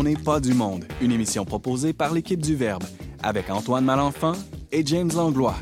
On 0.00 0.04
n'est 0.04 0.14
pas 0.16 0.40
du 0.40 0.54
monde, 0.54 0.86
une 1.02 1.12
émission 1.12 1.44
proposée 1.44 1.92
par 1.92 2.14
l'équipe 2.14 2.40
du 2.40 2.56
Verbe, 2.56 2.84
avec 3.22 3.50
Antoine 3.50 3.84
Malenfant 3.84 4.32
et 4.72 4.82
James 4.86 5.10
Langlois. 5.14 5.56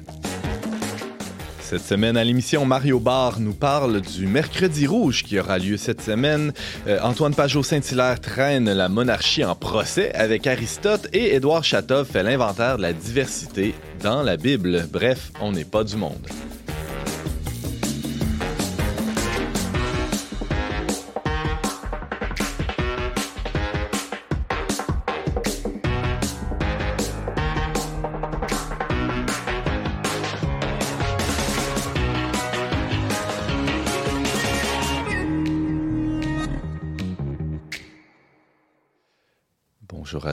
Cette 1.61 1.83
semaine 1.83 2.17
à 2.17 2.23
l'émission, 2.23 2.65
Mario 2.65 3.01
Barre 3.01 3.41
nous 3.41 3.53
parle 3.53 4.01
du 4.01 4.29
Mercredi 4.29 4.87
Rouge 4.87 5.25
qui 5.25 5.41
aura 5.41 5.59
lieu 5.59 5.77
cette 5.77 6.03
semaine. 6.03 6.53
Euh, 6.87 7.01
Antoine 7.03 7.35
Pajot-Saint-Hilaire 7.35 8.21
traîne 8.21 8.73
la 8.73 8.89
monarchie 8.89 9.45
en 9.45 9.57
procès 9.57 10.15
avec 10.15 10.47
Aristote 10.47 11.09
et 11.13 11.35
Édouard 11.35 11.65
Chatov 11.65 12.07
fait 12.07 12.23
l'inventaire 12.23 12.77
de 12.77 12.83
la 12.83 12.93
diversité 12.93 13.75
dans 14.05 14.23
la 14.23 14.37
Bible. 14.37 14.87
Bref, 14.89 15.33
on 15.41 15.51
n'est 15.51 15.65
pas 15.65 15.83
du 15.83 15.97
monde. 15.97 16.29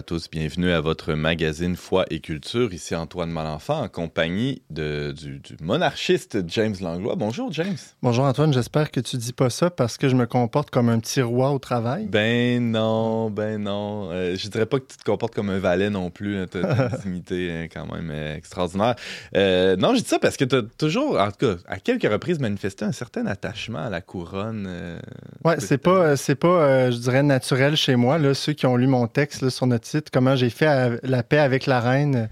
Tous, 0.05 0.29
bienvenue 0.29 0.71
à 0.71 0.81
votre 0.81 1.13
magazine 1.13 1.75
Foi 1.75 2.05
et 2.11 2.19
Culture. 2.19 2.71
Ici 2.73 2.95
Antoine 2.95 3.31
Malenfant 3.31 3.81
en 3.81 3.87
compagnie 3.87 4.61
de, 4.69 5.11
du, 5.11 5.39
du, 5.39 5.57
monarchiste 5.61 6.37
James 6.47 6.75
Langlois. 6.79 7.15
Bonjour 7.15 7.51
James. 7.51 7.77
Bonjour 8.03 8.25
Antoine, 8.25 8.53
j'espère 8.53 8.91
que 8.91 8.99
tu 8.99 9.17
dis 9.17 9.33
pas 9.33 9.49
ça 9.49 9.71
parce 9.71 9.97
que 9.97 10.07
je 10.07 10.15
me 10.15 10.27
comporte 10.27 10.69
comme 10.69 10.89
un 10.89 10.99
petit 10.99 11.23
roi 11.23 11.49
au 11.51 11.57
travail. 11.57 12.05
Ben 12.05 12.71
non, 12.71 13.31
ben 13.31 13.63
non. 13.63 14.11
Euh, 14.11 14.35
je 14.35 14.47
dirais 14.47 14.67
pas 14.67 14.79
que 14.79 14.85
tu 14.85 14.97
te 14.97 15.03
comportes 15.03 15.33
comme 15.33 15.49
un 15.49 15.57
valet 15.57 15.89
non 15.89 16.11
plus. 16.11 16.37
Hein. 16.37 16.45
Tu 16.51 16.59
as 16.59 16.61
une 16.61 16.97
dignité 17.03 17.51
hein, 17.51 17.67
quand 17.73 17.91
même 17.91 18.11
euh, 18.11 18.35
extraordinaire. 18.35 18.95
Euh, 19.35 19.75
non, 19.75 19.95
je 19.95 20.01
dis 20.01 20.07
ça 20.07 20.19
parce 20.19 20.37
que 20.37 20.45
tu 20.45 20.55
as 20.55 20.61
toujours, 20.77 21.19
en 21.19 21.31
tout 21.31 21.47
cas, 21.47 21.55
à 21.67 21.79
quelques 21.79 22.11
reprises 22.11 22.39
manifesté 22.39 22.85
un 22.85 22.91
certain 22.91 23.25
attachement 23.25 23.85
à 23.85 23.89
la 23.89 24.01
couronne. 24.01 24.67
Euh, 24.69 24.99
ouais, 25.45 25.59
c'est 25.59 25.79
pas, 25.79 26.15
c'est 26.15 26.35
pas, 26.35 26.91
je 26.91 26.97
dirais, 26.97 27.23
naturel 27.23 27.75
chez 27.75 27.95
moi. 27.95 28.19
Là, 28.19 28.35
ceux 28.35 28.53
qui 28.53 28.67
ont 28.67 28.75
lu 28.75 28.85
mon 28.85 29.07
texte 29.07 29.41
là, 29.41 29.49
sur 29.49 29.65
notre 29.65 29.87
site, 29.97 30.09
comment 30.11 30.35
j'ai 30.35 30.49
fait 30.49 30.99
la 31.03 31.23
paix 31.23 31.39
avec 31.39 31.65
la 31.65 31.79
reine. 31.79 32.29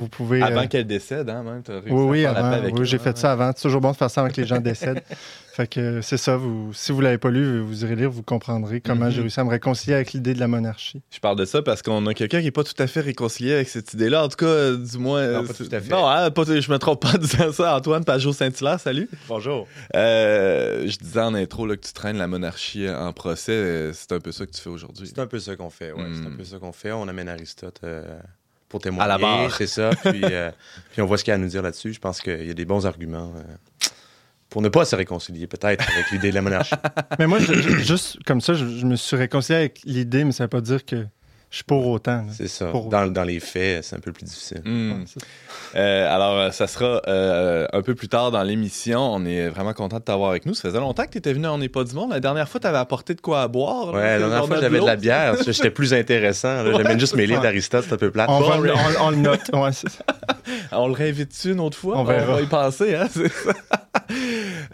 Vous 0.00 0.08
pouvez. 0.08 0.42
avant 0.42 0.62
euh... 0.62 0.66
qu'elle 0.66 0.86
décède, 0.86 1.28
hein, 1.28 1.42
même. 1.42 1.62
As 1.68 1.90
oui, 1.90 2.02
oui, 2.02 2.26
avant. 2.26 2.60
Oui, 2.72 2.86
j'ai 2.86 2.98
fait 2.98 3.16
ça 3.16 3.32
avant. 3.32 3.52
C'est 3.54 3.62
toujours 3.62 3.80
bon 3.80 3.92
de 3.92 3.96
faire 3.96 4.10
ça 4.10 4.22
avant 4.22 4.30
que 4.30 4.40
les 4.40 4.46
gens 4.46 4.60
décèdent. 4.60 5.02
fait 5.54 5.68
que 5.68 6.00
c'est 6.00 6.16
ça. 6.16 6.36
Vous, 6.36 6.72
si 6.72 6.90
vous 6.90 7.00
l'avez 7.00 7.18
pas 7.18 7.30
lu, 7.30 7.60
vous 7.60 7.84
irez 7.84 7.94
lire, 7.94 8.10
vous 8.10 8.24
comprendrez 8.24 8.80
comment 8.80 9.04
mm 9.04 9.08
-hmm. 9.08 9.12
j'ai 9.12 9.20
réussi 9.20 9.38
à 9.38 9.44
me 9.44 9.50
réconcilier 9.50 9.94
avec 9.94 10.12
l'idée 10.12 10.34
de 10.34 10.40
la 10.40 10.48
monarchie. 10.48 11.00
Je 11.12 11.20
parle 11.20 11.38
de 11.38 11.44
ça 11.44 11.62
parce 11.62 11.80
qu'on 11.80 12.04
a 12.06 12.12
quelqu'un 12.14 12.40
qui 12.40 12.48
est 12.48 12.50
pas 12.50 12.64
tout 12.64 12.80
à 12.82 12.88
fait 12.88 13.00
réconcilié 13.00 13.52
avec 13.54 13.68
cette 13.68 13.94
idée-là. 13.94 14.24
En 14.24 14.28
tout 14.28 14.36
cas, 14.44 14.72
du 14.72 14.98
moins. 14.98 15.24
Non, 15.28 15.46
pas 15.46 15.54
tout 15.54 15.68
à 15.70 15.80
fait. 15.80 15.90
Non, 15.90 16.08
hein, 16.08 16.30
pas, 16.32 16.42
je 16.44 16.72
me 16.72 16.78
trompe 16.78 17.02
pas 17.02 17.14
en 17.14 17.18
disant 17.18 17.52
ça. 17.52 17.76
Antoine 17.76 18.04
Pajot-Saint-Hilaire, 18.04 18.80
salut. 18.80 19.08
Bonjour. 19.28 19.68
Euh, 19.94 20.88
je 20.88 20.96
disais 20.96 21.20
en 21.20 21.34
intro 21.34 21.66
là, 21.68 21.76
que 21.76 21.86
tu 21.86 21.92
traînes 21.92 22.18
la 22.18 22.26
monarchie 22.26 22.90
en 22.90 23.12
procès. 23.12 23.92
C'est 23.92 24.10
un 24.10 24.18
peu 24.18 24.32
ça 24.32 24.46
que 24.46 24.50
tu 24.56 24.60
fais 24.60 24.70
aujourd'hui. 24.70 25.06
C'est 25.06 25.20
un 25.20 25.28
peu 25.28 25.38
ça 25.38 25.54
qu'on 25.54 25.70
fait, 25.70 25.92
oui. 25.92 26.02
Mm. 26.02 26.14
C'est 26.16 26.28
un 26.32 26.36
peu 26.36 26.44
ça 26.44 26.58
qu'on 26.58 26.72
fait. 26.72 26.90
On 26.90 27.06
amène 27.06 27.28
Aristote 27.28 27.80
euh, 27.84 28.18
pour 28.68 28.80
témoigner. 28.80 29.04
À 29.04 29.08
la 29.14 29.18
barre. 29.18 29.54
C'est 29.54 29.68
ça. 29.68 29.90
Puis, 30.02 30.20
euh, 30.24 30.50
puis, 30.90 31.00
on 31.00 31.06
voit 31.06 31.16
ce 31.16 31.22
qu'il 31.22 31.30
y 31.30 31.36
a 31.36 31.36
à 31.36 31.38
nous 31.38 31.52
dire 31.56 31.62
là-dessus. 31.62 31.92
Je 31.92 32.00
pense 32.00 32.20
qu'il 32.20 32.44
y 32.44 32.50
a 32.50 32.54
des 32.54 32.64
bons 32.64 32.86
arguments 32.86 33.32
euh, 33.36 33.42
pour 34.50 34.62
ne 34.62 34.68
pas 34.68 34.84
se 34.84 34.94
réconcilier, 34.94 35.46
peut-être, 35.46 35.84
avec 35.92 36.10
l'idée 36.12 36.30
de 36.30 36.34
la 36.34 36.42
monarchie. 36.42 36.74
mais 37.18 37.26
moi, 37.26 37.38
je, 37.38 37.54
je, 37.54 37.78
juste 37.78 38.22
comme 38.24 38.40
ça, 38.40 38.54
je, 38.54 38.66
je, 38.66 38.86
me 38.86 38.96
suis 38.96 39.16
réconcilié 39.16 39.58
avec 39.58 39.80
l'idée, 39.84 40.24
mais 40.24 40.32
ça 40.32 40.44
ne 40.44 40.46
veut 40.46 40.50
pas 40.50 40.60
dire 40.60 40.84
que 40.84 41.06
je 41.54 41.58
suis 41.58 41.64
pour 41.66 41.86
autant. 41.86 42.26
C'est 42.32 42.48
ça. 42.48 42.66
Pour 42.66 42.88
dans, 42.88 43.06
dans, 43.06 43.22
les 43.22 43.38
faits, 43.38 43.84
c'est 43.84 43.94
un 43.94 44.00
peu 44.00 44.10
plus 44.10 44.24
difficile. 44.24 44.60
Mm. 44.64 44.90
Ouais, 44.90 45.04
euh, 45.76 46.12
alors, 46.12 46.52
ça 46.52 46.66
sera 46.66 47.00
euh, 47.06 47.68
un 47.72 47.80
peu 47.80 47.94
plus 47.94 48.08
tard 48.08 48.32
dans 48.32 48.42
l'émission. 48.42 48.98
On 48.98 49.24
est 49.24 49.50
vraiment 49.50 49.72
content 49.72 50.00
de 50.00 50.02
t'avoir 50.02 50.30
avec 50.30 50.46
nous. 50.46 50.54
Ça 50.54 50.68
faisait 50.68 50.80
longtemps 50.80 51.04
que 51.04 51.12
tu 51.12 51.18
étais 51.18 51.32
venu 51.32 51.46
On 51.46 51.58
n'est 51.58 51.68
pas 51.68 51.84
du 51.84 51.94
monde. 51.94 52.10
La 52.10 52.18
dernière 52.18 52.48
fois, 52.48 52.58
tu 52.58 52.66
avais 52.66 52.78
apporté 52.78 53.14
de 53.14 53.20
quoi 53.20 53.42
à 53.42 53.46
boire. 53.46 53.94
Ouais, 53.94 54.18
la 54.18 54.18
dernière 54.18 54.46
fois, 54.48 54.60
j'avais 54.60 54.80
de 54.80 54.84
la 54.84 54.96
bière. 54.96 55.36
J'étais 55.46 55.70
plus 55.70 55.94
intéressant. 55.94 56.64
J'amène 56.64 56.86
ouais, 56.88 56.98
juste 56.98 57.14
mes 57.14 57.24
livres 57.24 57.42
d'Aristote, 57.42 57.84
c'est 57.86 57.94
un 57.94 57.98
peu 57.98 58.10
plate. 58.10 58.28
On, 58.30 58.40
bon, 58.40 58.48
va, 58.48 58.74
on, 59.00 59.06
on, 59.06 59.10
le 59.10 59.16
note. 59.18 59.48
Ouais, 59.52 59.70
on 60.76 60.88
le 60.88 60.94
réinvite-tu 60.94 61.52
une 61.52 61.60
autre 61.60 61.78
fois? 61.78 61.98
On, 61.98 62.04
verra. 62.04 62.32
on 62.32 62.36
va 62.36 62.42
y 62.42 62.46
penser. 62.46 62.94
Hein? 62.94 63.08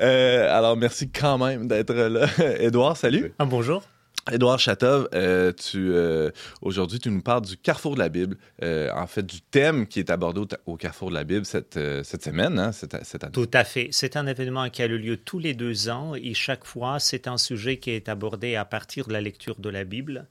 euh, 0.00 0.56
alors, 0.56 0.76
merci 0.76 1.10
quand 1.10 1.38
même 1.38 1.66
d'être 1.66 1.94
là. 1.94 2.26
Édouard, 2.60 2.96
salut. 2.96 3.32
Ah, 3.38 3.44
bonjour. 3.44 3.82
Édouard 4.30 4.58
Chatov, 4.58 5.08
euh, 5.14 5.52
tu 5.52 5.92
euh, 5.92 6.30
aujourd'hui 6.60 6.98
tu 6.98 7.10
nous 7.10 7.22
parles 7.22 7.42
du 7.42 7.56
Carrefour 7.56 7.94
de 7.94 8.00
la 8.00 8.08
Bible, 8.08 8.36
euh, 8.62 8.90
en 8.94 9.06
fait 9.06 9.24
du 9.24 9.40
thème 9.40 9.86
qui 9.86 9.98
est 9.98 10.10
abordé 10.10 10.40
au, 10.40 10.72
au 10.72 10.76
Carrefour 10.76 11.08
de 11.08 11.14
la 11.14 11.24
Bible 11.24 11.44
cette, 11.46 11.78
cette 12.04 12.22
semaine, 12.22 12.58
hein, 12.58 12.72
cette, 12.72 12.96
cette, 13.04 13.24
année. 13.24 13.32
Tout 13.32 13.50
à 13.52 13.64
fait. 13.64 13.88
C'est 13.92 14.16
un 14.16 14.26
événement 14.26 14.68
qui 14.68 14.82
a 14.82 14.86
lieu 14.86 15.16
tous 15.16 15.38
les 15.38 15.54
deux 15.54 15.88
ans 15.88 16.14
et 16.14 16.34
chaque 16.34 16.64
fois 16.64 16.98
c'est 17.00 17.28
un 17.28 17.38
sujet 17.38 17.78
qui 17.78 17.90
est 17.90 18.08
abordé 18.08 18.56
à 18.56 18.64
partir 18.64 19.06
de 19.06 19.12
la 19.12 19.20
lecture 19.20 19.58
de 19.58 19.70
la 19.70 19.84
Bible. 19.84 20.26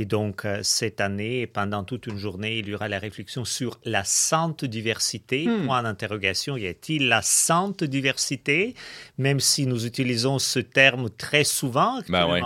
Et 0.00 0.06
donc, 0.06 0.46
cette 0.62 1.02
année, 1.02 1.46
pendant 1.46 1.84
toute 1.84 2.06
une 2.06 2.16
journée, 2.16 2.56
il 2.60 2.68
y 2.70 2.74
aura 2.74 2.88
la 2.88 2.98
réflexion 2.98 3.44
sur 3.44 3.78
la 3.84 4.02
sainte 4.02 4.64
diversité. 4.64 5.46
Hmm. 5.46 5.66
Point 5.66 5.82
d'interrogation, 5.82 6.56
y 6.56 6.66
a-t-il 6.66 7.08
la 7.08 7.20
sainte 7.20 7.84
diversité 7.84 8.74
Même 9.18 9.40
si 9.40 9.66
nous 9.66 9.84
utilisons 9.84 10.38
ce 10.38 10.58
terme 10.58 11.10
très 11.10 11.44
souvent. 11.44 12.00
Ben 12.08 12.26
ouais. 12.32 12.40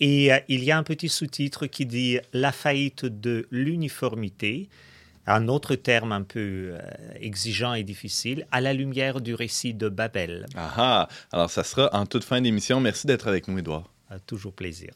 Et 0.00 0.32
euh, 0.32 0.38
il 0.48 0.64
y 0.64 0.70
a 0.70 0.78
un 0.78 0.82
petit 0.82 1.10
sous-titre 1.10 1.66
qui 1.66 1.84
dit 1.84 2.20
La 2.32 2.52
faillite 2.52 3.04
de 3.04 3.46
l'uniformité 3.50 4.70
un 5.26 5.48
autre 5.48 5.74
terme 5.74 6.12
un 6.12 6.22
peu 6.22 6.72
euh, 6.72 6.78
exigeant 7.20 7.74
et 7.74 7.82
difficile, 7.82 8.46
à 8.50 8.60
la 8.60 8.72
lumière 8.72 9.20
du 9.20 9.34
récit 9.34 9.74
de 9.74 9.88
Babel. 9.88 10.46
Ah, 10.54 10.72
ah. 10.76 11.08
alors 11.32 11.50
ça 11.50 11.64
sera 11.64 11.88
en 11.94 12.06
toute 12.06 12.24
fin 12.24 12.40
d'émission. 12.40 12.80
Merci 12.80 13.06
d'être 13.06 13.28
avec 13.28 13.48
nous, 13.48 13.58
Édouard. 13.58 13.90
Toujours 14.26 14.52
plaisir. 14.52 14.92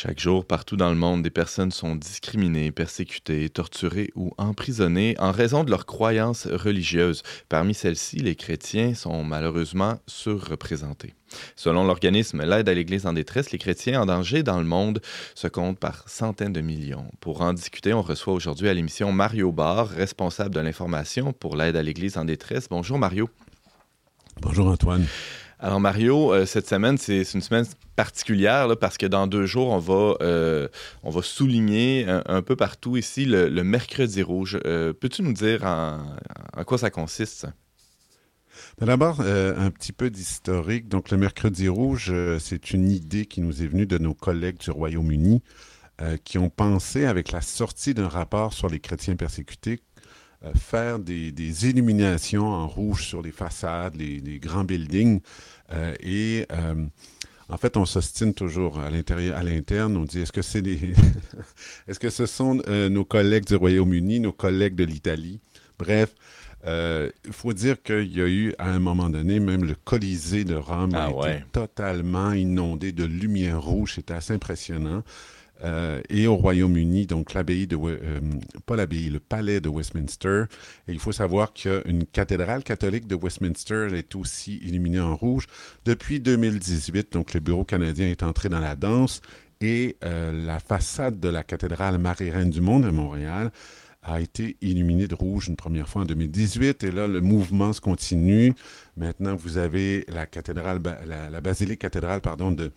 Chaque 0.00 0.20
jour, 0.20 0.44
partout 0.44 0.76
dans 0.76 0.90
le 0.90 0.94
monde, 0.94 1.24
des 1.24 1.30
personnes 1.30 1.72
sont 1.72 1.96
discriminées, 1.96 2.70
persécutées, 2.70 3.48
torturées 3.48 4.12
ou 4.14 4.32
emprisonnées 4.38 5.16
en 5.18 5.32
raison 5.32 5.64
de 5.64 5.70
leurs 5.70 5.86
croyances 5.86 6.46
religieuses. 6.46 7.24
Parmi 7.48 7.74
celles-ci, 7.74 8.18
les 8.18 8.36
chrétiens 8.36 8.94
sont 8.94 9.24
malheureusement 9.24 9.98
surreprésentés. 10.06 11.14
Selon 11.56 11.84
l'organisme 11.84 12.44
L'aide 12.44 12.68
à 12.68 12.74
l'Église 12.74 13.06
en 13.06 13.12
détresse, 13.12 13.50
les 13.50 13.58
chrétiens 13.58 14.00
en 14.00 14.06
danger 14.06 14.44
dans 14.44 14.58
le 14.58 14.64
monde 14.64 15.00
se 15.34 15.48
comptent 15.48 15.80
par 15.80 16.08
centaines 16.08 16.52
de 16.52 16.60
millions. 16.60 17.10
Pour 17.18 17.40
en 17.40 17.52
discuter, 17.52 17.92
on 17.92 18.02
reçoit 18.02 18.34
aujourd'hui 18.34 18.68
à 18.68 18.74
l'émission 18.74 19.10
Mario 19.10 19.50
Barr, 19.50 19.88
responsable 19.88 20.54
de 20.54 20.60
l'information 20.60 21.32
pour 21.32 21.56
l'aide 21.56 21.74
à 21.74 21.82
l'Église 21.82 22.18
en 22.18 22.24
détresse. 22.24 22.68
Bonjour 22.70 23.00
Mario. 23.00 23.28
Bonjour 24.40 24.68
Antoine. 24.68 25.08
Alors 25.60 25.80
Mario, 25.80 26.32
euh, 26.32 26.46
cette 26.46 26.68
semaine, 26.68 26.98
c'est 26.98 27.22
une 27.34 27.40
semaine 27.40 27.64
particulière 27.96 28.68
parce 28.80 28.96
que 28.96 29.06
dans 29.06 29.26
deux 29.26 29.44
jours, 29.44 29.70
on 29.70 29.78
va, 29.78 30.14
euh, 30.22 30.68
souligner 31.22 32.06
un, 32.08 32.42
peu 32.42 32.54
partout 32.54 32.96
ici 32.96 33.24
le, 33.24 33.50
mercredi 33.64 34.22
rouge. 34.22 34.58
Euh, 34.66 34.92
Peux-tu 34.92 35.22
nous 35.22 35.32
dire 35.32 35.64
en, 35.64 35.98
quoi 36.64 36.78
ça 36.78 36.90
consiste? 36.90 37.40
Ça? 37.40 37.52
D'abord, 38.80 39.20
un 39.20 39.70
petit 39.70 39.92
peu 39.92 40.10
d'historique. 40.10 40.88
Donc, 40.88 41.10
le 41.10 41.16
mercredi 41.16 41.68
rouge, 41.68 42.12
c'est 42.38 42.72
une 42.72 42.90
idée 42.90 43.26
qui 43.26 43.40
nous 43.40 43.62
est 43.62 43.66
venue 43.66 43.86
de 43.86 43.98
nos 43.98 44.14
collègues 44.14 44.58
du 44.58 44.70
Royaume-Uni 44.70 45.42
qui 46.22 46.38
ont 46.38 46.50
pensé, 46.50 47.04
avec 47.04 47.32
la 47.32 47.40
sortie 47.40 47.94
d'un 47.94 48.06
rapport 48.06 48.52
sur 48.52 48.68
les 48.68 48.78
chrétiens 48.78 49.16
persécutés, 49.16 49.80
faire 50.54 51.00
des, 51.00 51.68
illuminations 51.68 52.46
en 52.46 52.68
rouge 52.68 53.04
sur 53.04 53.20
les 53.20 53.32
façades, 53.32 53.96
les 53.96 54.38
grands 54.38 54.64
buildings. 54.64 55.20
Euh, 55.72 55.94
et 56.00 56.46
euh, 56.52 56.86
en 57.48 57.56
fait, 57.56 57.76
on 57.76 57.86
s'ostine 57.86 58.34
toujours 58.34 58.78
à 58.78 58.90
l'intérieur, 58.90 59.36
à 59.36 59.42
l'interne. 59.42 59.96
On 59.96 60.04
dit 60.04 60.20
est-ce 60.20 60.32
que 60.32 60.42
c'est 60.42 60.62
des, 60.62 60.78
est-ce 61.88 61.98
que 61.98 62.10
ce 62.10 62.26
sont 62.26 62.60
euh, 62.68 62.88
nos 62.88 63.04
collègues 63.04 63.46
du 63.46 63.56
Royaume-Uni, 63.56 64.20
nos 64.20 64.32
collègues 64.32 64.74
de 64.74 64.84
l'Italie? 64.84 65.40
Bref. 65.78 66.14
Il 66.64 66.70
euh, 66.70 67.10
faut 67.30 67.52
dire 67.52 67.80
qu'il 67.80 68.12
y 68.12 68.20
a 68.20 68.26
eu, 68.26 68.52
à 68.58 68.68
un 68.70 68.80
moment 68.80 69.08
donné, 69.08 69.38
même 69.38 69.64
le 69.64 69.76
Colisée 69.76 70.42
de 70.42 70.56
Rome 70.56 70.90
ah, 70.92 71.04
a 71.04 71.10
ouais. 71.12 71.36
été 71.36 71.44
totalement 71.52 72.32
inondé 72.32 72.90
de 72.90 73.04
lumière 73.04 73.62
rouge. 73.62 73.94
C'était 73.94 74.14
assez 74.14 74.34
impressionnant. 74.34 75.04
Euh, 75.64 76.00
et 76.08 76.26
au 76.26 76.36
Royaume-Uni, 76.36 77.06
donc 77.06 77.34
l'abbaye 77.34 77.66
de, 77.66 77.76
euh, 77.76 78.20
pas 78.66 78.76
l'abbaye, 78.76 79.10
le 79.10 79.20
palais 79.20 79.60
de 79.60 79.68
Westminster. 79.68 80.44
Et 80.86 80.92
il 80.92 80.98
faut 80.98 81.12
savoir 81.12 81.52
qu'une 81.52 82.04
cathédrale 82.12 82.62
catholique 82.62 83.06
de 83.06 83.14
Westminster 83.14 83.88
est 83.92 84.14
aussi 84.14 84.58
illuminée 84.58 85.00
en 85.00 85.16
rouge. 85.16 85.46
Depuis 85.84 86.20
2018, 86.20 87.12
donc 87.12 87.34
le 87.34 87.40
Bureau 87.40 87.64
canadien 87.64 88.08
est 88.08 88.22
entré 88.22 88.48
dans 88.48 88.60
la 88.60 88.76
danse 88.76 89.20
et 89.60 89.96
euh, 90.04 90.32
la 90.46 90.60
façade 90.60 91.18
de 91.18 91.28
la 91.28 91.42
cathédrale 91.42 91.98
Marie-Reine 91.98 92.50
du 92.50 92.60
Monde 92.60 92.84
à 92.84 92.92
Montréal 92.92 93.50
a 94.02 94.20
été 94.20 94.56
illuminé 94.60 95.08
de 95.08 95.14
rouge 95.14 95.48
une 95.48 95.56
première 95.56 95.88
fois 95.88 96.02
en 96.02 96.04
2018. 96.04 96.84
Et 96.84 96.90
là, 96.90 97.06
le 97.06 97.20
mouvement 97.20 97.72
se 97.72 97.80
continue. 97.80 98.54
Maintenant, 98.96 99.34
vous 99.34 99.58
avez 99.58 100.04
la 100.08 100.26
cathédrale, 100.26 100.80
la, 101.06 101.40
basilique 101.40 101.80
cathédrale 101.80 102.20
pardon, 102.20 102.52
de 102.52 102.72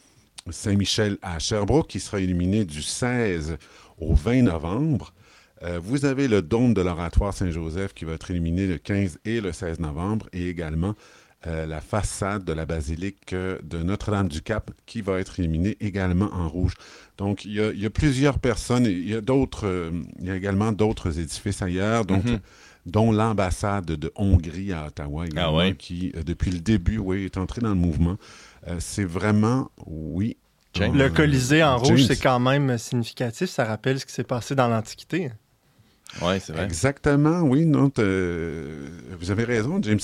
Saint-Michel 0.49 1.17
à 1.21 1.39
Sherbrooke 1.39 1.87
qui 1.87 1.99
sera 1.99 2.19
illuminée 2.19 2.65
du 2.65 2.81
16 2.81 3.57
au 3.99 4.13
20 4.15 4.43
novembre. 4.43 5.13
Euh, 5.63 5.79
vous 5.81 6.05
avez 6.05 6.27
le 6.27 6.41
dôme 6.41 6.73
de 6.73 6.81
l'oratoire 6.81 7.33
Saint-Joseph 7.33 7.93
qui 7.93 8.05
va 8.05 8.13
être 8.13 8.31
illuminé 8.31 8.65
le 8.65 8.77
15 8.77 9.19
et 9.25 9.41
le 9.41 9.51
16 9.51 9.79
novembre 9.79 10.27
et 10.33 10.49
également 10.49 10.95
euh, 11.47 11.65
la 11.65 11.81
façade 11.81 12.43
de 12.43 12.53
la 12.53 12.65
basilique 12.65 13.33
euh, 13.33 13.59
de 13.63 13.77
Notre-Dame-du-Cap 13.79 14.71
qui 14.85 15.01
va 15.01 15.19
être 15.19 15.39
illuminée 15.39 15.77
également 15.79 16.29
en 16.33 16.49
rouge. 16.49 16.73
Donc, 17.17 17.45
il 17.45 17.53
y 17.53 17.85
a, 17.85 17.89
plusieurs 17.91 18.39
personnes, 18.39 18.85
il 18.85 19.07
y 19.07 19.15
a 19.15 19.21
d'autres, 19.21 19.91
il 20.19 20.25
y 20.25 20.31
a 20.31 20.35
également 20.35 20.71
d'autres 20.71 21.19
édifices 21.19 21.61
ailleurs, 21.61 22.05
donc, 22.05 22.25
mhm. 22.25 22.39
dont 22.87 23.11
l'ambassade 23.11 23.85
de 23.85 24.11
Hongrie 24.15 24.73
à 24.73 24.87
Ottawa 24.87 25.25
ah 25.35 25.71
qui, 25.77 26.11
depuis 26.25 26.49
le 26.49 26.59
début, 26.59 26.97
oui, 26.97 27.25
est 27.25 27.37
entrée 27.37 27.61
dans 27.61 27.69
le 27.69 27.75
mouvement. 27.75 28.17
C'est 28.79 29.05
vraiment, 29.05 29.71
oui, 29.85 30.37
le 30.79 31.09
Colisée 31.09 31.63
en 31.63 31.77
rouge, 31.77 32.05
c'est 32.05 32.17
quand 32.17 32.39
même 32.39 32.77
significatif. 32.77 33.49
Ça 33.49 33.65
rappelle 33.65 33.99
ce 33.99 34.05
qui 34.05 34.13
s'est 34.13 34.23
passé 34.23 34.55
dans 34.55 34.67
l'Antiquité. 34.67 35.31
Oui, 36.21 36.39
c'est 36.39 36.53
vrai. 36.53 36.63
Exactement, 36.63 37.41
oui. 37.41 37.65
Non, 37.65 37.91
vous 37.95 39.31
avez 39.31 39.43
raison, 39.43 39.79
James. 39.81 39.99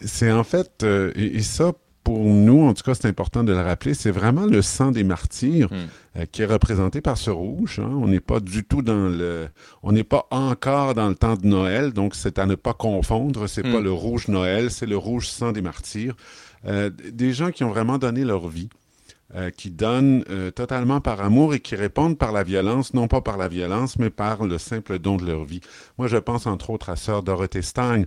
C'est 0.00 0.32
en 0.32 0.44
fait, 0.44 0.82
euh, 0.82 1.12
et, 1.14 1.40
ça, 1.42 1.72
pour 2.02 2.18
nous, 2.18 2.62
en 2.62 2.74
tout 2.74 2.82
cas, 2.82 2.94
c'est 2.94 3.06
important 3.06 3.44
de 3.44 3.52
le 3.52 3.60
rappeler, 3.60 3.94
c'est 3.94 4.10
vraiment 4.10 4.46
le 4.46 4.60
sang 4.60 4.90
des 4.90 5.04
martyrs 5.04 5.72
hmm. 5.72 6.18
euh, 6.18 6.26
qui 6.30 6.42
est 6.42 6.46
représenté 6.46 7.00
par 7.00 7.16
ce 7.16 7.30
rouge. 7.30 7.78
Hein. 7.78 7.90
On 7.92 8.08
n'est 8.08 8.20
pas 8.20 8.40
du 8.40 8.64
tout 8.64 8.82
dans 8.82 9.08
le... 9.08 9.48
On 9.84 9.92
n'est 9.92 10.02
pas 10.02 10.26
encore 10.32 10.94
dans 10.94 11.08
le 11.08 11.14
temps 11.14 11.36
de 11.36 11.46
Noël, 11.46 11.92
donc 11.92 12.16
c'est 12.16 12.40
à 12.40 12.46
ne 12.46 12.56
pas 12.56 12.74
confondre. 12.74 13.46
C'est 13.46 13.62
pas 13.62 13.80
hmm. 13.80 13.84
le 13.84 13.92
rouge 13.92 14.26
Noël, 14.26 14.72
c'est 14.72 14.86
le 14.86 14.96
rouge 14.96 15.28
sang 15.28 15.52
des 15.52 15.62
martyrs. 15.62 16.16
Euh, 16.66 16.90
des 16.90 17.32
gens 17.32 17.50
qui 17.50 17.64
ont 17.64 17.70
vraiment 17.70 17.98
donné 17.98 18.24
leur 18.24 18.48
vie. 18.48 18.68
Euh, 19.34 19.48
qui 19.48 19.70
donnent 19.70 20.24
euh, 20.28 20.50
totalement 20.50 21.00
par 21.00 21.22
amour 21.22 21.54
et 21.54 21.60
qui 21.60 21.74
répondent 21.74 22.18
par 22.18 22.32
la 22.32 22.42
violence, 22.42 22.92
non 22.92 23.08
pas 23.08 23.22
par 23.22 23.38
la 23.38 23.48
violence, 23.48 23.98
mais 23.98 24.10
par 24.10 24.44
le 24.44 24.58
simple 24.58 24.98
don 24.98 25.16
de 25.16 25.24
leur 25.24 25.46
vie. 25.46 25.62
Moi, 25.96 26.06
je 26.06 26.18
pense 26.18 26.46
entre 26.46 26.68
autres 26.68 26.90
à 26.90 26.96
Sœur 26.96 27.22
Dorothée. 27.22 27.62
Euh, 27.78 28.04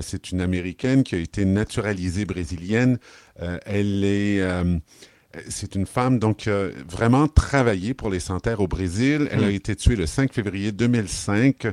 c'est 0.00 0.32
une 0.32 0.40
Américaine 0.40 1.04
qui 1.04 1.14
a 1.14 1.18
été 1.18 1.44
naturalisée 1.44 2.24
brésilienne. 2.24 2.98
elle 3.38 4.02
est 4.04 4.42
c'est 5.48 5.74
une 5.74 5.86
femme 5.86 6.20
donc 6.20 6.48
vraiment 6.88 7.26
travaillé 7.26 7.92
pour 7.92 8.08
les 8.08 8.20
Santerres 8.20 8.60
au 8.60 8.68
Brésil. 8.68 9.28
Elle 9.32 9.44
a 9.44 9.48
hmm. 9.48 9.54
été 9.54 9.76
tuée 9.76 9.96
le 9.96 10.06
5 10.06 10.32
février 10.32 10.72
2005 10.72 11.66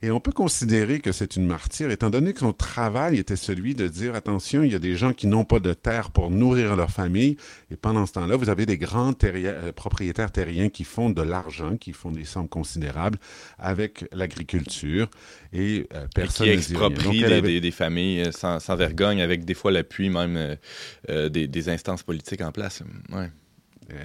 et 0.00 0.10
on 0.12 0.20
peut 0.20 0.32
considérer 0.32 1.00
que 1.00 1.10
c'est 1.10 1.34
une 1.34 1.46
martyre 1.46 1.90
étant 1.90 2.08
donné 2.08 2.32
que 2.32 2.40
son 2.40 2.52
travail 2.52 3.18
était 3.18 3.36
celui 3.36 3.74
de 3.74 3.88
dire 3.88 4.14
attention, 4.14 4.62
il 4.62 4.70
y 4.70 4.74
a 4.76 4.78
des 4.78 4.96
gens 4.96 5.12
qui 5.12 5.26
n'ont 5.26 5.44
pas 5.44 5.58
de 5.58 5.74
terre 5.74 6.10
pour 6.10 6.30
nourrir 6.30 6.76
leur 6.76 6.90
famille 6.90 7.36
et 7.70 7.76
pendant 7.76 8.06
ce 8.06 8.12
temps-là, 8.12 8.36
vous 8.36 8.48
avez 8.48 8.64
des 8.64 8.78
grands 8.78 9.12
euh, 9.24 9.72
propriétaires 9.72 10.30
terriens 10.30 10.68
qui 10.68 10.84
font 10.84 11.10
de 11.10 11.22
l'argent, 11.22 11.76
qui 11.76 11.92
font 11.92 12.12
des 12.12 12.24
sommes 12.24 12.48
considérables 12.48 13.18
avec 13.58 14.04
l'agriculture 14.12 15.10
et 15.52 15.88
euh, 15.94 16.06
personne 16.14 16.46
et 16.46 16.52
qui 16.52 16.58
exproprient 16.58 17.60
des, 17.60 17.70
familles 17.72 18.22
euh, 18.22 18.32
sans, 18.32 18.76
vergogne 18.76 19.20
avec 19.20 19.44
des 19.44 19.54
fois 19.54 19.72
l'appui 19.72 20.10
même 20.10 20.56
des, 21.08 21.48
des 21.48 21.68
instances 21.68 22.04
politiques 22.04 22.40
en 22.40 22.52
place. 22.52 22.82
Ouais. 23.12 23.30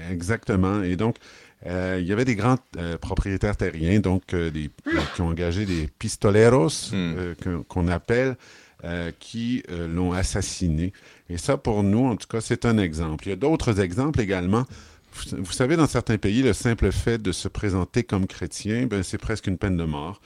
Exactement. 0.10 0.82
Et 0.82 0.96
donc, 0.96 1.18
euh, 1.66 1.98
il 2.02 2.08
y 2.08 2.12
avait 2.12 2.26
des 2.26 2.36
grands 2.36 2.58
euh, 2.78 2.98
propriétaires 2.98 3.56
terriens, 3.56 4.00
donc 4.00 4.34
euh, 4.34 4.52
des, 4.52 4.70
qui 5.16 5.22
ont 5.22 5.28
engagé 5.28 5.66
des 5.66 5.88
pistoleros, 6.00 6.92
hmm. 6.92 7.64
qu'on 7.68 7.88
appelle, 7.88 8.36
qui 9.18 9.64
l'ont 9.70 10.12
assassiné. 10.12 10.92
Et 11.30 11.38
ça, 11.38 11.56
pour 11.56 11.84
nous, 11.84 12.06
en 12.06 12.18
tout 12.18 12.28
cas, 12.28 12.42
c'est 12.42 12.66
un 12.66 12.78
exemple. 12.78 13.28
Il 13.28 13.30
y 13.30 13.32
a 13.32 13.38
d'autres 13.38 13.80
exemples 13.80 14.20
également. 14.20 14.66
Vous, 15.32 15.54
savez, 15.54 15.78
dans 15.78 15.88
certains 15.88 16.18
pays, 16.18 16.42
le 16.42 16.52
simple 16.52 16.92
fait 16.92 17.18
de 17.18 17.32
se 17.32 17.48
présenter 17.48 18.04
comme 18.04 18.28
chrétien, 18.28 18.88
ben, 18.88 19.02
c'est 19.02 19.18
presque 19.18 19.48
une 19.48 19.58
peine 19.58 19.78
de 19.78 19.86
mort. 19.86 20.20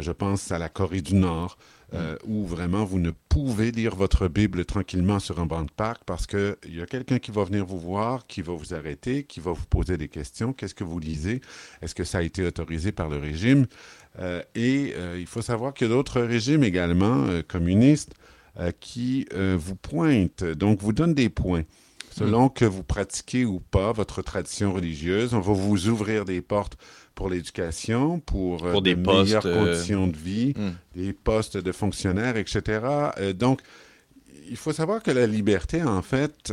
je 0.00 0.10
pense 0.10 0.50
à 0.50 0.58
la 0.58 0.68
Corée 0.68 1.00
du 1.00 1.14
Nord, 1.14 1.58
euh, 1.94 2.16
où 2.26 2.46
vraiment 2.46 2.84
vous 2.84 2.98
ne 2.98 3.10
pouvez 3.28 3.70
lire 3.70 3.94
votre 3.94 4.28
Bible 4.28 4.64
tranquillement 4.64 5.18
sur 5.18 5.40
un 5.40 5.46
banc 5.46 5.62
de 5.62 5.70
parc 5.70 6.04
parce 6.04 6.26
qu'il 6.26 6.56
y 6.68 6.80
a 6.80 6.86
quelqu'un 6.86 7.18
qui 7.18 7.30
va 7.30 7.44
venir 7.44 7.66
vous 7.66 7.78
voir, 7.78 8.26
qui 8.26 8.40
va 8.40 8.54
vous 8.54 8.72
arrêter, 8.72 9.24
qui 9.24 9.40
va 9.40 9.52
vous 9.52 9.66
poser 9.66 9.96
des 9.98 10.08
questions. 10.08 10.52
Qu'est-ce 10.52 10.74
que 10.74 10.84
vous 10.84 10.98
lisez? 10.98 11.40
Est-ce 11.82 11.94
que 11.94 12.04
ça 12.04 12.18
a 12.18 12.22
été 12.22 12.44
autorisé 12.44 12.92
par 12.92 13.08
le 13.08 13.18
régime? 13.18 13.66
Euh, 14.18 14.42
et 14.54 14.94
euh, 14.96 15.18
il 15.18 15.26
faut 15.26 15.42
savoir 15.42 15.74
qu'il 15.74 15.88
y 15.88 15.90
a 15.90 15.94
d'autres 15.94 16.20
régimes 16.20 16.64
également 16.64 17.26
communistes 17.46 18.14
qui 18.80 19.26
vous 19.32 19.76
pointent, 19.76 20.44
donc 20.44 20.82
vous 20.82 20.92
donnent 20.92 21.14
des 21.14 21.30
points. 21.30 21.64
Selon 22.14 22.50
que 22.50 22.66
vous 22.66 22.82
pratiquez 22.82 23.46
ou 23.46 23.60
pas 23.60 23.92
votre 23.92 24.20
tradition 24.20 24.74
religieuse, 24.74 25.32
on 25.32 25.40
va 25.40 25.54
vous 25.54 25.88
ouvrir 25.88 26.26
des 26.26 26.42
portes 26.42 26.76
pour 27.14 27.28
l'éducation, 27.28 28.20
pour, 28.20 28.64
euh, 28.64 28.80
des 28.80 28.94
meilleures 28.94 29.46
euh, 29.46 29.66
conditions 29.66 30.06
de 30.06 30.16
vie, 30.16 30.54
hmm. 30.56 30.72
des 31.00 31.12
postes 31.12 31.56
de 31.56 31.72
fonctionnaires, 31.72 32.36
etc. 32.36 32.80
Euh, 33.18 33.32
donc, 33.32 33.60
il 34.48 34.56
faut 34.56 34.72
savoir 34.72 35.02
que 35.02 35.10
la 35.10 35.26
liberté, 35.26 35.82
en 35.82 36.02
fait, 36.02 36.52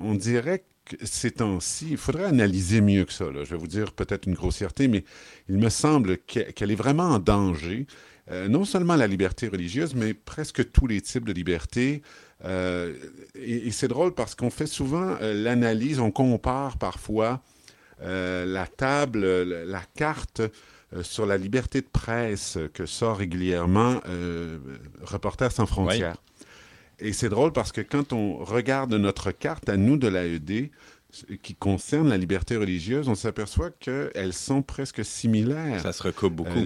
on 0.00 0.14
dirait 0.14 0.64
que 0.84 0.96
ces 1.02 1.30
temps-ci, 1.30 1.86
il 1.92 1.96
faudrait 1.96 2.24
analyser 2.24 2.80
mieux 2.80 3.04
que 3.04 3.12
ça. 3.12 3.26
Je 3.32 3.50
vais 3.50 3.56
vous 3.56 3.68
dire 3.68 3.92
peut-être 3.92 4.26
une 4.26 4.34
grossièreté, 4.34 4.88
mais 4.88 5.04
il 5.48 5.56
me 5.56 5.68
semble 5.68 6.18
qu'elle 6.18 6.70
est 6.70 6.74
vraiment 6.74 7.04
en 7.04 7.18
danger. 7.20 7.86
non 8.50 8.64
seulement 8.64 8.96
la 8.96 9.06
liberté 9.06 9.48
religieuse, 9.48 9.94
mais 9.94 10.12
presque 10.12 10.70
tous 10.72 10.86
les 10.86 11.00
types 11.00 11.24
de 11.24 11.32
liberté. 11.32 12.02
et 12.44 13.70
c'est 13.70 13.88
drôle 13.88 14.12
parce 14.12 14.34
qu'on 14.34 14.50
fait 14.50 14.66
souvent 14.66 15.16
l'analyse, 15.20 16.00
on 16.00 16.10
compare 16.10 16.76
parfois 16.76 17.40
la 18.00 18.66
table, 18.66 19.24
la 19.64 19.82
carte 19.94 20.42
euh, 20.94 21.02
sur 21.02 21.26
la 21.26 21.36
liberté 21.36 21.82
de 21.82 21.86
presse 21.86 22.56
que 22.72 22.86
sort 22.86 23.18
régulièrement 23.18 24.00
euh, 24.08 24.58
Reporters 25.02 25.52
sans 25.52 25.66
frontières. 25.66 26.16
Et 26.98 27.12
c'est 27.12 27.28
drôle 27.28 27.52
parce 27.52 27.72
que 27.72 27.82
quand 27.82 28.14
on 28.14 28.38
regarde 28.38 28.94
notre 28.94 29.30
carte 29.30 29.68
à 29.68 29.76
nous 29.76 29.98
de 29.98 30.08
l'AED, 30.08 30.70
qui 31.42 31.54
concerne 31.54 32.08
la 32.08 32.16
liberté 32.16 32.56
religieuse, 32.56 33.08
on 33.08 33.14
s'aperçoit 33.14 33.70
qu'elles 33.70 34.32
sont 34.32 34.62
presque 34.62 35.04
similaires. 35.04 35.80
Ça 35.80 35.92
se 35.92 36.02
recoupe 36.02 36.34
beaucoup. 36.34 36.58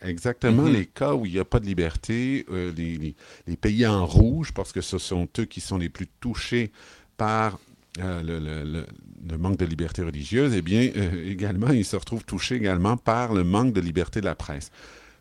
exactement, 0.00 0.64
mm-hmm. 0.64 0.72
les 0.72 0.86
cas 0.86 1.14
où 1.14 1.24
il 1.24 1.32
n'y 1.32 1.38
a 1.38 1.44
pas 1.44 1.60
de 1.60 1.66
liberté, 1.66 2.44
les, 2.50 3.14
les, 3.46 3.56
pays 3.56 3.86
en 3.86 4.04
rouge, 4.04 4.52
parce 4.52 4.72
que 4.72 4.80
ce 4.82 4.98
sont 4.98 5.26
eux 5.38 5.44
qui 5.44 5.60
sont 5.60 5.78
les 5.78 5.88
plus 5.88 6.06
touchés 6.20 6.70
par 7.16 7.58
euh, 8.00 8.84
le, 9.28 9.36
manque 9.36 9.58
de 9.58 9.66
liberté 9.66 10.02
religieuse, 10.02 10.54
eh 10.54 10.62
bien, 10.62 10.90
euh, 10.96 11.30
également, 11.30 11.68
il 11.68 11.84
se 11.84 11.96
retrouve 11.96 12.24
touché 12.24 12.56
également 12.56 12.96
par 12.96 13.34
le 13.34 13.44
manque 13.44 13.72
de 13.72 13.80
liberté 13.80 14.20
de 14.20 14.24
la 14.24 14.34
presse. 14.34 14.70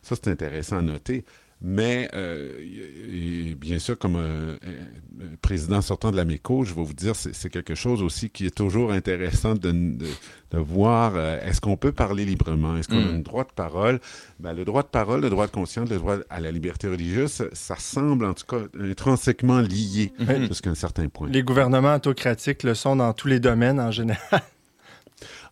Ça, 0.01 0.15
c'est 0.15 0.29
intéressant 0.29 0.77
à 0.77 0.81
noter. 0.81 1.25
Mais 1.63 2.10
euh, 2.15 3.53
bien 3.56 3.77
sûr, 3.77 3.96
comme 3.98 4.15
euh, 4.15 4.58
président 5.44 5.82
sortant 5.82 6.10
de 6.10 6.18
la 6.18 6.25
MECO, 6.25 6.63
je 6.63 6.74
vais 6.74 6.84
vous 6.84 6.94
dire, 6.94 7.15
c'est 7.15 7.50
quelque 7.51 7.75
chose 7.75 8.01
aussi 8.01 8.32
qui 8.32 8.48
est 8.48 8.56
toujours 8.56 8.91
intéressant 8.91 9.53
de, 9.53 9.72
de, 9.72 10.58
voir. 10.58 11.13
Euh, 11.15 11.39
est-ce 11.46 11.62
qu'on 11.62 11.77
peut 11.77 11.91
parler 11.91 12.25
librement? 12.25 12.77
Est-ce 12.77 12.88
qu'on 12.88 12.98
a 12.98 13.12
un 13.12 13.20
mm. 13.20 13.24
droit 13.24 13.44
de 13.44 13.51
parole? 13.56 14.00
Ben, 14.39 14.53
le 14.53 14.65
droit 14.65 14.82
de 14.82 14.88
parole, 14.88 15.22
le 15.22 15.30
droit 15.30 15.46
de 15.46 15.51
conscience, 15.51 15.88
le 15.88 15.98
droit 15.98 16.18
à 16.32 16.39
la 16.39 16.51
liberté 16.51 16.88
religieuse, 16.88 17.48
ça, 17.53 17.75
semble 17.75 18.25
en 18.25 18.34
tout 18.34 18.46
cas 18.48 18.63
intrinsèquement 18.80 19.60
lié 19.60 20.13
mm-hmm. 20.20 20.48
jusqu'à 20.48 20.72
un 20.72 20.75
certain 20.75 21.10
point. 21.10 21.30
Les 21.30 21.44
gouvernements 21.44 21.96
autocratiques 21.96 22.63
le 22.63 22.74
sont 22.74 22.96
dans 22.96 23.13
tous 23.13 23.27
les 23.27 23.39
domaines 23.39 23.80
en 23.80 23.91
général. 23.91 24.41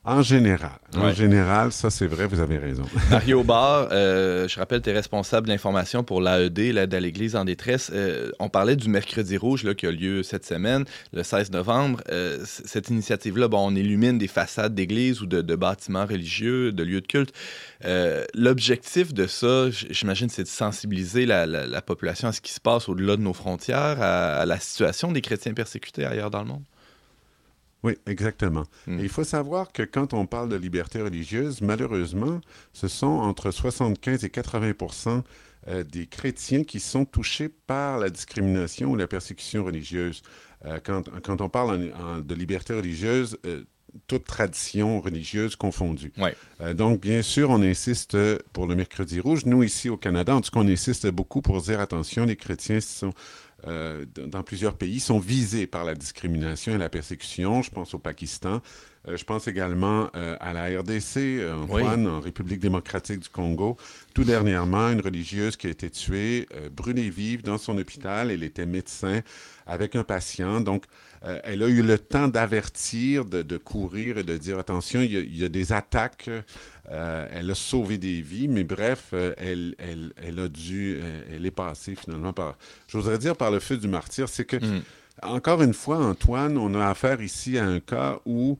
En 0.05 0.21
général. 0.21 0.79
En 0.95 1.11
général, 1.11 1.73
ça 1.73 1.89
c'est 1.89 2.07
vrai, 2.07 2.25
vous 2.25 2.39
avez 2.39 2.57
raison. 2.57 2.83
Mario 3.11 3.43
Barr, 3.43 3.89
euh, 3.91 4.47
je 4.47 4.57
rappelle, 4.57 4.81
tu 4.81 4.89
es 4.89 4.93
responsable 4.93 5.47
de 5.47 5.51
l'information 5.51 6.05
pour 6.05 6.21
l'AED, 6.21 6.57
l'aide 6.57 6.93
à 6.93 6.99
l'Église 7.01 7.35
en 7.35 7.43
détresse. 7.43 7.91
Euh, 7.93 8.31
on 8.39 8.47
parlait 8.47 8.77
du 8.77 8.87
Mercredi 8.87 9.35
Rouge 9.35 9.63
là, 9.63 9.75
qui 9.75 9.85
a 9.85 9.91
lieu 9.91 10.23
cette 10.23 10.45
semaine, 10.45 10.85
le 11.11 11.21
16 11.21 11.51
novembre. 11.51 12.01
Euh, 12.09 12.39
cette 12.45 12.89
initiative-là, 12.89 13.49
bon, 13.49 13.67
on 13.67 13.75
illumine 13.75 14.17
des 14.17 14.29
façades 14.29 14.73
d'églises 14.73 15.21
ou 15.21 15.25
de, 15.25 15.55
bâtiments 15.55 16.05
religieux, 16.05 16.71
de 16.71 16.83
lieux 16.83 17.01
de 17.01 17.07
culte. 17.07 17.33
L'objectif 18.33 19.13
de 19.13 19.27
ça, 19.27 19.69
j'imagine, 19.69 20.29
c'est 20.29 20.43
de 20.43 20.47
sensibiliser 20.47 21.25
la, 21.25 21.81
population 21.81 22.29
à 22.29 22.31
ce 22.31 22.39
qui 22.39 22.53
se 22.53 22.61
passe 22.61 22.87
au-delà 22.87 23.17
de 23.17 23.21
nos 23.21 23.33
frontières, 23.33 24.01
à 24.01 24.45
la 24.45 24.59
situation 24.59 25.11
des 25.11 25.21
chrétiens 25.21 25.53
persécutés 25.53 26.05
ailleurs 26.05 26.31
dans 26.31 26.41
le 26.41 26.47
monde. 26.47 26.63
Oui, 27.83 27.97
exactement. 28.05 28.65
Hmm. 28.87 28.99
il 28.99 29.09
faut 29.09 29.23
savoir 29.23 29.71
que 29.71 29.83
quand 29.83 30.13
on 30.13 30.25
parle 30.25 30.49
de 30.49 30.57
liberté 30.57 31.01
religieuse, 31.01 31.61
malheureusement, 31.61 32.41
ce 32.73 32.87
sont 32.87 33.07
entre 33.07 33.51
75 33.51 34.25
et 34.25 34.29
80 34.29 35.23
euh, 35.67 35.83
des 35.83 36.05
chrétiens 36.05 36.63
qui 36.63 36.79
sont 36.79 37.05
touchés 37.05 37.49
par 37.49 37.97
la 37.97 38.09
discrimination 38.09 38.91
ou 38.91 38.95
la 38.95 39.07
persécution 39.07 39.63
religieuse. 39.63 40.21
Euh, 40.65 40.79
quand, 40.83 41.09
quand, 41.21 41.41
on 41.41 41.49
parle 41.49 41.91
de 42.23 42.35
liberté 42.35 42.73
religieuse, 42.73 43.37
euh, 43.45 43.63
toute 44.07 44.25
tradition 44.25 45.01
religieuse 45.01 45.55
confondue. 45.55 46.11
Ouais. 46.17 46.35
Euh, 46.61 46.73
donc, 46.73 47.01
bien 47.01 47.21
sûr, 47.21 47.49
on 47.49 47.61
insiste 47.61 48.17
pour 48.53 48.67
le 48.67 48.75
mercredi 48.75 49.19
rouge. 49.19 49.45
Nous, 49.45 49.63
ici 49.63 49.89
au 49.89 49.97
Canada, 49.97 50.35
en 50.35 50.41
tout 50.41 50.51
cas, 50.51 50.59
on 50.59 50.67
insiste 50.67 51.07
beaucoup 51.07 51.41
pour 51.41 51.61
dire 51.61 51.79
attention, 51.79 52.25
les 52.25 52.35
chrétiens 52.35 52.81
sont 52.81 53.13
euh, 53.67 54.05
dans 54.15 54.43
plusieurs 54.43 54.75
pays 54.75 54.99
sont 54.99 55.19
visés 55.19 55.67
par 55.67 55.83
la 55.83 55.95
discrimination 55.95 56.73
et 56.73 56.77
la 56.77 56.89
persécution. 56.89 57.61
Je 57.61 57.71
pense 57.71 57.93
au 57.93 57.99
Pakistan. 57.99 58.61
Euh, 59.07 59.17
je 59.17 59.23
pense 59.23 59.47
également 59.47 60.09
euh, 60.15 60.35
à 60.39 60.53
la 60.53 60.65
RDC, 60.79 61.41
Antoine, 61.63 62.07
en 62.07 62.19
République 62.19 62.59
démocratique 62.59 63.19
du 63.19 63.29
Congo. 63.29 63.77
Tout 64.13 64.23
dernièrement, 64.23 64.89
une 64.89 65.01
religieuse 65.01 65.55
qui 65.55 65.67
a 65.67 65.69
été 65.69 65.89
tuée, 65.89 66.47
brûlée 66.71 67.09
vive 67.09 67.43
dans 67.43 67.57
son 67.57 67.77
hôpital. 67.77 68.31
Elle 68.31 68.43
était 68.43 68.65
médecin 68.65 69.21
avec 69.69 69.95
un 69.95 70.03
patient. 70.03 70.61
Donc, 70.61 70.85
elle 71.21 71.63
a 71.63 71.67
eu 71.67 71.81
le 71.81 71.99
temps 71.99 72.29
d'avertir, 72.29 73.25
de, 73.25 73.57
courir 73.57 74.17
et 74.17 74.23
de 74.23 74.37
dire 74.37 74.57
attention, 74.57 75.01
il 75.01 75.37
y 75.37 75.43
a 75.43 75.49
des 75.49 75.73
attaques 75.73 76.29
euh, 76.91 77.27
elle 77.31 77.51
a 77.51 77.55
sauvé 77.55 77.97
des 77.99 78.21
vies, 78.21 78.47
mais 78.47 78.63
bref, 78.63 79.09
euh, 79.13 79.33
elle, 79.37 79.75
elle, 79.77 80.39
a 80.39 80.47
dû, 80.47 80.97
euh, 80.99 81.21
elle 81.31 81.45
est 81.45 81.51
passée 81.51 81.93
finalement 81.93 82.33
par, 82.33 82.57
j'oserais 82.87 83.19
dire 83.19 83.35
par 83.35 83.51
le 83.51 83.59
feu 83.59 83.77
du 83.77 83.87
martyr. 83.87 84.27
C'est 84.27 84.45
que, 84.45 84.55
mm. 84.55 84.81
encore 85.21 85.61
une 85.61 85.75
fois, 85.75 85.97
Antoine, 85.97 86.57
on 86.57 86.73
a 86.73 86.87
affaire 86.87 87.21
ici 87.21 87.59
à 87.59 87.65
un 87.65 87.79
cas 87.79 88.19
où 88.25 88.57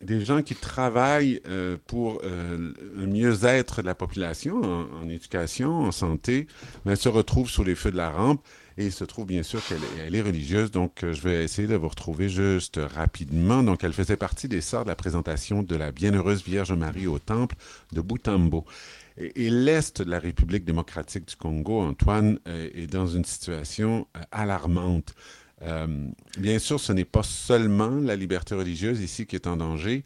des 0.00 0.24
gens 0.24 0.42
qui 0.42 0.56
travaillent 0.56 1.40
pour 1.86 2.20
le 2.24 3.06
mieux-être 3.06 3.82
de 3.82 3.86
la 3.86 3.94
population 3.94 4.60
en, 4.60 5.08
éducation, 5.08 5.82
en 5.82 5.92
santé, 5.92 6.48
mais 6.84 6.96
se 6.96 7.08
retrouvent 7.08 7.48
sous 7.48 7.62
les 7.62 7.76
feux 7.76 7.92
de 7.92 7.96
la 7.96 8.10
rampe. 8.10 8.42
Et 8.78 8.86
il 8.86 8.92
se 8.92 9.04
trouve 9.04 9.26
bien 9.26 9.42
sûr 9.42 9.60
qu'elle 9.66 10.14
est 10.14 10.22
religieuse, 10.22 10.70
donc 10.70 11.04
euh, 11.04 11.12
je 11.12 11.20
vais 11.22 11.44
essayer 11.44 11.68
de 11.68 11.74
vous 11.76 11.88
retrouver 11.88 12.28
juste 12.28 12.80
rapidement. 12.82 13.62
Donc 13.62 13.84
elle 13.84 13.92
faisait 13.92 14.16
partie 14.16 14.48
des 14.48 14.60
sœurs 14.60 14.84
de 14.84 14.88
la 14.88 14.96
présentation 14.96 15.62
de 15.62 15.76
la 15.76 15.92
Bienheureuse 15.92 16.42
Vierge 16.42 16.72
Marie 16.72 17.06
au 17.06 17.18
temple 17.18 17.56
de 17.92 18.00
Butambo. 18.00 18.64
Et, 19.18 19.50
l'Est 19.50 20.00
de 20.00 20.10
la 20.10 20.18
République 20.18 20.64
démocratique 20.64 21.28
du 21.28 21.36
Congo, 21.36 21.82
Antoine, 21.82 22.38
euh, 22.48 22.70
est 22.74 22.86
dans 22.86 23.06
une 23.06 23.26
situation 23.26 24.06
euh, 24.16 24.20
alarmante. 24.32 25.14
bien 26.38 26.58
sûr, 26.58 26.80
ce 26.80 26.92
n'est 26.92 27.04
pas 27.04 27.22
seulement 27.22 27.90
la 27.90 28.16
liberté 28.16 28.54
religieuse 28.54 29.00
ici 29.00 29.26
qui 29.26 29.36
est 29.36 29.46
en 29.46 29.56
danger, 29.56 30.02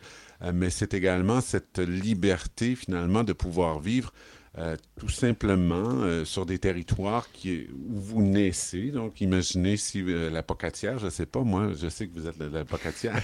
mais 0.53 0.69
c'est 0.69 0.93
également 0.93 1.41
cette 1.41 1.79
liberté 1.79 2.77
finalement 2.77 3.25
de 3.25 3.33
pouvoir 3.33 3.81
vivre 3.81 4.13
euh, 4.59 4.77
tout 4.99 5.11
simplement 5.11 5.85
euh, 6.01 6.25
sur 6.25 6.47
des 6.47 6.59
territoires 6.59 7.31
qui, 7.31 7.67
où 7.91 8.01
vous 8.01 8.23
naissez. 8.23 8.91
Donc, 8.91 9.21
imaginez 9.21 9.77
si 9.77 10.03
euh, 10.03 10.31
la 10.31 10.43
Pocatière, 10.43 10.99
je 10.99 11.07
ne 11.07 11.11
sais 11.11 11.27
pas, 11.27 11.41
moi, 11.41 11.73
je 11.79 11.89
sais 11.91 12.07
que 12.07 12.19
vous 12.19 12.27
êtes 12.27 12.39
de 12.39 12.47
la 12.47 12.65
Pocatière. 12.65 13.21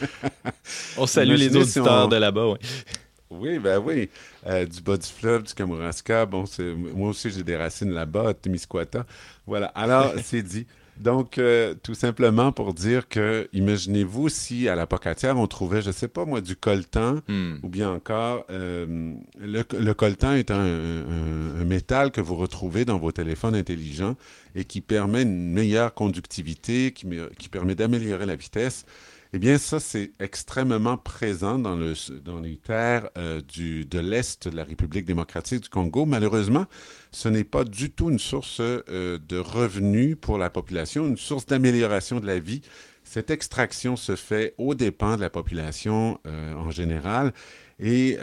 on 0.98 1.06
salue 1.06 1.36
les 1.36 1.56
auditeurs 1.56 2.06
de 2.08 2.16
là-bas, 2.16 2.48
oui. 2.48 2.58
Oui, 3.30 3.58
ben 3.58 3.78
oui. 3.78 4.10
du 4.70 4.82
bas 4.82 4.98
du 4.98 5.06
fleuve, 5.06 5.44
du 5.44 5.54
Kamouraska. 5.54 6.26
Bon, 6.26 6.44
moi 6.94 7.08
aussi, 7.08 7.30
j'ai 7.30 7.42
des 7.42 7.56
racines 7.56 7.90
là-bas, 7.90 8.28
à 8.28 8.34
Témiscouata. 8.34 9.06
Voilà. 9.46 9.68
Alors, 9.68 10.12
c'est 10.22 10.42
dit. 10.42 10.66
Donc, 10.98 11.38
euh, 11.38 11.74
tout 11.82 11.94
simplement 11.94 12.52
pour 12.52 12.74
dire 12.74 13.08
que, 13.08 13.48
imaginez-vous 13.52 14.28
si 14.28 14.68
à 14.68 14.74
la 14.74 14.86
pocatière, 14.86 15.38
on 15.38 15.46
trouvait, 15.46 15.82
je 15.82 15.88
ne 15.88 15.92
sais 15.92 16.08
pas 16.08 16.24
moi, 16.24 16.40
du 16.40 16.54
coltan, 16.54 17.20
hmm. 17.28 17.54
ou 17.62 17.68
bien 17.68 17.90
encore, 17.90 18.44
euh, 18.50 19.14
le, 19.40 19.92
coltan 19.94 20.34
est 20.34 20.50
un, 20.50 21.04
métal 21.64 22.10
que 22.10 22.20
vous 22.20 22.36
retrouvez 22.36 22.84
dans 22.84 22.98
vos 22.98 23.12
téléphones 23.12 23.54
intelligents 23.54 24.16
et 24.54 24.64
qui 24.64 24.80
permet 24.80 25.22
une 25.22 25.52
meilleure 25.52 25.94
conductivité, 25.94 26.92
qui, 26.92 27.06
qui 27.38 27.48
permet 27.48 27.74
d'améliorer 27.74 28.26
la 28.26 28.36
vitesse. 28.36 28.84
Eh 29.34 29.38
bien, 29.38 29.56
ça, 29.56 29.80
c'est 29.80 30.12
extrêmement 30.20 30.98
présent 30.98 31.58
dans, 31.58 31.74
le, 31.74 31.94
dans 32.22 32.38
les 32.38 32.58
terres 32.58 33.08
euh, 33.16 33.40
du, 33.40 33.86
de 33.86 33.98
l'Est 33.98 34.46
de 34.46 34.54
la 34.54 34.62
République 34.62 35.06
démocratique 35.06 35.62
du 35.62 35.68
Congo. 35.70 36.04
Malheureusement, 36.04 36.66
ce 37.12 37.30
n'est 37.30 37.44
pas 37.44 37.64
du 37.64 37.90
tout 37.90 38.10
une 38.10 38.18
source 38.18 38.58
euh, 38.60 39.18
de 39.26 39.38
revenus 39.38 40.18
pour 40.20 40.36
la 40.36 40.50
population, 40.50 41.08
une 41.08 41.16
source 41.16 41.46
d'amélioration 41.46 42.20
de 42.20 42.26
la 42.26 42.38
vie. 42.38 42.60
Cette 43.04 43.30
extraction 43.30 43.96
se 43.96 44.16
fait 44.16 44.54
aux 44.58 44.74
dépens 44.74 45.16
de 45.16 45.22
la 45.22 45.30
population 45.30 46.20
euh, 46.26 46.52
en 46.52 46.70
général. 46.70 47.32
Et 47.80 48.18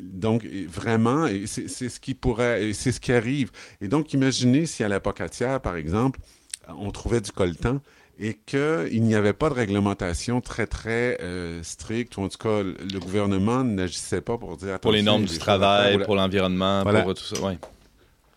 donc, 0.00 0.44
vraiment, 0.44 1.28
c'est 1.46 1.68
ce 1.68 2.00
qui 2.00 2.14
pourrait, 2.14 2.72
c'est 2.72 2.90
ce 2.90 2.98
qui 2.98 3.12
arrive. 3.12 3.52
Et 3.80 3.86
donc, 3.86 4.12
imaginez 4.12 4.66
si 4.66 4.82
à 4.82 4.88
la 4.88 4.98
Pocatière, 4.98 5.60
par 5.60 5.76
exemple, 5.76 6.18
on 6.66 6.90
trouvait 6.90 7.20
du 7.20 7.30
coltan, 7.30 7.80
et 8.18 8.34
qu'il 8.34 9.02
n'y 9.02 9.14
avait 9.14 9.32
pas 9.32 9.48
de 9.48 9.54
réglementation 9.54 10.40
très, 10.40 10.66
très 10.66 11.18
euh, 11.22 11.62
stricte, 11.62 12.16
ou 12.16 12.22
en 12.22 12.28
tout 12.28 12.38
cas, 12.38 12.62
le 12.62 12.98
gouvernement 12.98 13.64
n'agissait 13.64 14.20
pas 14.20 14.38
pour 14.38 14.56
dire... 14.56 14.78
Pour 14.80 14.92
les 14.92 15.02
normes 15.02 15.24
du 15.24 15.38
travail, 15.38 16.02
pour 16.04 16.14
l'environnement, 16.14 16.84
pour 16.84 17.14
tout 17.14 17.24
ça, 17.24 17.42
oui. 17.42 17.54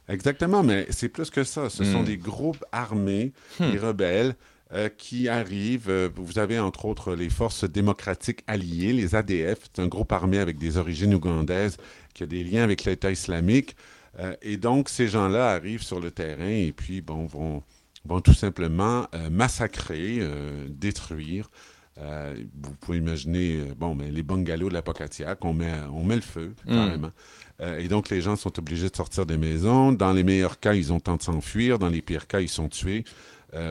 Exactement, 0.07 0.63
mais 0.63 0.85
c'est 0.91 1.09
plus 1.09 1.29
que 1.29 1.43
ça. 1.43 1.69
Ce 1.69 1.83
sont 1.83 2.01
hmm. 2.01 2.05
des 2.05 2.17
groupes 2.17 2.63
armés, 2.71 3.33
hmm. 3.59 3.71
des 3.71 3.79
rebelles, 3.79 4.35
euh, 4.73 4.87
qui 4.89 5.27
arrivent. 5.29 5.89
Euh, 5.89 6.09
vous 6.15 6.37
avez 6.37 6.59
entre 6.59 6.85
autres 6.85 7.15
les 7.15 7.29
forces 7.29 7.63
démocratiques 7.63 8.43
alliées, 8.47 8.93
les 8.93 9.15
ADF, 9.15 9.59
c'est 9.63 9.81
un 9.81 9.87
groupe 9.87 10.11
armé 10.11 10.37
avec 10.37 10.57
des 10.57 10.77
origines 10.77 11.13
ougandaises 11.13 11.77
qui 12.13 12.23
a 12.23 12.27
des 12.27 12.43
liens 12.43 12.63
avec 12.63 12.85
l'État 12.85 13.11
islamique. 13.11 13.75
et 14.41 14.55
donc, 14.55 14.87
ces 14.87 15.09
gens-là 15.09 15.49
arrivent 15.49 15.83
sur 15.83 15.99
le 15.99 16.09
terrain 16.09 16.47
et 16.47 16.71
puis, 16.71 17.01
bon, 17.01 17.25
vont 17.25 17.61
vont 18.05 18.21
tout 18.21 18.33
simplement 18.33 19.07
euh, 19.13 19.29
massacrer, 19.29 20.17
euh, 20.19 20.67
détruire. 20.69 21.49
Euh, 21.97 22.35
vous 22.61 22.73
pouvez 22.75 22.97
imaginer, 22.97 23.73
bon, 23.77 23.95
mais 23.95 24.11
les 24.11 24.21
bungalows 24.21 24.69
de 24.69 24.73
la 24.73 24.81
Pocatiac, 24.81 25.43
on 25.45 25.53
met, 25.53 25.71
on 25.93 26.03
met 26.03 26.15
le 26.15 26.21
feu, 26.21 26.53
hmm. 26.65 26.73
carrément. 26.73 27.11
et 27.79 27.87
donc, 27.87 28.09
les 28.09 28.19
gens 28.19 28.35
sont 28.35 28.59
obligés 28.59 28.89
de 28.89 28.95
sortir 28.95 29.25
des 29.25 29.37
maisons. 29.37 29.93
Dans 29.93 30.11
les 30.11 30.23
meilleurs 30.23 30.59
cas, 30.59 30.73
ils 30.73 30.91
ont 30.91 30.99
temps 30.99 31.15
de 31.15 31.21
s'enfuir. 31.21 31.79
Dans 31.79 31.87
les 31.89 32.01
pires 32.01 32.27
cas, 32.27 32.41
ils 32.41 32.49
sont 32.49 32.67
tués. 32.67 33.05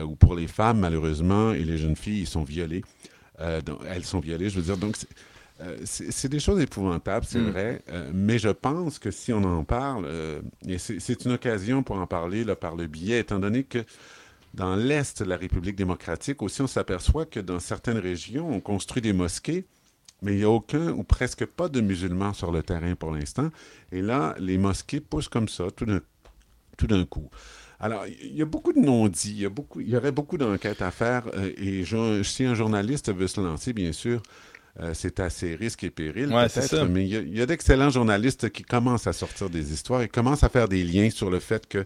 ou 0.03 0.15
pour 0.15 0.35
les 0.35 0.47
femmes, 0.47 0.79
malheureusement, 0.79 1.53
et 1.53 1.63
les 1.63 1.77
jeunes 1.77 1.95
filles, 1.95 2.21
ils 2.21 2.27
sont 2.27 2.43
violées. 2.43 2.83
elles 3.37 4.05
sont 4.05 4.19
violées, 4.19 4.49
je 4.49 4.55
veux 4.55 4.65
dire. 4.65 4.77
Donc, 4.77 4.95
c'est 5.85 6.27
des 6.29 6.39
choses 6.39 6.59
épouvantables, 6.59 7.27
c'est 7.29 7.37
hmm. 7.37 7.51
vrai, 7.51 7.83
mais 8.11 8.39
je 8.39 8.49
pense 8.49 8.97
que 8.97 9.11
si 9.11 9.33
on 9.33 9.43
en 9.43 9.63
parle, 9.63 10.09
et 10.67 10.79
c'est 10.79 11.25
une 11.25 11.33
occasion 11.33 11.83
pour 11.83 11.97
en 11.97 12.07
parler 12.07 12.43
là, 12.43 12.55
par 12.55 12.75
le 12.75 12.87
biais, 12.87 13.19
étant 13.19 13.37
donné 13.37 13.63
que 13.65 13.85
dans 14.55 14.75
l'Est 14.75 15.21
de 15.21 15.29
la 15.29 15.37
République 15.37 15.75
démocratique 15.75 16.41
aussi, 16.41 16.61
on 16.61 16.67
s'aperçoit 16.67 17.25
que 17.25 17.39
dans 17.39 17.59
certaines 17.59 17.97
régions, 17.97 18.49
on 18.49 18.61
construit 18.61 19.01
des 19.01 19.13
mosquées, 19.13 19.65
mais 20.21 20.33
il 20.33 20.37
n'y 20.37 20.43
a 20.43 20.49
aucun 20.49 20.89
ou 20.89 21.03
presque 21.03 21.45
pas 21.45 21.67
de 21.67 21.81
musulmans 21.81 22.33
sur 22.33 22.51
le 22.51 22.63
terrain 22.63 22.95
pour 22.95 23.11
l'instant. 23.11 23.49
Et 23.91 24.01
là, 24.01 24.35
les 24.39 24.57
mosquées 24.57 25.01
poussent 25.01 25.29
comme 25.29 25.49
ça, 25.49 25.65
tout 25.75 26.87
d'un 26.87 27.05
coup. 27.05 27.29
Alors, 27.79 28.05
il 28.07 28.35
y 28.35 28.41
a 28.41 28.45
beaucoup 28.45 28.71
de 28.71 28.79
non-dits, 28.79 29.31
il, 29.31 29.41
y 29.41 29.47
beaucoup, 29.47 29.81
il 29.81 29.89
y 29.89 29.97
aurait 29.97 30.13
beaucoup 30.13 30.37
d'enquêtes 30.37 30.81
à 30.81 30.91
faire, 30.91 31.23
euh, 31.33 31.51
et 31.57 31.83
si 32.23 32.45
un 32.45 32.55
journaliste 32.55 33.13
veut 33.13 33.27
se 33.27 33.41
lancer, 33.41 33.73
bien 33.73 33.91
sûr, 33.91 34.23
euh, 34.79 34.91
c'est 34.93 35.19
assez 35.19 35.55
risque 35.55 35.83
et 35.83 35.89
péril, 35.89 36.29
peut-être, 36.29 36.85
mais 36.85 37.05
il 37.07 37.35
y 37.35 37.41
a 37.41 37.45
d'excellents 37.45 37.89
journalistes 37.89 38.49
qui 38.49 38.63
commencent 38.63 39.07
à 39.07 39.13
sortir 39.13 39.49
des 39.49 39.73
histoires 39.73 40.01
et 40.01 40.07
commencent 40.07 40.43
à 40.43 40.49
faire 40.49 40.67
des 40.69 40.83
liens 40.83 41.09
sur 41.09 41.29
le 41.29 41.39
fait 41.39 41.67
que 41.67 41.85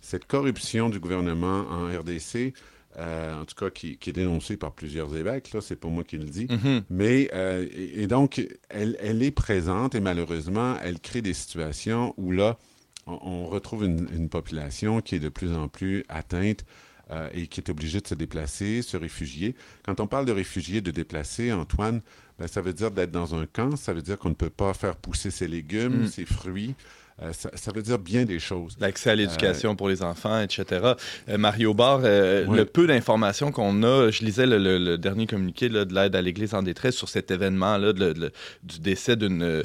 cette 0.00 0.26
corruption 0.26 0.88
du 0.88 1.00
gouvernement 1.00 1.64
en 1.70 1.86
RDC, 1.86 2.54
euh, 2.98 3.40
en 3.40 3.44
tout 3.44 3.54
cas 3.54 3.70
qui, 3.70 3.98
est 4.04 4.12
dénoncée 4.12 4.56
par 4.56 4.72
plusieurs 4.72 5.14
évêques, 5.16 5.52
là, 5.52 5.60
c'est 5.60 5.76
pas 5.76 5.88
moi 5.88 6.02
qui 6.02 6.18
le 6.18 6.24
dis, 6.24 6.46
mm-hmm. 6.46 6.82
mais 6.90 7.30
euh, 7.32 7.66
et, 7.72 8.06
donc 8.08 8.44
elle, 8.68 9.22
est 9.22 9.30
présente 9.30 9.94
et 9.94 10.00
malheureusement 10.00 10.76
elle 10.82 10.98
crée 10.98 11.22
des 11.22 11.34
situations 11.34 12.14
où 12.16 12.32
là 12.32 12.58
on, 13.06 13.46
retrouve 13.46 13.84
une, 13.84 14.28
population 14.28 15.00
qui 15.00 15.14
est 15.14 15.20
de 15.20 15.28
plus 15.28 15.54
en 15.54 15.68
plus 15.68 16.04
atteinte 16.08 16.64
euh, 17.10 17.28
et 17.32 17.46
qui 17.46 17.60
est 17.60 17.70
obligée 17.70 18.00
de 18.00 18.06
se 18.06 18.14
déplacer, 18.14 18.82
se 18.82 18.96
réfugier. 18.96 19.54
Quand 19.84 20.00
on 20.00 20.06
parle 20.06 20.26
de 20.26 20.32
réfugiés, 20.32 20.80
de 20.80 20.90
déplacer, 20.90 21.52
Antoine, 21.52 22.02
ben, 22.38 22.46
ça 22.46 22.60
veut 22.60 22.72
dire 22.72 22.90
d'être 22.90 23.10
dans 23.10 23.34
un 23.34 23.46
camp, 23.46 23.76
ça 23.76 23.92
veut 23.92 24.02
dire 24.02 24.18
qu'on 24.18 24.28
ne 24.28 24.34
peut 24.34 24.50
pas 24.50 24.74
faire 24.74 24.96
pousser 24.96 25.30
ses 25.30 25.48
légumes, 25.48 26.02
mm. 26.02 26.06
ses 26.08 26.24
fruits. 26.24 26.74
Euh, 27.22 27.32
ça, 27.32 27.72
veut 27.74 27.82
dire 27.82 27.98
bien 27.98 28.24
des 28.24 28.38
choses. 28.38 28.76
L'accès 28.80 29.10
à 29.10 29.14
l'éducation 29.14 29.72
euh, 29.72 29.74
pour 29.74 29.88
les 29.88 30.02
enfants, 30.02 30.40
etc. 30.40 30.94
Euh, 31.28 31.38
Mario 31.38 31.74
Barr, 31.74 32.00
le 32.00 32.64
peu 32.64 32.86
d'informations 32.86 33.52
qu'on 33.52 33.82
a, 33.82 34.10
je 34.10 34.24
lisais 34.24 34.46
le, 34.46 34.96
dernier 34.96 35.26
communiqué 35.26 35.68
de 35.68 35.94
l'aide 35.94 36.16
à 36.16 36.22
l'Église 36.22 36.54
en 36.54 36.62
détresse 36.62 36.96
sur 36.96 37.08
cet 37.08 37.30
événement-là 37.30 37.92
du 37.92 38.80
décès 38.80 39.16
d'une, 39.16 39.62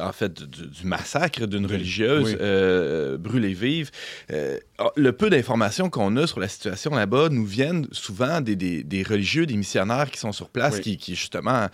en 0.00 0.12
fait, 0.12 0.42
du, 0.42 0.86
massacre 0.86 1.46
d'une 1.46 1.66
religieuse 1.66 2.36
brûlée 3.18 3.54
vive. 3.54 3.90
Ah, 4.78 4.90
le 4.96 5.12
peu 5.12 5.30
d'informations 5.30 5.88
qu'on 5.88 6.16
a 6.16 6.26
sur 6.26 6.40
la 6.40 6.48
situation 6.48 6.94
là-bas 6.94 7.28
nous 7.30 7.46
viennent 7.46 7.86
souvent 7.92 8.40
des, 8.40 8.56
des, 8.56 9.02
religieux, 9.02 9.46
des 9.46 9.56
missionnaires 9.56 10.10
qui 10.10 10.18
sont 10.18 10.32
sur 10.32 10.48
place, 10.48 10.80
qui, 10.80 10.96
qui, 10.96 11.14
justement, 11.14 11.68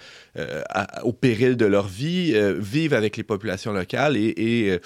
au 1.03 1.13
péril 1.13 1.57
de 1.57 1.67
leur 1.67 1.87
vie, 1.87 2.35
vivent 2.59 2.95
avec 2.95 3.17
les 3.17 3.25
populations 3.25 3.73
locales 3.73 4.17
et, 4.17 4.35
et 4.37 4.81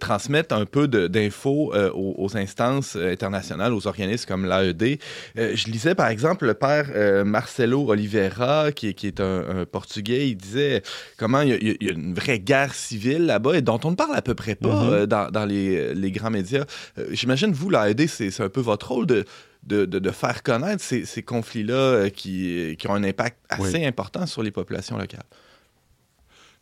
transmettre 0.00 0.54
un 0.54 0.66
peu 0.66 0.88
d'infos 0.88 1.72
aux, 1.94 2.36
instances 2.36 2.96
internationales, 2.96 3.72
aux 3.72 3.86
organismes 3.86 4.26
comme 4.26 4.46
l'AED. 4.46 4.98
je 5.36 5.66
lisais 5.66 5.94
par 5.94 6.08
exemple 6.08 6.46
le 6.46 6.54
père 6.54 7.24
Marcelo 7.24 7.90
Oliveira, 7.90 8.72
qui, 8.72 8.88
est 8.88 9.20
un, 9.20 9.64
Portugais, 9.70 10.28
il 10.28 10.36
disait 10.36 10.82
comment 11.16 11.40
il 11.40 11.76
y, 11.82 11.88
a, 11.88 11.92
une 11.92 12.14
vraie 12.14 12.38
guerre 12.38 12.74
civile 12.74 13.26
là-bas 13.26 13.56
et 13.56 13.62
dont 13.62 13.80
on 13.84 13.90
ne 13.90 13.96
parle 13.96 14.16
à 14.16 14.22
peu 14.22 14.34
près 14.34 14.54
pas 14.54 15.04
mm-hmm. 15.04 15.30
dans, 15.30 15.44
les, 15.44 16.10
grands 16.10 16.30
médias. 16.30 16.64
J'imagine, 17.10 17.52
vous, 17.52 17.70
l'AED, 17.70 18.08
c'est 18.08 18.40
un 18.40 18.48
peu 18.48 18.60
votre 18.60 18.92
rôle 18.92 19.06
de 19.06 19.24
de, 19.66 20.10
faire 20.10 20.42
connaître 20.42 20.82
ces, 20.82 21.22
conflits-là 21.22 21.74
euh, 21.74 22.08
qui, 22.10 22.76
ont 22.88 22.94
un 22.94 23.04
impact 23.04 23.38
assez 23.48 23.84
important 23.84 24.26
sur 24.26 24.42
les 24.42 24.50
populations 24.50 24.96
locales. 24.96 25.24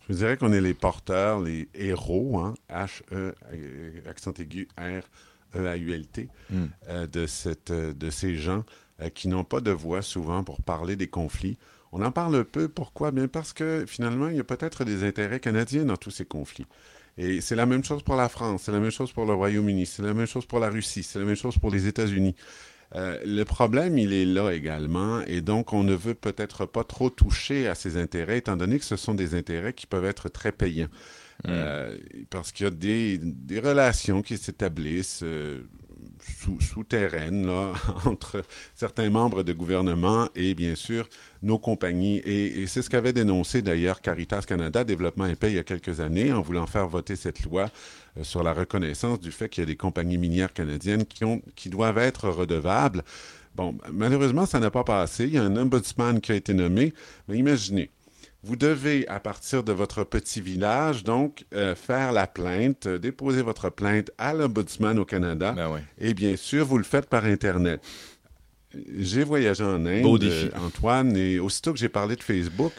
Je 0.08 0.12
vous 0.12 0.18
dirais 0.18 0.36
qu'on 0.36 0.52
est 0.52 0.60
les 0.60 0.74
porteurs, 0.74 1.40
les 1.40 1.68
héros, 1.74 2.38
hein, 2.38 2.54
H-E, 2.70 3.34
accent 4.08 4.32
aigu, 4.38 4.68
R-E-A-U-L-T, 4.76 6.28
hmm. 6.50 6.64
euh, 6.88 7.06
de, 7.06 7.26
cette, 7.26 7.70
euh, 7.70 7.92
de 7.92 8.10
ces 8.10 8.36
gens 8.36 8.64
qui 9.14 9.26
n'ont 9.26 9.42
pas 9.42 9.60
de 9.60 9.72
voix 9.72 10.00
souvent 10.00 10.44
pour 10.44 10.62
parler 10.62 10.94
des 10.94 11.08
conflits. 11.08 11.58
On 11.90 12.02
en 12.02 12.12
parle 12.12 12.44
peu. 12.44 12.68
Pourquoi? 12.68 13.10
Bien 13.10 13.26
parce 13.26 13.52
que 13.52 13.84
finalement, 13.86 14.28
il 14.28 14.36
y 14.36 14.40
a 14.40 14.44
peut-être 14.44 14.84
des 14.84 15.02
intérêts 15.04 15.40
canadiens 15.40 15.84
dans 15.84 15.96
tous 15.96 16.10
ces 16.10 16.24
conflits. 16.24 16.66
Et 17.18 17.42
c'est 17.42 17.56
la 17.56 17.66
même 17.66 17.84
chose 17.84 18.02
pour 18.02 18.16
la 18.16 18.28
France, 18.30 18.62
c'est 18.64 18.72
la 18.72 18.80
même 18.80 18.90
chose 18.90 19.12
pour 19.12 19.26
le 19.26 19.34
Royaume-Uni, 19.34 19.84
c'est 19.84 20.02
la 20.02 20.14
même 20.14 20.26
chose 20.26 20.46
pour 20.46 20.60
la 20.60 20.70
Russie, 20.70 21.02
c'est 21.02 21.18
la 21.18 21.26
même 21.26 21.36
chose 21.36 21.58
pour 21.58 21.70
les 21.70 21.86
États-Unis. 21.86 22.34
Euh, 22.94 23.18
le 23.24 23.44
problème, 23.44 23.96
il 23.98 24.12
est 24.12 24.26
là 24.26 24.50
également, 24.50 25.22
et 25.22 25.40
donc 25.40 25.72
on 25.72 25.82
ne 25.82 25.94
veut 25.94 26.14
peut-être 26.14 26.66
pas 26.66 26.84
trop 26.84 27.08
toucher 27.10 27.66
à 27.68 27.74
ces 27.74 27.96
intérêts, 27.96 28.38
étant 28.38 28.56
donné 28.56 28.78
que 28.78 28.84
ce 28.84 28.96
sont 28.96 29.14
des 29.14 29.34
intérêts 29.34 29.72
qui 29.72 29.86
peuvent 29.86 30.04
être 30.04 30.28
très 30.28 30.52
payants. 30.52 30.88
Mm. 31.44 31.48
Euh, 31.48 31.96
parce 32.30 32.52
qu'il 32.52 32.64
y 32.64 32.66
a 32.66 32.70
des, 32.70 33.18
des 33.18 33.60
relations 33.60 34.22
qui 34.22 34.36
s'établissent 34.36 35.22
euh, 35.22 35.62
souterraines 36.60 37.46
là, 37.46 37.72
entre 38.04 38.42
certains 38.74 39.10
membres 39.10 39.42
de 39.42 39.52
gouvernement 39.52 40.28
et 40.34 40.54
bien 40.54 40.74
sûr 40.74 41.08
nos 41.42 41.58
compagnies. 41.58 42.18
Et, 42.24 42.66
c'est 42.66 42.82
ce 42.82 42.90
qu'avait 42.90 43.12
dénoncé 43.12 43.62
d'ailleurs 43.62 44.00
Caritas 44.00 44.42
Canada, 44.42 44.84
Développement 44.84 45.26
et 45.26 45.36
Paix, 45.36 45.50
il 45.50 45.56
y 45.56 45.58
a 45.58 45.64
quelques 45.64 46.00
années, 46.00 46.32
en 46.32 46.42
voulant 46.42 46.66
faire 46.66 46.88
voter 46.88 47.16
cette 47.16 47.42
loi 47.42 47.70
euh, 48.16 48.24
sur 48.24 48.42
la 48.42 48.52
reconnaissance 48.52 49.20
du 49.20 49.32
fait 49.32 49.48
qu'il 49.48 49.62
y 49.62 49.64
a 49.64 49.66
des 49.66 49.76
compagnies 49.76 50.18
minières 50.18 50.52
canadiennes 50.52 51.04
qui, 51.04 51.24
ont, 51.24 51.42
qui 51.56 51.68
doivent 51.68 51.98
être 51.98 52.28
redevables. 52.28 53.04
Bon, 53.54 53.76
malheureusement, 53.92 54.46
ça 54.46 54.60
n'a 54.60 54.70
pas 54.70 54.84
passé. 54.84 55.24
Il 55.24 55.34
y 55.34 55.38
a 55.38 55.42
un 55.42 55.56
ombudsman 55.56 56.20
qui 56.20 56.32
a 56.32 56.34
été 56.34 56.54
nommé. 56.54 56.94
Mais 57.28 57.36
imaginez, 57.36 57.90
vous 58.44 58.56
devez, 58.56 59.06
à 59.06 59.20
partir 59.20 59.62
de 59.62 59.72
votre 59.72 60.02
petit 60.02 60.40
village, 60.40 61.04
donc, 61.04 61.44
euh, 61.54 61.76
faire 61.76 62.12
la 62.12 62.26
plainte, 62.26 62.86
euh, 62.86 62.98
déposer 62.98 63.40
votre 63.42 63.70
plainte 63.70 64.10
à 64.18 64.34
l'Ombudsman 64.34 64.98
au 64.98 65.04
Canada. 65.04 65.52
Ben 65.52 65.80
Et 65.98 66.12
bien 66.12 66.36
sûr, 66.36 66.66
vous 66.66 66.78
le 66.78 66.84
faites 66.84 67.08
par 67.08 67.24
Internet. 67.24 67.80
J'ai 68.98 69.22
voyagé 69.22 69.62
en 69.62 69.86
Inde, 69.86 70.24
euh, 70.24 70.50
Antoine, 70.56 71.16
et 71.16 71.38
aussitôt 71.38 71.72
que 71.72 71.78
j'ai 71.78 71.88
parlé 71.88 72.16
de 72.16 72.22
Facebook, 72.22 72.72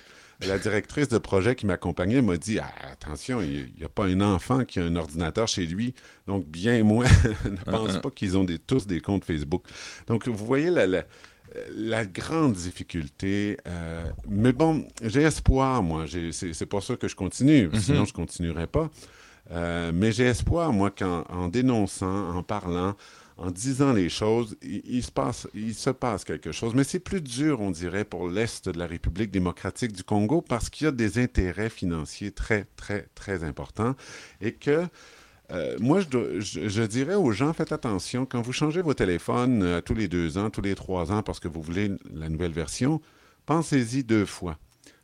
la 0.46 0.58
directrice 0.58 1.08
de 1.08 1.18
projet 1.18 1.56
qui 1.56 1.66
m'accompagnait 1.66 2.22
m'a 2.22 2.36
dit 2.36 2.60
ah, 2.60 2.70
Attention, 2.92 3.42
il 3.42 3.72
n'y 3.78 3.86
a 3.86 3.90
pas 3.90 4.06
un 4.06 4.20
enfant 4.20 4.66
qui 4.66 4.80
a 4.80 4.84
un 4.84 4.96
ordinateur 4.98 5.48
chez 5.48 5.66
lui, 5.66 5.94
donc 6.28 6.46
bien 6.46 6.84
moins 6.84 7.06
ne 7.46 7.72
pense 7.72 8.00
pas 8.00 8.10
qu'ils 8.10 8.38
ont 8.38 8.46
tous 8.68 8.86
des 8.86 9.00
comptes 9.00 9.24
Facebook. 9.24 9.64
Donc, 10.08 10.28
vous 10.28 10.46
voyez 10.46 10.72
la, 10.72 10.88
la, 10.88 11.04
grande 12.06 12.54
difficulté. 12.54 13.58
Euh, 13.68 14.10
mais 14.28 14.54
bon, 14.54 14.88
j'ai 15.04 15.22
espoir, 15.22 15.84
moi. 15.84 16.06
C'est 16.32 16.66
pour 16.66 16.84
ça 16.84 16.96
que 16.96 17.08
je 17.08 17.16
continue, 17.16 17.68
mm-hmm. 17.68 17.80
sinon 17.80 18.06
je 18.06 18.12
ne 18.12 18.16
continuerai 18.16 18.68
pas. 18.68 18.90
Euh, 19.52 19.92
mais 19.94 20.12
j'ai 20.12 20.26
espoir, 20.26 20.72
moi, 20.72 20.92
qu'en 20.92 21.48
dénonçant, 21.48 22.36
en 22.36 22.44
parlant, 22.44 22.96
en 23.38 23.52
disant 23.52 23.94
les 23.94 24.10
choses, 24.10 24.56
il, 24.62 25.04
se 25.04 25.12
passe, 25.12 25.48
il 25.54 25.74
se 25.74 25.90
passe 25.90 26.24
quelque 26.24 26.52
chose. 26.52 26.74
Mais 26.76 26.84
c'est 26.84 27.00
plus 27.00 27.22
dur, 27.22 27.60
on 27.62 27.72
dirait, 27.72 28.06
pour 28.06 28.30
l'Est 28.30 28.70
de 28.70 28.78
la 28.78 28.88
République 28.88 29.32
démocratique 29.32 29.92
du 29.92 30.04
Congo 30.04 30.42
parce 30.42 30.70
qu'il 30.70 30.86
y 30.86 30.88
a 30.88 30.92
des 30.92 31.18
intérêts 31.18 31.70
financiers 31.70 32.32
très, 32.32 32.66
très, 32.76 33.08
très 33.16 33.44
importants 33.44 33.96
et 34.40 34.54
que 34.54 34.88
euh, 35.52 35.76
moi, 35.80 36.00
je, 36.02 36.40
je, 36.40 36.84
dirais 36.84 37.16
aux 37.16 37.32
gens, 37.32 37.54
faites 37.54 37.72
attention, 37.72 38.26
quand 38.26 38.42
vous 38.42 38.54
changez 38.54 38.82
vos 38.82 38.94
téléphones 38.94 39.62
euh, 39.64 39.82
tous 39.82 39.94
les 39.94 40.08
deux 40.08 40.38
ans, 40.38 40.50
tous 40.50 40.62
les 40.62 40.76
trois 40.76 41.12
ans, 41.12 41.22
parce 41.22 41.40
que 41.40 41.48
vous 41.48 41.62
voulez 41.62 41.92
la 42.14 42.30
nouvelle 42.30 42.54
version, 42.54 43.02
pensez-y 43.46 44.04
deux 44.04 44.26
fois. 44.26 44.58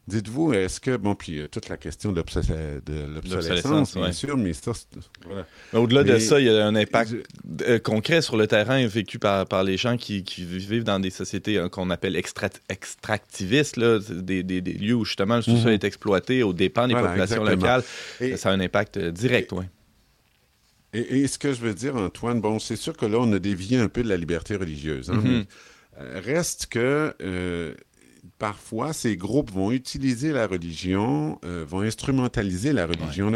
Dites-vous, 0.08 0.54
est-ce 0.54 0.80
que, 0.80 0.98
bon, 0.98 1.14
puis 1.14 1.38
euh, 1.40 1.48
toute 1.48 1.70
la 1.70 1.78
question 1.78 2.12
de 2.12 2.24
l'obsolescence, 3.14 3.96
bien 3.96 4.12
sûr, 4.12 4.38
mais 4.38 4.54
ça, 4.54 4.72
voilà. 5.24 5.46
Au-delà 5.74 6.04
de 6.04 6.18
ça, 6.18 6.40
il 6.40 6.48
y 6.48 6.50
a 6.50 6.66
un 6.66 6.74
impact 6.74 7.14
concret 7.84 8.24
sur 8.24 8.36
le 8.36 8.48
terrain 8.48 8.88
vécu 8.88 9.20
par, 9.20 9.46
par 9.46 9.64
les 9.64 9.78
gens 9.78 9.98
qui, 9.98 10.24
qui 10.24 10.46
vivent 10.46 10.86
dans 10.86 11.00
des 11.00 11.12
sociétés 11.12 11.60
hein, 11.60 11.70
qu'on 11.70 11.92
appelle 11.92 12.16
extractivistes, 12.16 13.78
là, 13.78 14.00
des, 14.00 14.42
des, 14.42 14.62
des, 14.62 14.74
lieux 14.74 14.96
où 14.96 15.06
justement 15.06 15.42
tout 15.42 15.58
ça 15.58 15.68
mhm. 15.68 15.74
est 15.74 15.84
exploité 15.84 16.42
aux 16.42 16.54
dépens 16.54 16.88
des 16.88 16.96
populations 16.96 17.44
locales. 17.44 17.84
ça 18.36 18.50
a 18.50 18.54
un 18.54 18.62
impact 18.62 18.98
direct, 18.98 19.52
oui. 19.52 19.66
Et, 20.94 21.28
ce 21.28 21.38
que 21.38 21.54
je 21.54 21.62
veux 21.62 21.74
dire, 21.74 21.96
Antoine, 21.96 22.42
bon, 22.42 22.58
c'est 22.58 22.76
sûr 22.76 22.98
que 22.98 23.06
là, 23.06 23.18
on 23.20 23.32
a 23.34 23.40
dévié 23.40 23.78
un 23.78 23.90
peu 23.90 24.02
de 24.02 24.10
la 24.10 24.18
liberté 24.18 24.56
religieuse. 24.56 25.12
Hein, 25.12 25.22
mhm. 25.24 25.46
reste 26.24 26.66
que 26.66 27.14
parfois, 28.40 28.94
ces 28.94 29.18
groupes 29.18 29.52
vont 29.52 29.72
utiliser 29.72 30.32
la 30.32 30.48
religion, 30.48 31.40
euh, 31.46 31.66
vont 31.68 31.82
instrumentaliser 31.82 32.74
la 32.74 32.88
religion. 32.88 33.30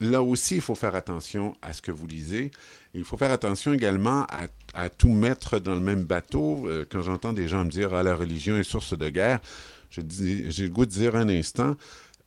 Là, 0.00 0.22
aussi, 0.22 0.56
il 0.56 0.60
faut 0.60 0.74
faire 0.74 0.94
attention 0.94 1.54
à 1.60 1.72
ce 1.72 1.82
que 1.82 1.92
vous 1.92 2.06
lisez. 2.06 2.50
Il 2.94 3.04
faut 3.04 3.16
faire 3.16 3.32
attention 3.32 3.72
également 3.72 4.26
à, 4.74 4.88
tout 4.88 5.12
mettre 5.12 5.58
dans 5.58 5.74
le 5.74 5.80
même 5.80 6.04
bateau. 6.04 6.66
Euh, 6.68 6.84
quand 6.88 7.02
j'entends 7.02 7.32
des 7.32 7.48
gens 7.48 7.64
me 7.64 7.70
dire 7.70 7.92
ah, 7.92 8.02
la 8.02 8.14
religion 8.14 8.56
est 8.56 8.64
source 8.64 8.96
de 8.96 9.08
guerre, 9.08 9.40
j'ai 9.90 10.02
le 10.02 10.68
goût 10.68 10.86
de 10.86 10.90
dire 10.90 11.16
un 11.16 11.28
instant 11.28 11.76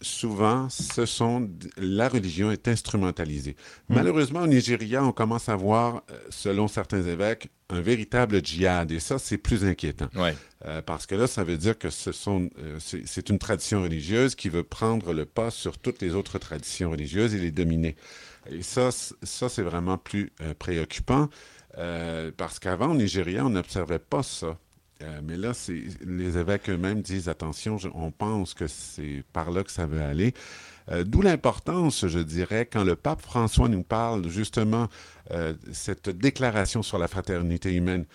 souvent, 0.02 0.70
ce 0.70 1.06
sont 1.06 1.50
la 1.78 2.10
religion 2.10 2.52
est 2.52 2.68
instrumentalisée. 2.68 3.56
Hmm. 3.90 3.96
Malheureusement, 3.96 4.42
au 4.42 4.48
Nigeria, 4.48 5.04
on 5.04 5.12
commence 5.12 5.50
à 5.50 5.56
voir, 5.56 6.04
euh, 6.12 6.20
selon 6.30 6.68
certains 6.68 7.02
évêques, 7.04 7.50
un 7.70 7.82
véritable 7.82 8.44
djihad. 8.46 8.92
Et 8.92 9.00
ça, 9.00 9.20
c'est 9.20 9.38
plus 9.38 9.66
inquiétant. 9.66 10.10
Euh, 10.66 10.82
parce 10.82 11.06
que 11.06 11.16
là, 11.16 11.28
ça 11.28 11.44
veut 11.44 11.58
dire 11.58 11.78
que 11.78 11.90
ce 11.90 12.12
sont, 12.12 12.50
euh, 12.60 12.78
c'est 12.80 13.30
une 13.30 13.40
tradition 13.40 13.82
religieuse 13.82 14.36
qui 14.36 14.50
veut 14.50 14.64
prendre 14.64 15.14
le 15.14 15.26
pas 15.26 15.52
sur 15.52 15.78
toutes 15.78 16.02
les 16.02 16.16
autres 16.16 16.40
traditions 16.40 16.92
religieuses 16.92 17.36
et 17.36 17.40
les 17.40 17.52
dominer. 17.52 17.96
Et 18.50 18.62
ça, 18.62 18.92
ça 18.92 19.50
c'est 19.50 19.64
vraiment 19.64 19.98
plus 19.98 20.32
préoccupant. 20.60 21.30
parce 22.38 22.60
qu'avant, 22.60 22.92
au 22.92 22.96
Nigeria, 22.96 23.46
on 23.46 23.50
n'observait 23.50 24.00
pas 24.00 24.24
ça. 24.24 24.58
Euh, 25.04 25.22
mais 25.24 25.38
là, 25.38 25.52
les 26.06 26.38
évêques 26.38 26.70
eux-mêmes 26.70 27.02
disent 27.02 27.30
attention, 27.30 27.78
on 27.94 28.12
pense 28.12 28.54
que 28.54 28.68
c'est 28.68 29.24
par 29.34 29.52
là 29.52 29.64
que 29.64 29.72
ça 29.72 29.86
veut 29.86 30.02
aller. 30.02 30.34
Euh, 30.90 31.04
d'où 31.04 31.22
l'importance, 31.22 32.08
je 32.08 32.20
dirais, 32.20 32.68
quand 32.72 32.84
le 32.84 32.96
pape 32.96 33.22
François 33.22 33.70
nous 33.70 33.84
parle 33.84 34.28
justement 34.30 34.88
euh, 35.32 35.54
cette 35.72 36.10
déclaration 36.10 36.82
sur 36.82 36.98
la 36.98 37.08
fraternité 37.08 37.74
humaine, 37.74 38.06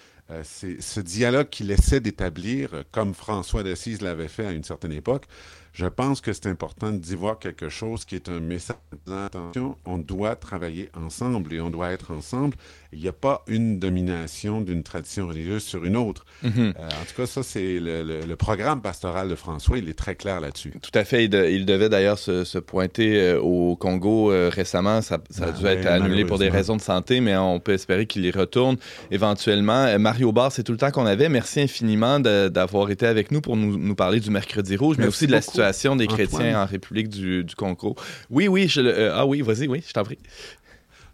c'est 0.45 0.81
ce 0.81 1.01
dialogue 1.01 1.51
qu'il 1.51 1.71
essaie 1.71 2.01
d'établir, 2.01 2.85
comme 2.91 3.13
François 3.13 3.63
d'Assise 3.63 4.01
l'avait 4.01 4.29
fait 4.29 4.47
à 4.47 4.53
une 4.53 4.65
certaine 4.65 4.93
époque. 4.93 5.27
Je 5.75 5.87
pense 5.87 6.21
que 6.23 6.33
c'est 6.33 6.47
important 6.47 6.91
d'y 6.91 7.15
voir 7.15 7.39
quelque 7.39 7.69
chose 7.69 8.07
qui 8.07 8.15
est 8.15 8.31
un 8.31 8.41
message 8.41 8.77
d'attention. 9.07 9.77
On 9.85 9.99
doit 9.99 10.37
travailler 10.37 10.91
ensemble 10.95 11.53
et 11.53 11.61
on 11.61 11.69
doit 11.69 11.91
être 11.93 12.13
ensemble 12.13 12.57
il 12.93 13.01
n'y 13.01 13.09
a 13.09 13.13
pas 13.13 13.43
une 13.47 13.79
domination 13.79 14.61
d'une 14.61 14.83
tradition 14.83 15.27
religieuse 15.27 15.63
sur 15.65 15.85
une 15.85 15.97
autre. 15.97 16.27
Mhm. 16.43 16.75
Euh, 16.79 16.87
en 16.87 17.05
tout 17.07 17.15
cas, 17.17 17.27
ça, 17.27 17.43
c'est 17.43 17.79
le, 17.81 18.35
programme 18.37 18.83
pastoral 18.83 19.29
de 19.29 19.35
François, 19.35 19.79
il 19.79 19.89
est 19.89 19.97
très 19.97 20.15
clair 20.15 20.41
là-dessus. 20.41 20.75
Tout 20.83 20.99
à 20.99 21.05
fait. 21.05 21.25
Il, 21.25 21.65
devait 21.65 21.89
d'ailleurs 21.89 22.19
se, 22.19 22.59
pointer 22.59 23.21
euh, 23.21 23.41
au 23.41 23.77
Congo 23.77 24.33
euh, 24.33 24.51
récemment. 24.53 25.01
Ça, 25.01 25.19
a 25.41 25.53
dû 25.53 25.65
être 25.67 25.87
annulé 25.87 26.25
pour 26.25 26.39
des 26.39 26.49
raisons 26.49 26.77
de 26.77 26.83
santé, 26.83 27.21
mais 27.21 27.37
on 27.37 27.61
peut 27.61 27.73
espérer 27.73 28.07
qu'il 28.07 28.25
y 28.25 28.31
retourne 28.31 28.77
éventuellement. 29.11 29.99
Mario 29.99 30.33
Barr, 30.33 30.51
c'est 30.51 30.65
tout 30.65 30.73
le 30.73 30.79
temps 30.79 30.91
qu'on 30.91 31.07
avait. 31.07 31.29
Merci 31.29 31.61
infiniment 31.61 32.21
d'avoir 32.21 32.91
été 32.91 33.07
avec 33.07 33.31
nous 33.31 33.41
pour 33.41 33.57
nous, 33.57 33.95
parler 33.95 34.21
du 34.21 34.31
Mercredi 34.31 34.77
Rouge, 34.77 34.97
mais 34.99 35.07
aussi 35.07 35.27
de 35.27 35.33
la 35.33 35.43
situation 35.43 35.97
des 35.97 36.07
chrétiens 36.07 36.63
en 36.63 36.67
République 36.67 37.09
du, 37.09 37.47
Congo. 37.57 37.95
Oui, 38.31 38.49
oui. 38.49 38.67
Je, 38.69 39.11
ah 39.13 39.25
oui, 39.27 39.41
vas-y, 39.43 39.69
oui, 39.69 39.83
je 39.87 39.93
t'en 39.93 40.05
prie. 40.05 40.19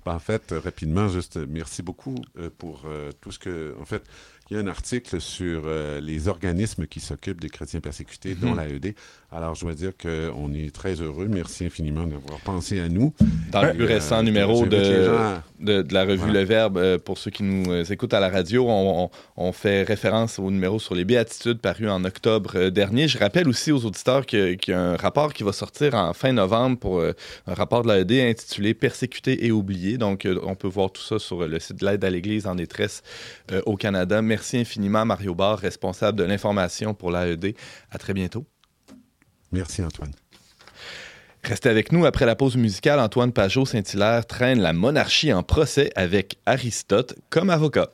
Ben, 0.04 0.14
en 0.14 0.18
fait, 0.18 0.52
rapidement, 0.52 1.08
juste 1.08 1.36
merci 1.36 1.82
beaucoup 1.82 2.14
pour 2.58 2.86
tout 3.20 3.32
ce 3.32 3.38
que... 3.38 3.74
En 3.80 3.84
fait, 3.84 4.02
il 4.50 4.56
y 4.56 4.60
a 4.60 4.62
un 4.62 4.66
article 4.66 5.20
sur 5.20 5.64
euh, 5.66 6.00
les 6.00 6.26
organismes 6.26 6.86
qui 6.86 7.00
s'occupent 7.00 7.40
des 7.40 7.50
chrétiens 7.50 7.80
persécutés, 7.80 8.34
dont 8.34 8.54
mhm. 8.54 8.60
l'AED. 8.60 8.94
Alors, 9.30 9.54
je 9.54 9.60
dois 9.60 9.74
dire 9.74 9.92
qu'on 9.94 10.54
est 10.54 10.74
très 10.74 10.94
heureux. 11.02 11.26
Merci 11.28 11.66
infiniment 11.66 12.06
d'avoir 12.06 12.40
pensé 12.40 12.80
à 12.80 12.88
nous. 12.88 13.12
Dans 13.52 13.62
le 13.62 13.74
plus 13.74 13.84
euh, 13.84 13.88
récent 13.88 14.22
numéro 14.22 14.64
de, 14.64 15.36
de, 15.60 15.84
la 15.92 16.04
revue 16.04 16.32
Le 16.32 16.44
Verbe, 16.44 16.78
euh, 16.78 16.98
pour 16.98 17.18
ceux 17.18 17.30
qui 17.30 17.42
nous 17.42 17.92
écoutent 17.92 18.14
à 18.14 18.20
la 18.20 18.30
radio, 18.30 18.64
on, 18.66 19.10
on, 19.36 19.52
fait 19.52 19.82
référence 19.82 20.38
au 20.38 20.50
numéro 20.50 20.78
sur 20.78 20.94
les 20.94 21.04
béatitudes 21.04 21.58
paru 21.58 21.90
en 21.90 22.02
octobre 22.04 22.70
dernier. 22.70 23.06
Je 23.06 23.18
rappelle 23.18 23.48
aussi 23.48 23.70
aux 23.70 23.84
auditeurs 23.84 24.24
qu'il 24.24 24.58
y 24.66 24.72
a 24.72 24.80
un 24.80 24.96
rapport 24.96 25.34
qui 25.34 25.42
va 25.42 25.52
sortir 25.52 25.94
en 25.94 26.14
fin 26.14 26.32
novembre 26.32 26.78
pour 26.78 27.02
un 27.02 27.54
rapport 27.54 27.82
de 27.82 27.88
l'AED 27.88 28.30
intitulé 28.30 28.72
Persécutés 28.72 29.44
et 29.44 29.50
oubliés. 29.50 29.98
Donc, 29.98 30.26
on 30.42 30.54
peut 30.54 30.68
voir 30.68 30.90
tout 30.90 31.02
ça 31.02 31.18
sur 31.18 31.46
le 31.46 31.60
site 31.60 31.80
de 31.80 31.84
l'aide 31.84 32.02
à 32.02 32.08
l'Église 32.08 32.46
en 32.46 32.54
détresse 32.54 33.02
au 33.66 33.76
Canada. 33.76 34.22
Merci 34.22 34.37
Merci 34.38 34.58
infiniment, 34.58 35.04
Mario 35.04 35.34
Barre, 35.34 35.58
responsable 35.58 36.16
de 36.16 36.22
l'information 36.22 36.94
pour 36.94 37.10
l'AED. 37.10 37.56
À 37.90 37.98
très 37.98 38.14
bientôt. 38.14 38.46
Merci, 39.50 39.82
Antoine. 39.82 40.12
Restez 41.42 41.68
avec 41.68 41.90
nous. 41.90 42.06
Après 42.06 42.24
la 42.24 42.36
pause 42.36 42.56
musicale, 42.56 43.00
Antoine 43.00 43.32
Pajot-Saint-Hilaire 43.32 44.26
traîne 44.26 44.60
la 44.60 44.72
monarchie 44.72 45.32
en 45.32 45.42
procès 45.42 45.90
avec 45.96 46.38
Aristote 46.46 47.16
comme 47.30 47.50
avocat. 47.50 47.90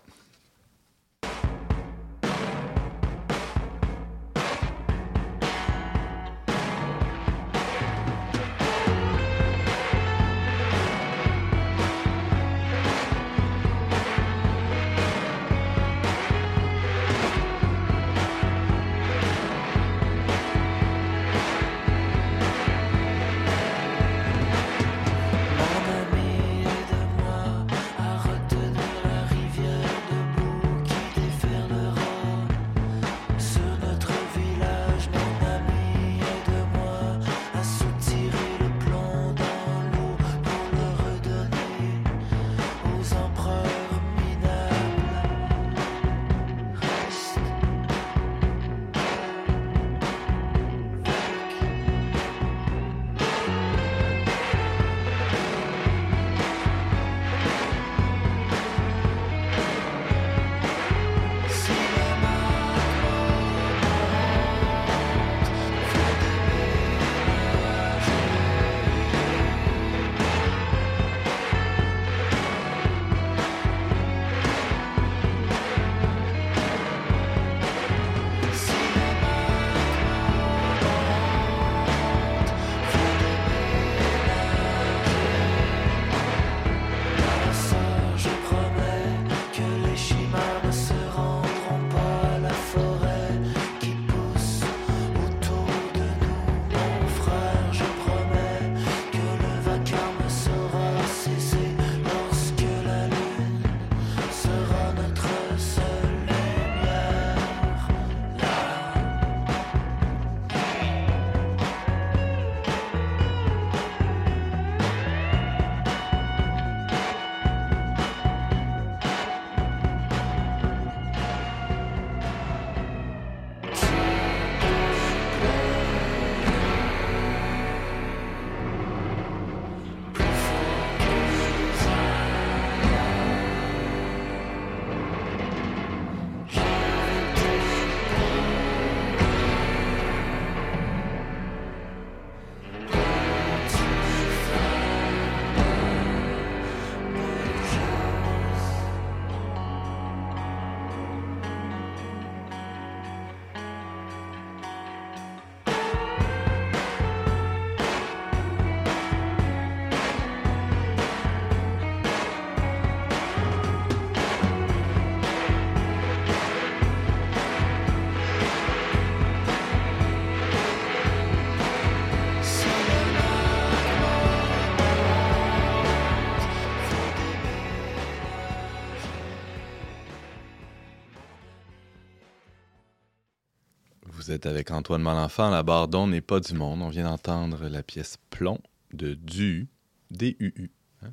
Êtes 184.34 184.46
avec 184.46 184.70
Antoine 184.70 185.02
Malenfant. 185.02 185.50
La 185.50 185.62
Bardon 185.62 186.06
n'est 186.06 186.20
pas 186.20 186.40
du 186.40 186.54
monde. 186.54 186.82
On 186.82 186.88
vient 186.88 187.04
d'entendre 187.04 187.68
la 187.68 187.82
pièce 187.82 188.18
Plomb 188.30 188.60
de 188.92 189.14
Du, 189.14 189.68
D-U-U. 190.10 190.70
Hein? 191.02 191.12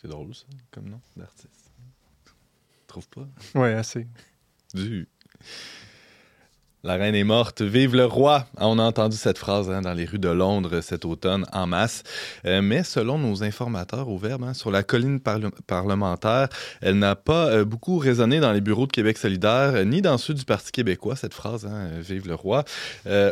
C'est 0.00 0.08
drôle, 0.08 0.34
ça, 0.34 0.46
comme 0.70 0.88
nom 0.88 1.00
d'artiste. 1.16 1.70
Trouve 2.86 3.08
pas? 3.08 3.26
Oui, 3.54 3.68
assez. 3.68 4.06
Du. 4.72 5.08
La 6.86 6.94
reine 6.94 7.16
est 7.16 7.24
morte, 7.24 7.62
vive 7.62 7.96
le 7.96 8.04
roi. 8.04 8.46
Ah, 8.58 8.68
on 8.68 8.78
a 8.78 8.84
entendu 8.84 9.16
cette 9.16 9.38
phrase 9.38 9.68
hein, 9.68 9.80
dans 9.80 9.92
les 9.92 10.04
rues 10.04 10.20
de 10.20 10.28
Londres 10.28 10.82
cet 10.82 11.04
automne 11.04 11.44
en 11.52 11.66
masse. 11.66 12.04
Euh, 12.44 12.62
mais 12.62 12.84
selon 12.84 13.18
nos 13.18 13.42
informateurs 13.42 14.08
au 14.08 14.18
Verbe, 14.18 14.44
hein, 14.44 14.54
sur 14.54 14.70
la 14.70 14.84
colline 14.84 15.18
parlementaire, 15.18 16.48
elle 16.80 17.00
n'a 17.00 17.16
pas 17.16 17.48
euh, 17.48 17.64
beaucoup 17.64 17.98
résonné 17.98 18.38
dans 18.38 18.52
les 18.52 18.60
bureaux 18.60 18.86
de 18.86 18.92
Québec 18.92 19.18
solidaire, 19.18 19.72
euh, 19.74 19.84
ni 19.84 20.00
dans 20.00 20.16
ceux 20.16 20.32
du 20.32 20.44
Parti 20.44 20.70
québécois, 20.70 21.16
cette 21.16 21.34
phrase, 21.34 21.66
hein, 21.66 21.88
vive 21.98 22.28
le 22.28 22.36
roi. 22.36 22.62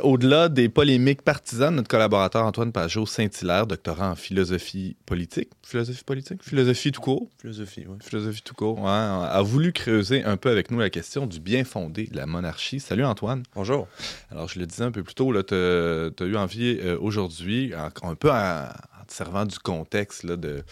Au-delà 0.02 0.48
des 0.48 0.68
polémiques 0.68 1.22
partisanes, 1.22 1.76
notre 1.76 1.86
collaborateur 1.86 2.44
Antoine 2.44 2.72
Pajot 2.72 3.06
Saint-Hilaire, 3.06 3.68
doctorant 3.68 4.10
en 4.10 4.16
philosophie 4.16 4.96
politique, 5.06 5.50
philosophie 5.62 6.02
politique, 6.02 6.42
philosophie 6.42 6.90
tout 6.90 7.00
court, 7.00 7.28
philosophie, 7.40 7.84
oui. 7.88 7.98
philosophie 8.02 8.42
tout 8.42 8.54
court, 8.54 8.88
a 8.88 9.42
voulu 9.42 9.72
creuser 9.72 10.24
un 10.24 10.36
peu 10.36 10.50
avec 10.50 10.72
nous 10.72 10.80
la 10.80 10.90
question 10.90 11.28
du 11.28 11.38
bien 11.38 11.62
fondé 11.62 12.08
de 12.10 12.16
la 12.16 12.26
monarchie. 12.26 12.80
Salut 12.80 13.04
Antoine. 13.04 13.43
Bonjour. 13.54 13.88
Alors, 14.30 14.48
je 14.48 14.58
le 14.58 14.66
disais 14.66 14.84
un 14.84 14.90
peu 14.90 15.02
plus 15.02 15.14
tôt, 15.14 15.32
tu 15.42 15.54
as, 15.54 16.26
eu 16.26 16.36
envie 16.36 16.78
euh, 16.80 16.96
aujourd'hui, 17.00 17.72
un 17.74 18.14
peu 18.14 18.30
en, 18.30 18.66
te 19.06 19.12
servant 19.12 19.44
du 19.44 19.58
contexte 19.58 20.26
de, 20.26 20.62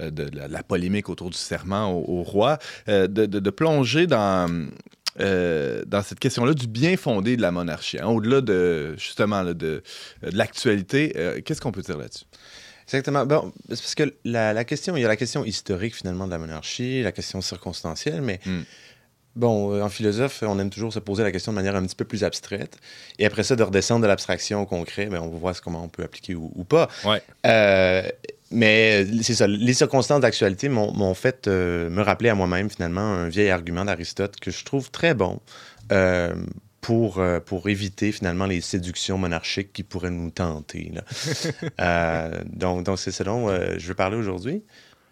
euh, 0.00 0.10
de, 0.10 0.28
la, 0.34 0.62
polémique 0.62 1.08
autour 1.08 1.30
du 1.30 1.38
serment 1.38 1.92
au, 1.92 2.22
roi, 2.22 2.58
euh, 2.88 3.06
de, 3.06 3.50
plonger 3.50 4.06
dans. 4.06 4.68
dans 5.18 6.02
cette 6.02 6.18
question-là 6.18 6.54
du 6.54 6.66
bien 6.66 6.96
fondé 6.96 7.36
de 7.36 7.42
la 7.42 7.52
monarchie, 7.52 7.98
hein, 7.98 8.08
au-delà 8.08 8.40
de 8.40 8.94
justement 8.98 9.44
de, 9.44 9.82
l'actualité, 10.22 11.42
qu'est-ce 11.44 11.60
qu'on 11.60 11.72
peut 11.72 11.82
dire 11.82 11.96
là-dessus? 11.96 12.24
Exactement. 12.84 13.26
Bon, 13.26 13.52
c'est 13.70 13.80
parce 13.80 13.94
que 13.96 14.14
la, 14.24 14.52
la 14.52 14.64
question, 14.64 14.96
il 14.96 15.02
y 15.02 15.04
a 15.04 15.08
la 15.08 15.16
question 15.16 15.44
historique 15.44 15.96
finalement 15.96 16.26
de 16.26 16.30
la 16.30 16.38
monarchie, 16.38 17.02
la 17.02 17.10
question 17.10 17.40
circonstancielle, 17.40 18.22
mais 18.22 18.38
Hmm. 18.46 18.62
Bon, 19.36 19.74
euh, 19.74 19.82
en 19.82 19.88
philosophe, 19.88 20.42
on 20.46 20.58
aime 20.58 20.70
toujours 20.70 20.92
se 20.92 20.98
poser 20.98 21.22
la 21.22 21.32
question 21.32 21.52
de 21.52 21.56
manière 21.56 21.76
un 21.76 21.84
petit 21.84 21.96
peu 21.96 22.04
plus 22.04 22.24
abstraite. 22.24 22.78
Et 23.18 23.26
après 23.26 23.42
ça, 23.42 23.54
de 23.56 23.62
redescendre 23.62 24.02
de 24.02 24.06
l'abstraction 24.08 24.62
au 24.62 24.66
concret, 24.66 25.06
ben, 25.06 25.20
on 25.20 25.28
va 25.28 25.38
voir 25.38 25.60
comment 25.62 25.84
on 25.84 25.88
peut 25.88 26.02
appliquer 26.02 26.34
ou, 26.34 26.50
ou 26.54 26.64
pas. 26.64 26.88
Ouais. 27.04 27.22
Euh, 27.46 28.02
mais 28.50 29.04
euh, 29.04 29.22
c'est 29.22 29.34
ça, 29.34 29.46
les 29.46 29.74
circonstances 29.74 30.20
d'actualité 30.20 30.68
m'ont 30.68 31.14
fait 31.14 31.48
euh, 31.48 31.90
me 31.90 32.02
rappeler 32.02 32.28
à 32.28 32.34
moi-même 32.34 32.70
finalement 32.70 33.00
un 33.00 33.28
vieil 33.28 33.50
argument 33.50 33.84
d'Aristote 33.84 34.36
que 34.40 34.50
je 34.50 34.64
trouve 34.64 34.90
très 34.90 35.14
bon 35.14 35.40
euh, 35.92 36.34
pour, 36.80 37.18
euh, 37.18 37.40
pour 37.40 37.68
éviter 37.68 38.12
finalement 38.12 38.46
les 38.46 38.60
séductions 38.60 39.18
monarchiques 39.18 39.72
qui 39.72 39.82
pourraient 39.82 40.10
nous 40.10 40.30
tenter. 40.30 40.92
là. 40.94 41.02
Euh, 41.80 42.42
donc 42.46 42.84
donc 42.84 42.98
c'est 42.98 43.10
ça 43.10 43.24
dont 43.24 43.48
euh, 43.48 43.74
je 43.76 43.88
veux 43.88 43.94
parler 43.94 44.16
aujourd'hui. 44.16 44.62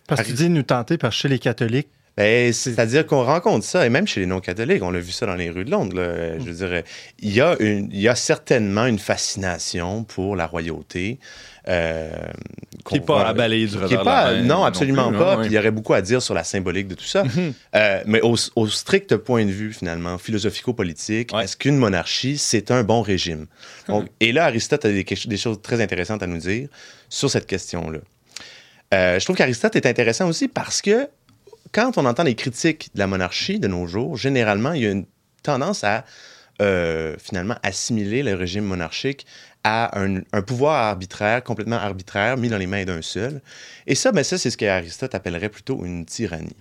Parce 0.06 0.22
que 0.22 0.26
tu 0.28 0.32
dis 0.34 0.48
nous 0.48 0.62
tenter, 0.62 0.98
parce 0.98 1.14
que 1.14 1.22
chez 1.22 1.28
les 1.28 1.38
catholiques, 1.38 1.88
C'est-à-dire 2.16 3.06
qu'on 3.06 3.24
rencontre 3.24 3.64
ça, 3.64 3.84
et 3.84 3.88
même 3.88 4.06
chez 4.06 4.20
les 4.20 4.26
non-catholiques, 4.26 4.82
on 4.82 4.90
l'a 4.90 5.00
vu 5.00 5.10
ça 5.12 5.26
dans 5.26 5.34
les 5.34 5.50
rues 5.50 5.64
de 5.64 5.70
Londres. 5.70 5.96
là. 5.96 6.38
Je 6.38 6.44
veux 6.44 6.66
dire, 6.68 6.82
il 7.18 7.32
y, 7.34 7.40
a 7.40 7.56
une, 7.58 7.88
il 7.92 8.00
y 8.00 8.08
a 8.08 8.14
certainement 8.14 8.86
une 8.86 8.98
fascination 9.00 10.04
pour 10.04 10.36
la 10.36 10.46
royauté. 10.46 11.18
euh, 11.66 12.10
Qui 12.86 12.94
n'est 12.94 13.00
pas 13.00 13.26
à 13.26 13.32
balayer 13.32 13.66
du 13.66 13.78
pas- 13.78 14.30
la 14.30 14.36
main 14.36 14.42
non, 14.42 14.64
absolument 14.64 15.08
plus, 15.08 15.18
pas. 15.18 15.36
hein, 15.36 15.42
il 15.44 15.52
y 15.52 15.58
aurait 15.58 15.70
beaucoup 15.70 15.94
à 15.94 16.02
dire 16.02 16.20
sur 16.22 16.34
la 16.34 16.44
symbolique 16.44 16.86
de 16.88 16.94
tout 16.94 17.04
ça. 17.06 17.24
Mhm. 17.24 17.52
Euh, 17.74 18.02
mais 18.06 18.20
au, 18.20 18.36
au 18.54 18.68
strict 18.68 19.16
point 19.16 19.44
de 19.46 19.50
vue, 19.50 19.72
finalement, 19.72 20.18
philosophico-politique, 20.18 21.32
Ouais. 21.34 21.44
est-ce 21.44 21.56
qu'une 21.56 21.78
monarchie, 21.78 22.36
c'est 22.38 22.70
un 22.70 22.84
bon 22.84 23.00
régime? 23.02 23.46
Donc, 23.88 24.06
et 24.20 24.30
là, 24.32 24.44
Aristote 24.44 24.84
a 24.84 24.90
des, 24.92 25.04
des 25.04 25.36
choses 25.36 25.60
très 25.62 25.80
intéressantes 25.82 26.22
à 26.22 26.26
nous 26.26 26.38
dire 26.38 26.68
sur 27.08 27.30
cette 27.30 27.46
question-là. 27.46 27.98
Euh, 28.92 29.18
je 29.18 29.24
trouve 29.24 29.34
qu'Aristote 29.36 29.74
est 29.74 29.86
intéressant 29.86 30.28
aussi 30.28 30.46
parce 30.46 30.80
que 30.82 31.08
quand 31.72 31.98
on 31.98 32.04
entend 32.04 32.22
les 32.22 32.34
critiques 32.34 32.90
de 32.94 32.98
la 32.98 33.06
monarchie 33.06 33.58
de 33.58 33.68
nos 33.68 33.86
jours, 33.86 34.16
généralement, 34.16 34.72
il 34.72 34.82
y 34.82 34.86
a 34.86 34.90
une 34.90 35.06
tendance 35.42 35.84
à 35.84 36.04
euh, 36.62 37.16
finalement 37.18 37.56
assimiler 37.62 38.22
le 38.22 38.34
régime 38.34 38.64
monarchique 38.64 39.26
à 39.64 39.98
un, 39.98 40.20
pouvoir 40.42 40.84
arbitraire, 40.84 41.42
complètement 41.42 41.76
arbitraire, 41.76 42.36
mis 42.36 42.48
dans 42.48 42.58
les 42.58 42.66
mains 42.66 42.84
d'un 42.84 43.02
seul. 43.02 43.40
Et 43.86 43.94
ça, 43.94 44.12
ben 44.12 44.22
ça 44.22 44.36
c'est 44.36 44.50
ce 44.50 44.56
qu'Aristote 44.56 45.14
appellerait 45.14 45.48
plutôt 45.48 45.84
une 45.84 46.04
tyrannie. 46.04 46.54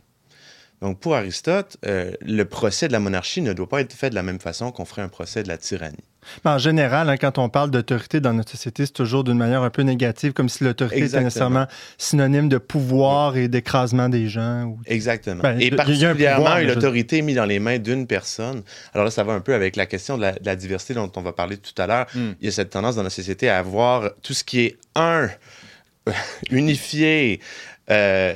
Donc, 0.82 1.00
pour 1.00 1.16
Aristote, 1.16 1.78
euh, 1.86 2.12
le 2.22 2.44
procès 2.44 2.88
de 2.90 2.92
la 2.94 3.00
monarchie 3.00 3.42
ne 3.42 3.54
doit 3.54 3.70
pas 3.70 3.80
être 3.80 3.94
fait 3.94 4.10
de 4.10 4.16
la 4.16 4.24
même 4.24 4.40
façon 4.40 4.72
qu'on 4.72 4.84
ferait 4.84 5.02
un 5.02 5.08
procès 5.08 5.42
de 5.42 5.48
la 5.48 5.58
tyrannie. 5.58 5.96
Mais 6.44 6.52
en 6.52 6.58
général, 6.58 7.10
hein, 7.10 7.18
quand 7.18 7.38
on 7.38 7.48
parle 7.50 7.70
d'autorité 7.72 8.20
dans 8.20 8.34
notre 8.34 8.52
société, 8.52 8.86
c'est 8.86 8.92
toujours 8.94 9.24
d'une 9.24 9.38
manière 9.38 9.62
un 9.62 9.70
peu 9.70 9.82
négative, 9.82 10.34
comme 10.34 10.48
si 10.50 10.64
l'autorité 10.64 11.06
était 11.06 11.22
nécessairement 11.22 11.68
synonyme 11.98 12.48
de 12.50 12.58
pouvoir 12.58 13.36
et 13.38 13.48
d'écrasement 13.48 14.08
des 14.10 14.28
gens. 14.28 14.64
ou- 14.66 14.80
Exactement. 14.86 15.42
Ben, 15.42 15.58
Et 15.60 15.70
a 15.70 15.74
un 15.74 15.78
particulièrement 15.78 16.44
pouvoir, 16.44 16.60
une 16.60 16.70
je- 16.70 16.78
autorité 16.78 17.22
mise 17.22 17.36
dans 17.38 17.46
les 17.46 17.60
mains 17.60 17.78
d'une 17.80 18.06
personne. 18.08 18.64
Alors 18.94 19.06
là, 19.06 19.12
ça 19.12 19.24
va 19.24 19.34
un 19.34 19.42
peu 19.42 19.54
avec 19.54 19.76
la 19.78 19.86
question 19.86 20.18
de 20.18 20.22
la, 20.24 20.32
de 20.34 20.46
la 20.46 20.56
diversité 20.58 20.94
dont 20.94 21.12
on 21.16 21.22
va 21.22 21.32
parler 21.34 21.58
tout 21.58 21.82
à 21.82 21.88
l'heure. 21.88 22.08
Mm. 22.16 22.32
Il 22.42 22.46
y 22.46 22.48
a 22.50 22.52
cette 22.52 22.70
tendance 22.72 22.96
dans 22.96 23.04
la 23.04 23.10
société 23.10 23.50
à 23.50 23.58
avoir 23.58 24.12
tout 24.22 24.34
ce 24.34 24.44
qui 24.46 24.62
est 24.62 24.78
un, 24.96 25.30
unifié, 26.52 27.40
euh, 27.90 28.34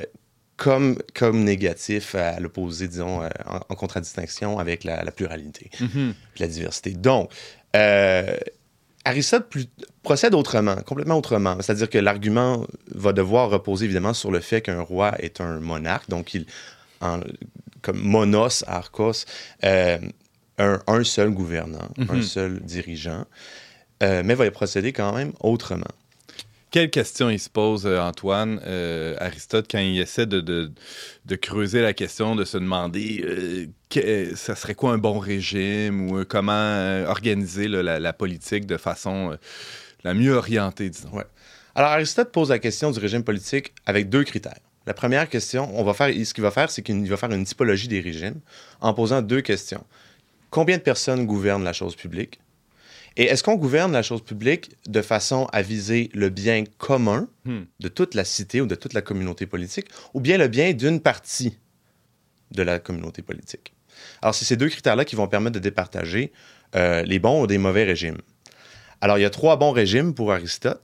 comme, 0.58 0.98
comme 1.14 1.44
négatif 1.44 2.14
à 2.14 2.38
l'opposé, 2.40 2.88
disons, 2.88 3.22
euh, 3.22 3.28
en, 3.46 3.60
en 3.68 3.74
contradistinction 3.74 4.58
avec 4.58 4.84
la, 4.84 5.02
la 5.02 5.10
pluralité, 5.12 5.70
Mhm. 5.80 6.12
la 6.38 6.46
diversité. 6.48 6.90
Donc, 6.90 7.30
euh, 7.74 8.36
Aristote 9.04 9.48
plus- 9.48 9.68
procède 10.02 10.34
autrement, 10.34 10.76
complètement 10.84 11.16
autrement. 11.16 11.56
C'est-à-dire 11.62 11.88
que 11.88 11.96
l'argument 11.98 12.66
va 12.94 13.12
devoir 13.14 13.48
reposer 13.48 13.84
évidemment 13.86 14.12
sur 14.12 14.30
le 14.30 14.40
fait 14.40 14.60
qu'un 14.60 14.80
roi 14.82 15.14
est 15.20 15.40
un 15.40 15.60
monarque, 15.60 16.10
donc 16.10 16.34
il, 16.34 16.44
en- 17.00 17.20
comme 17.80 18.00
monos, 18.00 18.64
archos, 18.66 19.24
euh, 19.64 19.98
un, 20.58 20.80
un 20.88 21.04
seul 21.04 21.30
gouvernant, 21.30 21.88
un 22.08 22.16
Mhm. 22.16 22.22
seul 22.22 22.60
dirigeant, 22.60 23.24
euh, 24.02 24.22
mais 24.24 24.34
va 24.34 24.50
procéder 24.50 24.92
quand 24.92 25.12
même 25.14 25.32
autrement. 25.40 25.86
Quelle 26.70 26.90
question 26.90 27.30
il 27.30 27.38
se 27.40 27.48
pose, 27.48 27.86
euh, 27.86 27.98
Antoine, 27.98 28.60
euh, 28.66 29.16
Aristote, 29.20 29.66
quand 29.70 29.78
il 29.78 29.98
essaie 30.00 30.26
de, 30.26 30.40
de, 30.40 31.36
creuser 31.36 31.80
la 31.80 31.94
question, 31.94 32.36
de 32.36 32.44
se 32.44 32.58
demander 32.58 33.24
euh, 33.24 33.66
que- 33.88 34.34
ça 34.36 34.54
serait 34.54 34.74
quoi 34.74 34.92
un 34.92 34.98
bon 34.98 35.18
régime 35.18 36.10
ou 36.10 36.18
euh, 36.18 36.24
comment 36.28 36.52
euh, 36.52 37.06
organiser 37.06 37.68
la, 37.68 37.98
la 37.98 38.12
politique 38.12 38.66
de 38.66 38.76
façon 38.76 39.32
euh, 39.32 39.36
la 40.04 40.12
mieux 40.12 40.34
orientée, 40.34 40.90
disons? 40.90 41.10
Ouais. 41.12 41.24
Alors, 41.74 41.90
Aristote 41.92 42.32
pose 42.32 42.50
la 42.50 42.58
question 42.58 42.90
du 42.90 42.98
régime 42.98 43.22
politique 43.24 43.72
avec 43.86 44.10
deux 44.10 44.24
critères. 44.24 44.58
La 44.86 44.94
première 44.94 45.28
question, 45.28 45.70
on 45.78 45.84
va 45.84 45.94
faire, 45.94 46.08
ce 46.08 46.34
qu'il 46.34 46.42
va 46.42 46.50
faire, 46.50 46.70
c'est 46.70 46.82
qu'il 46.82 47.08
va 47.08 47.16
faire 47.16 47.30
une 47.30 47.44
typologie 47.44 47.88
des 47.88 48.00
régimes 48.00 48.40
en 48.80 48.92
posant 48.92 49.22
deux 49.22 49.40
questions. 49.40 49.84
Combien 50.50 50.76
de 50.76 50.82
personnes 50.82 51.24
gouvernent 51.24 51.64
la 51.64 51.72
chose 51.72 51.94
publique? 51.94 52.40
Et 53.18 53.24
est-ce 53.24 53.42
qu'on 53.42 53.56
gouverne 53.56 53.92
la 53.92 54.02
chose 54.02 54.22
publique 54.22 54.70
de 54.88 55.02
façon 55.02 55.48
à 55.52 55.60
viser 55.60 56.08
le 56.14 56.30
bien 56.30 56.64
commun 56.78 57.28
Hmm. 57.44 57.64
de 57.80 57.88
toute 57.88 58.14
la 58.14 58.24
cité 58.24 58.60
ou 58.60 58.66
de 58.66 58.74
toute 58.74 58.92
la 58.92 59.00
communauté 59.00 59.46
politique, 59.46 59.86
ou 60.12 60.20
bien 60.20 60.36
le 60.36 60.48
bien 60.48 60.72
d'une 60.74 61.00
partie 61.00 61.58
de 62.52 62.62
la 62.62 62.78
communauté 62.78 63.22
politique? 63.22 63.72
Alors, 64.22 64.34
c'est 64.34 64.44
ces 64.44 64.56
deux 64.56 64.68
critères-là 64.68 65.04
qui 65.04 65.16
vont 65.16 65.26
permettre 65.28 65.54
de 65.54 65.60
départager 65.60 66.30
euh, 66.76 67.02
les 67.02 67.18
bons 67.18 67.42
ou 67.42 67.46
des 67.46 67.58
mauvais 67.58 67.84
régimes. 67.84 68.18
Alors, 69.00 69.18
il 69.18 69.22
y 69.22 69.24
a 69.24 69.30
trois 69.30 69.56
bons 69.56 69.72
régimes 69.72 70.12
pour 70.14 70.32
Aristote 70.32 70.82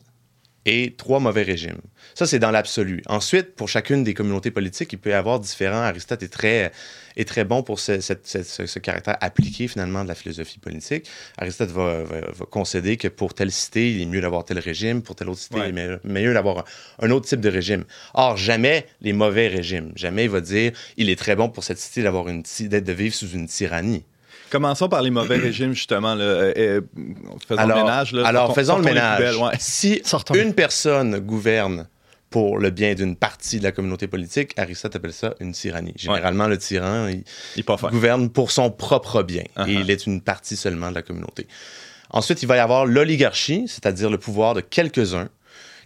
et 0.66 0.94
trois 0.96 1.20
mauvais 1.20 1.42
régimes. 1.42 1.80
Ça, 2.14 2.26
c'est 2.26 2.38
dans 2.38 2.50
l'absolu. 2.50 3.02
Ensuite, 3.06 3.54
pour 3.54 3.68
chacune 3.68 4.04
des 4.04 4.14
communautés 4.14 4.50
politiques, 4.50 4.92
il 4.92 4.98
peut 4.98 5.10
y 5.10 5.14
avoir 5.14 5.40
différents. 5.40 5.82
Aristote 5.82 6.22
est 6.22 6.28
très, 6.28 6.72
est 7.16 7.28
très 7.28 7.44
bon 7.44 7.62
pour 7.62 7.80
ce, 7.80 8.78
caractère 8.78 9.16
appliqué, 9.20 9.68
finalement, 9.68 10.04
de 10.04 10.08
la 10.08 10.14
philosophie 10.14 10.58
politique. 10.58 11.06
Aristote 11.38 11.70
va, 11.70 12.02
va- 12.04 12.20
va 12.20 12.46
concéder 12.46 12.96
que 12.96 13.08
pour 13.08 13.34
telle 13.34 13.50
cité, 13.50 13.92
il 13.92 14.02
est 14.02 14.06
mieux 14.06 14.20
d'avoir 14.20 14.44
tel 14.44 14.58
régime, 14.58 15.02
pour 15.02 15.16
telle 15.16 15.28
autre 15.28 15.40
cité, 15.40 15.56
Ouais. 15.58 15.70
il 15.70 15.78
est 15.78 16.22
mieux, 16.22 16.34
d'avoir 16.34 16.58
un, 16.58 16.64
un 17.06 17.10
autre 17.10 17.26
type 17.26 17.40
de 17.40 17.48
régime. 17.50 17.84
Or, 18.14 18.36
jamais 18.36 18.86
les 19.00 19.12
mauvais 19.12 19.48
régimes. 19.48 19.92
Jamais 19.96 20.24
il 20.24 20.30
va 20.30 20.40
dire 20.40 20.72
il 20.96 21.10
est 21.10 21.16
très 21.16 21.36
bon 21.36 21.48
pour 21.48 21.64
cette 21.64 21.78
cité 21.78 22.02
d'avoir 22.02 22.28
une 22.28 22.42
d'être 22.60 22.84
de 22.84 22.92
vivre 22.92 23.14
sous 23.14 23.30
une 23.30 23.48
tyrannie. 23.48 24.04
Commençons 24.54 24.88
par 24.88 25.02
les 25.02 25.10
mauvais 25.10 25.36
régimes, 25.48 25.72
justement. 25.72 26.14
Là. 26.14 26.52
Faisons 27.48 27.66
le 27.66 27.74
ménage. 27.74 28.12
Là. 28.12 28.24
alors 28.24 28.46
Sortons- 28.46 28.54
faisons 28.54 28.78
le 28.78 28.84
sortons 28.84 28.94
ménage. 28.94 29.36
ouais. 29.36 29.52
Si 29.58 30.00
Sortons. 30.04 30.34
une 30.34 30.54
personne 30.54 31.18
gouverne 31.18 31.88
pour 32.30 32.58
le 32.60 32.70
bien 32.70 32.94
d'une 32.94 33.16
partie 33.16 33.58
de 33.58 33.64
la 33.64 33.72
communauté 33.72 34.06
politique, 34.06 34.52
Aristote 34.56 34.94
appelle 34.94 35.12
ça 35.12 35.34
une 35.40 35.50
tyrannie. 35.52 35.92
Généralement, 35.96 36.46
le 36.46 36.56
tyran, 36.56 37.08
il, 37.08 37.24
gouverne 37.90 38.28
pour 38.30 38.52
son 38.52 38.70
propre 38.70 39.24
bien 39.24 39.42
Uh-huh. 39.56 39.68
et 39.68 39.72
il 39.74 39.90
est 39.90 40.06
une 40.06 40.20
partie 40.20 40.56
seulement 40.56 40.90
de 40.90 40.94
la 40.94 41.02
communauté. 41.02 41.48
Ensuite, 42.10 42.40
il 42.42 42.46
va 42.46 42.56
y 42.56 42.60
avoir 42.60 42.86
l'oligarchie, 42.86 43.64
c'est-à-dire 43.66 44.08
le 44.08 44.18
pouvoir 44.18 44.54
de 44.54 44.60
quelques-uns 44.60 45.28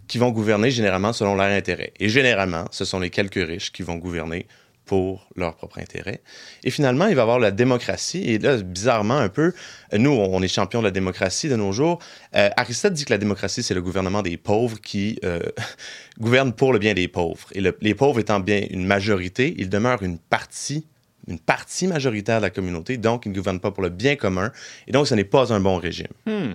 qui 0.08 0.18
vont 0.18 0.30
gouverner 0.30 0.70
généralement 0.70 1.14
selon 1.14 1.34
leur 1.34 1.46
intérêt. 1.46 1.92
Et 2.00 2.10
généralement, 2.10 2.66
ce 2.70 2.84
sont 2.84 3.00
les 3.00 3.08
quelques 3.10 3.46
riches 3.46 3.72
qui 3.72 3.82
vont 3.82 3.96
gouverner 3.96 4.46
pour 4.88 5.28
leur 5.36 5.54
propre 5.54 5.78
intérêt. 5.78 6.20
Et 6.64 6.70
finalement, 6.70 7.06
il 7.06 7.14
va 7.14 7.20
y 7.20 7.22
avoir 7.22 7.38
la 7.38 7.50
démocratie. 7.52 8.22
Et 8.24 8.38
là, 8.38 8.56
bizarrement 8.56 9.18
un 9.18 9.28
peu, 9.28 9.52
nous, 9.92 10.10
on 10.10 10.42
est 10.42 10.48
champions 10.48 10.80
de 10.80 10.86
la 10.86 10.90
démocratie 10.90 11.48
de 11.48 11.56
nos 11.56 11.70
jours. 11.72 11.98
Euh, 12.34 12.48
Aristote 12.56 12.94
dit 12.94 13.04
que 13.04 13.12
la 13.12 13.18
démocratie, 13.18 13.62
c'est 13.62 13.74
le 13.74 13.82
gouvernement 13.82 14.22
des 14.22 14.36
pauvres 14.38 14.80
qui 14.80 15.18
euh, 15.24 15.40
gouverne 16.18 16.52
pour 16.52 16.72
le 16.72 16.78
bien 16.78 16.94
des 16.94 17.06
pauvres. 17.06 17.46
Et 17.52 17.60
le- 17.60 17.76
les 17.80 17.94
pauvres 17.94 18.18
étant 18.18 18.40
bien 18.40 18.62
une 18.70 18.86
majorité, 18.86 19.54
ils 19.58 19.68
demeurent 19.68 20.02
une 20.02 20.18
partie 20.18 20.86
une 21.26 21.38
partie 21.38 21.86
majoritaire 21.86 22.38
de 22.38 22.44
la 22.44 22.50
communauté, 22.50 22.96
donc 22.96 23.26
ils 23.26 23.28
ne 23.28 23.34
gouvernent 23.34 23.60
pas 23.60 23.70
pour 23.70 23.82
le 23.82 23.90
bien 23.90 24.16
commun, 24.16 24.50
et 24.86 24.92
donc 24.92 25.06
ce 25.06 25.14
n'est 25.14 25.24
pas 25.24 25.52
un 25.52 25.60
bon 25.60 25.76
régime. 25.76 26.06
Hmm. 26.24 26.54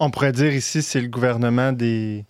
On 0.00 0.10
pourrait 0.10 0.32
dire 0.32 0.52
ici, 0.52 0.82
c'est 0.82 1.00
le 1.00 1.08
gouvernement 1.08 1.72
des. 1.72 2.26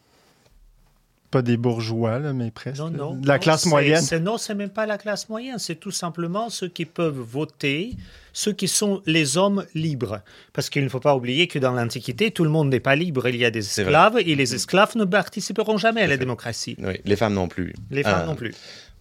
Pas 1.34 1.42
des 1.42 1.56
bourgeois, 1.56 2.20
là, 2.20 2.32
mais 2.32 2.52
presque. 2.52 2.78
Non, 2.78 2.90
non. 2.90 3.20
La 3.24 3.34
non, 3.34 3.40
classe 3.40 3.66
moyenne. 3.66 4.00
c'est- 4.00 4.20
Non, 4.20 4.38
c'est 4.38 4.54
même 4.54 4.68
pas 4.70 4.86
la 4.86 4.98
classe 4.98 5.28
moyenne. 5.28 5.58
C'est 5.58 5.74
tout 5.74 5.90
simplement 5.90 6.48
ceux 6.48 6.68
qui 6.68 6.84
peuvent 6.84 7.18
voter, 7.18 7.96
ceux 8.32 8.52
qui 8.52 8.68
sont 8.68 9.02
les 9.04 9.36
hommes 9.36 9.64
libres. 9.74 10.20
Parce 10.52 10.70
qu'il 10.70 10.84
ne 10.84 10.88
faut 10.88 11.00
pas 11.00 11.16
oublier 11.16 11.48
que 11.48 11.58
dans 11.58 11.72
l'Antiquité, 11.72 12.30
tout 12.30 12.44
le 12.44 12.50
monde 12.50 12.68
n'est 12.68 12.78
pas 12.78 12.94
libre. 12.94 13.26
Il 13.26 13.34
y 13.36 13.44
a 13.44 13.50
des 13.50 13.66
esclaves 13.80 14.16
et 14.24 14.34
les 14.36 14.54
esclaves 14.54 14.96
ne 14.96 15.04
participeront 15.04 15.76
jamais 15.76 16.02
à 16.02 16.06
la 16.06 16.16
démocratie. 16.16 16.76
Oui, 16.78 17.00
les 17.04 17.16
femmes 17.16 17.34
non 17.34 17.48
plus. 17.48 17.74
Les 17.90 18.04
femmes 18.04 18.22
Euh, 18.22 18.26
non 18.26 18.36
plus. 18.36 18.54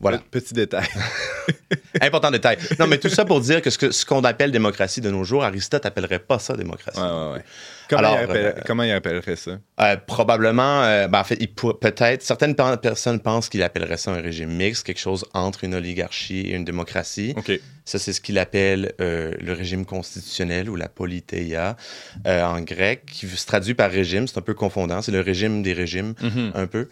Voilà. 0.03 0.19
Petit 0.31 0.53
détail. 0.53 0.85
Important 2.01 2.31
détail. 2.31 2.57
Non, 2.79 2.87
mais 2.87 2.97
tout 2.97 3.09
ça 3.09 3.25
pour 3.25 3.39
dire 3.41 3.61
que 3.61 3.69
ce 3.69 4.05
qu'on 4.05 4.23
appelle 4.23 4.51
démocratie 4.51 5.01
de 5.01 5.09
nos 5.09 5.23
jours, 5.23 5.43
Aristote 5.43 5.85
appellerait 5.85 6.19
pas 6.19 6.39
ça 6.39 6.55
démocratie. 6.55 6.99
Ouais, 6.99 7.05
ouais, 7.05 7.33
ouais. 7.33 7.43
Comment, 7.89 7.99
Alors, 7.99 8.17
il, 8.17 8.23
appelle- 8.23 8.45
euh, 8.57 8.61
comment 8.65 8.83
il 8.83 8.91
appellerait 8.91 9.35
ça? 9.35 9.51
Euh, 9.81 9.97
probablement, 10.07 10.83
euh, 10.83 11.07
ben, 11.07 11.19
en 11.19 11.23
fait, 11.23 11.35
peut-être, 11.81 12.21
certaines 12.23 12.55
pe- 12.55 12.77
personnes 12.77 13.19
pensent 13.19 13.49
qu'il 13.49 13.61
appellerait 13.61 13.97
ça 13.97 14.11
un 14.11 14.21
régime 14.21 14.49
mixte, 14.51 14.85
quelque 14.85 14.99
chose 14.99 15.25
entre 15.33 15.63
une 15.65 15.75
oligarchie 15.75 16.41
et 16.41 16.53
une 16.55 16.65
démocratie. 16.65 17.33
OK. 17.37 17.51
Ça, 17.85 17.99
c'est 17.99 18.13
ce 18.13 18.21
qu'il 18.21 18.39
appelle 18.39 18.93
le 18.99 19.51
régime 19.53 19.85
constitutionnel 19.85 20.69
ou 20.69 20.77
la 20.77 20.87
politeia 20.87 21.75
en 22.25 22.61
grec, 22.61 23.03
qui 23.11 23.27
se 23.27 23.45
traduit 23.45 23.73
par 23.73 23.91
régime. 23.91 24.25
C'est 24.27 24.37
un 24.37 24.41
peu 24.41 24.53
confondant. 24.53 25.01
C'est 25.01 25.11
le 25.11 25.19
régime 25.19 25.61
des 25.61 25.73
régimes, 25.73 26.13
Mhm. 26.21 26.51
un 26.55 26.65
peu. 26.65 26.87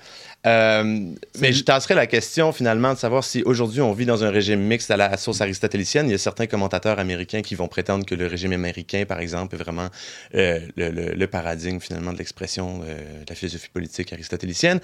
Euh, 0.48 1.12
mais 1.40 1.54
je 1.54 1.64
tasserais 1.64 1.94
la 1.94 2.08
question, 2.08 2.52
finalement, 2.52 2.94
de 2.94 2.98
savoir 2.98 3.24
si 3.24 3.44
aujourd'hui 3.44 3.80
on 3.82 3.94
vit 3.94 4.08
dans 4.08 4.24
un 4.24 4.32
régime 4.32 4.60
mixte 4.60 4.90
à 4.90 4.98
la 4.98 5.16
sauce 5.18 5.40
aristotélicienne. 5.42 6.08
Il 6.08 6.12
y 6.12 6.16
a 6.16 6.18
certains 6.18 6.48
commentateurs 6.48 6.98
américains 6.98 7.42
qui 7.44 7.54
vont 7.54 7.68
prétendre 7.68 8.06
que 8.06 8.16
le 8.16 8.26
régime 8.26 8.52
américain, 8.54 9.06
par 9.08 9.20
exemple, 9.20 9.54
est 9.56 9.60
vraiment 9.60 9.90
euh, 10.34 10.60
le, 10.78 10.90
le- 10.90 11.14
le 11.14 11.28
paradigme, 11.28 11.80
finalement, 11.80 12.12
de 12.12 12.18
l'expression 12.18 12.82
euh, 12.84 13.24
de 13.24 13.30
la 13.30 13.36
philosophie 13.36 13.70
politique 13.70 14.12
aristotélicienne. 14.14 14.80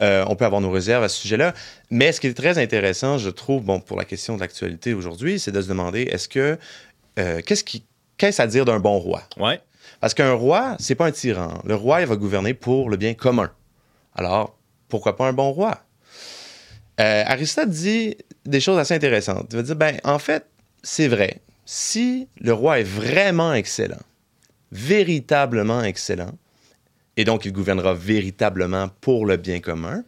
On 0.00 0.36
peut 0.36 0.44
avoir 0.44 0.60
nos 0.60 0.70
réserves 0.70 1.02
à 1.04 1.08
ce 1.08 1.20
sujet-là. 1.22 1.54
Mais 1.90 2.12
ce 2.12 2.20
qui 2.20 2.26
est 2.26 2.34
très 2.34 2.58
intéressant, 2.58 3.18
je 3.18 3.30
trouve, 3.30 3.64
bon, 3.64 3.80
pour 3.80 3.96
la 3.96 4.04
question 4.04 4.36
de 4.36 4.40
l'actualité 4.40 4.94
aujourd'hui, 4.94 5.40
c'est 5.40 5.52
de 5.52 5.60
se 5.62 5.68
demander 5.68 6.02
est-ce 6.02 6.28
que. 6.28 6.58
qu'est-ce 7.16 7.64
qui. 7.64 7.84
Qu'est-ce 8.18 8.42
à 8.42 8.46
dire 8.46 8.64
d'un 8.64 8.78
bon 8.78 8.98
roi? 8.98 9.22
Ouais. 9.38 9.60
Parce 10.00 10.12
qu'un 10.12 10.32
roi, 10.32 10.76
c'est 10.78 10.94
pas 10.96 11.06
un 11.06 11.12
tyran. 11.12 11.62
Le 11.64 11.74
roi, 11.74 12.00
il 12.00 12.06
va 12.06 12.16
gouverner 12.16 12.52
pour 12.52 12.90
le 12.90 12.96
bien 12.96 13.14
commun. 13.14 13.50
Alors, 14.14 14.57
pourquoi 14.88 15.16
pas 15.16 15.28
un 15.28 15.32
bon 15.32 15.50
roi? 15.50 15.82
Euh, 17.00 17.22
Aristote 17.26 17.70
dit 17.70 18.16
des 18.44 18.60
choses 18.60 18.78
assez 18.78 18.94
intéressantes. 18.94 19.46
Il 19.50 19.56
va 19.56 19.62
dire, 19.62 19.76
ben, 19.76 19.98
en 20.04 20.18
fait, 20.18 20.46
c'est 20.82 21.08
vrai. 21.08 21.40
Si 21.64 22.28
le 22.40 22.52
roi 22.52 22.80
est 22.80 22.84
vraiment 22.84 23.52
excellent, 23.52 24.00
véritablement 24.72 25.82
excellent, 25.82 26.32
et 27.16 27.24
donc 27.24 27.44
il 27.44 27.52
gouvernera 27.52 27.94
véritablement 27.94 28.88
pour 29.00 29.26
le 29.26 29.36
bien 29.36 29.60
commun, 29.60 30.02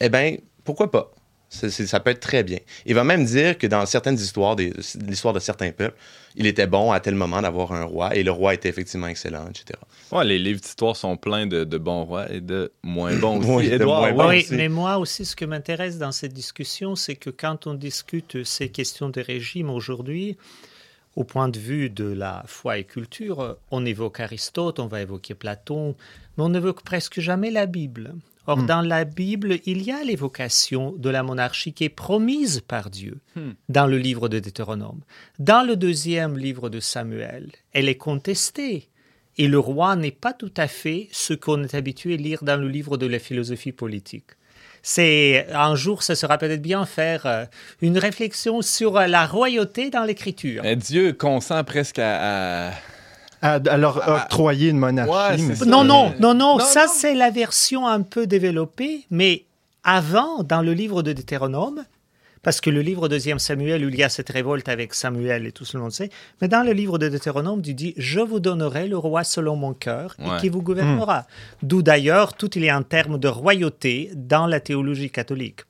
eh 0.00 0.08
bien, 0.08 0.36
pourquoi 0.64 0.90
pas? 0.90 1.13
C'est- 1.54 1.70
c'est- 1.70 1.86
ça 1.86 2.00
peut 2.00 2.10
être 2.10 2.20
très 2.20 2.42
bien. 2.42 2.58
Il 2.86 2.94
va 2.94 3.04
même 3.04 3.24
dire 3.24 3.56
que 3.56 3.66
dans 3.66 3.84
certaines 3.86 4.16
histoires, 4.16 4.56
des- 4.56 4.72
l'histoire 5.06 5.32
de 5.34 5.38
certains 5.40 5.70
peuples, 5.72 5.96
il 6.36 6.46
était 6.46 6.66
bon 6.66 6.90
à 6.90 6.98
tel 7.00 7.14
moment 7.14 7.40
d'avoir 7.40 7.72
un 7.72 7.84
roi, 7.84 8.14
et 8.16 8.22
le 8.24 8.30
roi 8.32 8.54
était 8.54 8.68
effectivement 8.68 9.06
excellent, 9.06 9.46
etc. 9.48 9.78
Ouais, 10.10 10.24
les 10.24 10.38
livres 10.38 10.60
d'histoire 10.60 10.96
sont 10.96 11.16
pleins 11.16 11.46
de, 11.46 11.62
de 11.64 11.78
bons 11.78 12.04
rois 12.04 12.30
et 12.32 12.40
de 12.40 12.72
moins 12.82 13.14
bons 13.16 13.38
aussi. 13.38 13.48
Oui, 13.50 13.68
de 13.70 13.74
Édouard, 13.76 14.00
moins 14.00 14.08
ouais. 14.10 14.14
bons. 14.14 14.28
oui, 14.30 14.38
aussi. 14.40 14.54
mais 14.54 14.68
moi 14.68 14.98
aussi, 14.98 15.24
ce 15.24 15.36
qui 15.36 15.46
m'intéresse 15.46 15.96
dans 15.98 16.12
cette 16.12 16.32
discussion, 16.32 16.96
c'est 16.96 17.14
que 17.16 17.30
quand 17.30 17.66
on 17.68 17.74
discute 17.74 18.42
ces 18.44 18.68
questions 18.68 19.08
de 19.08 19.20
régime 19.20 19.70
aujourd'hui, 19.70 20.36
au 21.16 21.22
point 21.22 21.48
de 21.48 21.58
vue 21.60 21.90
de 21.90 22.06
la 22.06 22.42
foi 22.48 22.78
et 22.78 22.84
culture, 22.84 23.56
on 23.70 23.86
évoque 23.86 24.18
Aristote, 24.18 24.80
on 24.80 24.88
va 24.88 25.00
évoquer 25.02 25.34
Platon, 25.34 25.94
mais 26.36 26.42
on 26.42 26.48
n'évoque 26.48 26.82
presque 26.82 27.20
jamais 27.20 27.52
la 27.52 27.66
Bible. 27.66 28.14
Or, 28.46 28.62
dans 28.62 28.82
la 28.82 29.04
Bible, 29.04 29.58
il 29.64 29.82
y 29.82 29.90
a 29.90 30.04
l'évocation 30.04 30.92
de 30.98 31.08
la 31.10 31.22
monarchie 31.22 31.72
qui 31.72 31.84
est 31.84 31.88
promise 31.88 32.60
par 32.60 32.90
Dieu 32.90 33.18
dans 33.68 33.86
le 33.86 33.96
livre 33.98 34.28
de 34.28 34.38
Deutéronome. 34.38 35.00
Dans 35.38 35.66
le 35.66 35.76
deuxième 35.76 36.36
livre 36.36 36.68
de 36.68 36.80
Samuel, 36.80 37.50
elle 37.72 37.88
est 37.88 37.96
contestée. 37.96 38.88
Et 39.36 39.48
le 39.48 39.58
roi 39.58 39.96
n'est 39.96 40.10
pas 40.12 40.32
tout 40.32 40.52
à 40.56 40.68
fait 40.68 41.08
ce 41.10 41.32
qu'on 41.34 41.64
est 41.64 41.74
habitué 41.74 42.14
à 42.14 42.16
lire 42.18 42.44
dans 42.44 42.56
le 42.60 42.68
livre 42.68 42.96
de 42.96 43.06
la 43.06 43.18
philosophie 43.18 43.72
politique. 43.72 44.26
C'est 44.82 45.46
un 45.52 45.74
jour, 45.74 46.02
ce 46.02 46.14
sera 46.14 46.36
peut-être 46.36 46.60
bien 46.62 46.84
faire 46.84 47.24
euh, 47.24 47.44
une 47.80 47.96
réflexion 47.96 48.60
sur 48.60 48.92
la 48.94 49.26
royauté 49.26 49.88
dans 49.88 50.04
l'écriture. 50.04 50.62
Dieu 50.76 51.14
consent 51.14 51.64
presque 51.64 51.98
à. 51.98 52.68
à- 52.68 52.72
À, 53.44 53.54
à 53.54 53.76
leur 53.76 54.00
Ah, 54.02 54.24
octroyer 54.24 54.70
une 54.70 54.78
monarchie. 54.78 55.12
Ouais, 55.12 55.46
mais 55.48 55.54
ça- 55.54 55.64
Non, 55.66 55.84
non, 55.84 56.12
non, 56.18 56.34
non, 56.34 56.58
Non, 56.58 56.64
ça 56.64 56.86
c'est 56.88 57.14
la 57.14 57.30
version 57.30 57.86
un 57.86 58.02
peu 58.02 58.26
développée, 58.26 59.06
mais 59.10 59.44
avant, 59.84 60.42
dans 60.42 60.62
le 60.62 60.72
livre 60.72 61.02
de 61.02 61.12
Deutéronome, 61.12 61.84
parce 62.42 62.60
que 62.60 62.70
le 62.70 62.80
livre 62.82 63.08
deuxième 63.08 63.38
Samuel, 63.38 63.84
où 63.84 63.88
il 63.88 63.96
y 63.96 64.02
a 64.02 64.08
cette 64.08 64.28
révolte 64.30 64.68
avec 64.68 64.92
Samuel 64.94 65.46
et 65.46 65.52
tout 65.52 65.64
ce 65.64 65.76
monde 65.78 65.92
sait, 65.92 66.10
mais 66.40 66.48
dans 66.48 66.62
le 66.62 66.72
livre 66.72 66.98
de 66.98 67.08
Deutéronome, 67.08 67.62
tu 67.62 67.72
dis, 67.74 67.94
je 67.96 68.20
vous 68.20 68.40
donnerai 68.40 68.86
le 68.88 68.98
roi 68.98 69.24
selon 69.24 69.56
mon 69.56 69.72
cœur 69.74 70.14
Ouais. 70.18 70.26
et 70.36 70.40
qui 70.40 70.48
vous 70.50 70.62
gouvernera. 70.62 71.26
D'où 71.62 71.82
d'ailleurs 71.82 72.34
tout 72.34 72.50
il 72.58 72.64
est 72.64 72.72
en 72.72 72.82
termes 72.82 73.18
de 73.18 73.28
royauté 73.28 74.10
dans 74.14 74.46
la 74.46 74.60
théologie 74.60 75.10
catholique. 75.10 75.60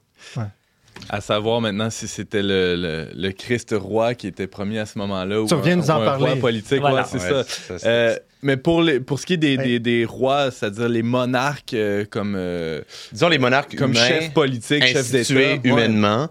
À 1.11 1.21
savoir 1.21 1.61
maintenant 1.61 1.91
si 1.91 2.09
c'était 2.09 2.43
le, 2.43 2.77
le, 2.77 3.09
le 3.15 3.33
Christ 3.33 3.75
roi 3.79 4.15
qui 4.15 4.27
était 4.27 4.47
promis 4.47 4.79
à 4.79 4.87
ce 4.87 4.99
moment-là 4.99 5.41
ou 5.43 5.47
un, 5.53 5.77
nous 5.77 5.91
en 5.91 5.99
ou 5.99 6.03
un 6.03 6.17
roi 6.17 6.37
politique. 6.37 6.81
Voilà. 6.81 7.03
ouais, 7.03 7.09
c'est 7.11 7.33
Ouais, 7.33 7.79
ça. 7.79 7.87
Euh, 7.89 8.17
mais 8.43 8.57
pour, 8.57 8.83
les, 8.83 9.01
pour 9.01 9.19
ce 9.19 9.27
qui 9.27 9.35
est 9.35 9.39
des, 9.39 9.57
Ouais. 9.57 9.65
des, 9.65 9.79
des 9.81 10.05
rois, 10.05 10.51
c'est-à-dire 10.51 10.89
les 10.89 11.03
monarques 11.03 11.75
euh, 11.75 12.05
comme, 12.09 12.35
euh, 12.37 12.83
Disons 13.13 13.29
les 13.29 13.39
monarques 13.39 13.75
comme 13.77 13.93
humains, 13.93 14.07
chef 14.07 14.33
politique, 14.33 14.85
chef 14.87 15.11
d'État. 15.11 15.57
humainement. 15.65 16.29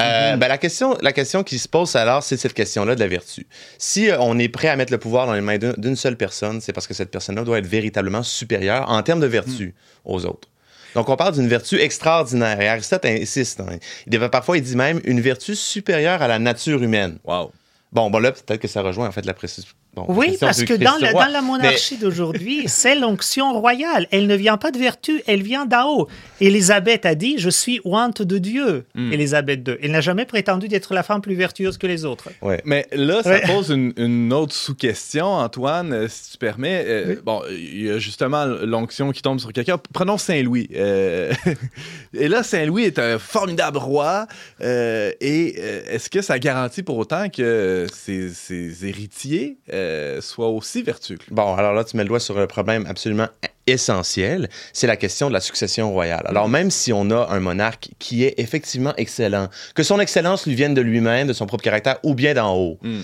Euh, 0.00 0.36
ben, 0.36 0.48
la, 0.48 0.58
question, 0.58 0.96
la 1.00 1.12
question 1.12 1.44
qui 1.44 1.58
se 1.58 1.68
pose 1.68 1.94
alors, 1.94 2.22
c'est 2.24 2.36
cette 2.36 2.54
question-là 2.54 2.94
de 2.96 3.00
la 3.00 3.06
vertu. 3.06 3.46
Si 3.78 4.10
euh, 4.10 4.16
on 4.20 4.38
est 4.38 4.48
prêt 4.48 4.68
à 4.68 4.74
mettre 4.74 4.90
le 4.92 4.98
pouvoir 4.98 5.26
dans 5.26 5.34
les 5.34 5.40
mains 5.42 5.58
d'un- 5.58 5.74
d'une 5.76 5.94
seule 5.96 6.16
personne, 6.16 6.60
c'est 6.60 6.72
parce 6.72 6.86
que 6.88 6.94
cette 6.94 7.10
personne-là 7.10 7.44
doit 7.44 7.58
être 7.58 7.66
véritablement 7.66 8.22
supérieure 8.24 8.90
en 8.90 9.00
termes 9.02 9.20
de 9.20 9.26
vertu 9.26 9.74
aux 10.04 10.24
autres. 10.26 10.48
Donc, 10.94 11.08
on 11.08 11.16
parle 11.16 11.34
d'une 11.34 11.48
vertu 11.48 11.80
extraordinaire. 11.80 12.60
Et 12.60 12.68
Aristote 12.68 13.04
insiste. 13.04 13.60
hein. 13.60 13.78
Il 14.06 14.10
devait 14.10 14.28
parfois, 14.28 14.56
il 14.58 14.62
dit 14.62 14.76
même 14.76 15.00
une 15.04 15.20
vertu 15.20 15.56
supérieure 15.56 16.22
à 16.22 16.28
la 16.28 16.38
nature 16.38 16.82
humaine. 16.82 17.18
Wow. 17.24 17.52
Bon, 17.92 18.10
bon 18.10 18.18
là, 18.18 18.32
peut-être 18.32 18.60
que 18.60 18.68
ça 18.68 18.82
rejoint 18.82 19.08
en 19.08 19.12
fait 19.12 19.24
la 19.26 19.34
précision. 19.34 19.72
Bon, 19.94 20.06
Oui, 20.08 20.38
parce 20.40 20.64
que 20.64 20.72
dans 20.72 20.96
la, 20.98 21.10
roi. 21.10 21.26
dans 21.26 21.32
la 21.32 21.42
monarchie 21.42 21.98
d'aujourd'hui, 21.98 22.62
c'est 22.66 22.94
l'onction 22.94 23.52
royale. 23.52 24.06
Elle 24.10 24.26
ne 24.26 24.34
vient 24.34 24.56
pas 24.56 24.70
de 24.70 24.78
vertu, 24.78 25.22
elle 25.26 25.42
vient 25.42 25.66
d'en 25.66 25.86
haut. 25.86 26.08
Élisabeth 26.40 27.04
a 27.04 27.14
dit 27.14 27.34
Je 27.38 27.50
suis 27.50 27.78
ointe 27.84 28.22
de 28.22 28.38
Dieu. 28.38 28.84
Hmm. 28.94 29.12
Élisabeth 29.12 29.68
II. 29.68 29.76
Elle 29.82 29.90
n'a 29.90 30.00
jamais 30.00 30.24
prétendu 30.24 30.68
d'être 30.68 30.94
la 30.94 31.02
femme 31.02 31.20
plus 31.20 31.34
vertueuse 31.34 31.76
que 31.76 31.86
les 31.86 32.04
autres. 32.06 32.30
Mais... 32.40 32.48
Ouais. 32.48 32.62
Mais 32.64 32.86
là, 32.92 33.22
ça 33.22 33.30
Ouais. 33.32 33.42
pose 33.46 33.68
une, 33.70 33.92
une 33.98 34.32
autre 34.32 34.54
sous-question, 34.54 35.26
Antoine, 35.26 35.92
euh, 35.92 36.08
si 36.08 36.32
tu 36.32 36.38
permets. 36.38 36.84
Euh, 36.86 37.16
Bon, 37.24 37.42
il 37.50 37.82
y 37.84 37.90
a 37.90 37.98
justement 37.98 38.44
l'onction 38.46 39.12
qui 39.12 39.20
tombe 39.22 39.40
sur 39.40 39.52
quelqu'un. 39.52 39.76
Prenons 39.92 40.16
Saint-Louis. 40.16 40.68
Euh, 40.74 41.32
et 42.14 42.28
là, 42.28 42.42
Saint-Louis 42.42 42.84
est 42.84 42.98
un 42.98 43.18
formidable 43.18 43.76
roi. 43.78 44.26
euh, 44.62 45.12
et 45.20 45.54
euh, 45.58 45.82
est-ce 45.90 46.08
que 46.08 46.22
ça 46.22 46.38
garantit 46.38 46.82
pour 46.82 46.96
autant 46.96 47.28
que 47.28 47.86
ses, 47.92 48.30
ses 48.30 48.86
héritiers 48.86 49.58
euh, 49.82 50.20
soient 50.20 50.48
aussi 50.48 50.82
vertueux 50.82 51.16
que 51.16 51.24
lui? 51.24 51.34
Bon, 51.34 51.54
alors 51.54 51.72
là, 51.74 51.84
tu 51.84 51.96
mets 51.96 52.02
le 52.04 52.08
doigt 52.08 52.20
sur 52.20 52.38
un 52.38 52.46
problème 52.46 52.86
absolument 52.88 53.28
essentiel. 53.66 54.48
C'est 54.72 54.86
la 54.86 54.96
question 54.96 55.28
de 55.28 55.32
la 55.32 55.40
succession 55.40 55.92
royale. 55.92 56.24
Alors, 56.26 56.48
même 56.48 56.70
si 56.70 56.92
on 56.92 57.10
a 57.10 57.28
un 57.30 57.40
monarque 57.40 57.90
qui 57.98 58.24
est 58.24 58.34
effectivement 58.38 58.94
excellent, 58.96 59.48
que 59.74 59.82
son 59.82 60.00
excellence 60.00 60.46
lui 60.46 60.54
vienne 60.54 60.74
de 60.74 60.80
lui-même, 60.80 61.26
de 61.28 61.32
son 61.32 61.46
propre 61.46 61.64
caractère, 61.64 61.98
ou 62.02 62.14
bien 62.14 62.34
d'en 62.34 62.54
haut, 62.56 62.78
Mm. 62.82 63.00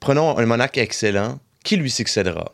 prenons 0.00 0.36
un 0.38 0.46
monarque 0.46 0.78
excellent, 0.78 1.38
qui 1.64 1.76
lui 1.76 1.90
succédera? 1.90 2.52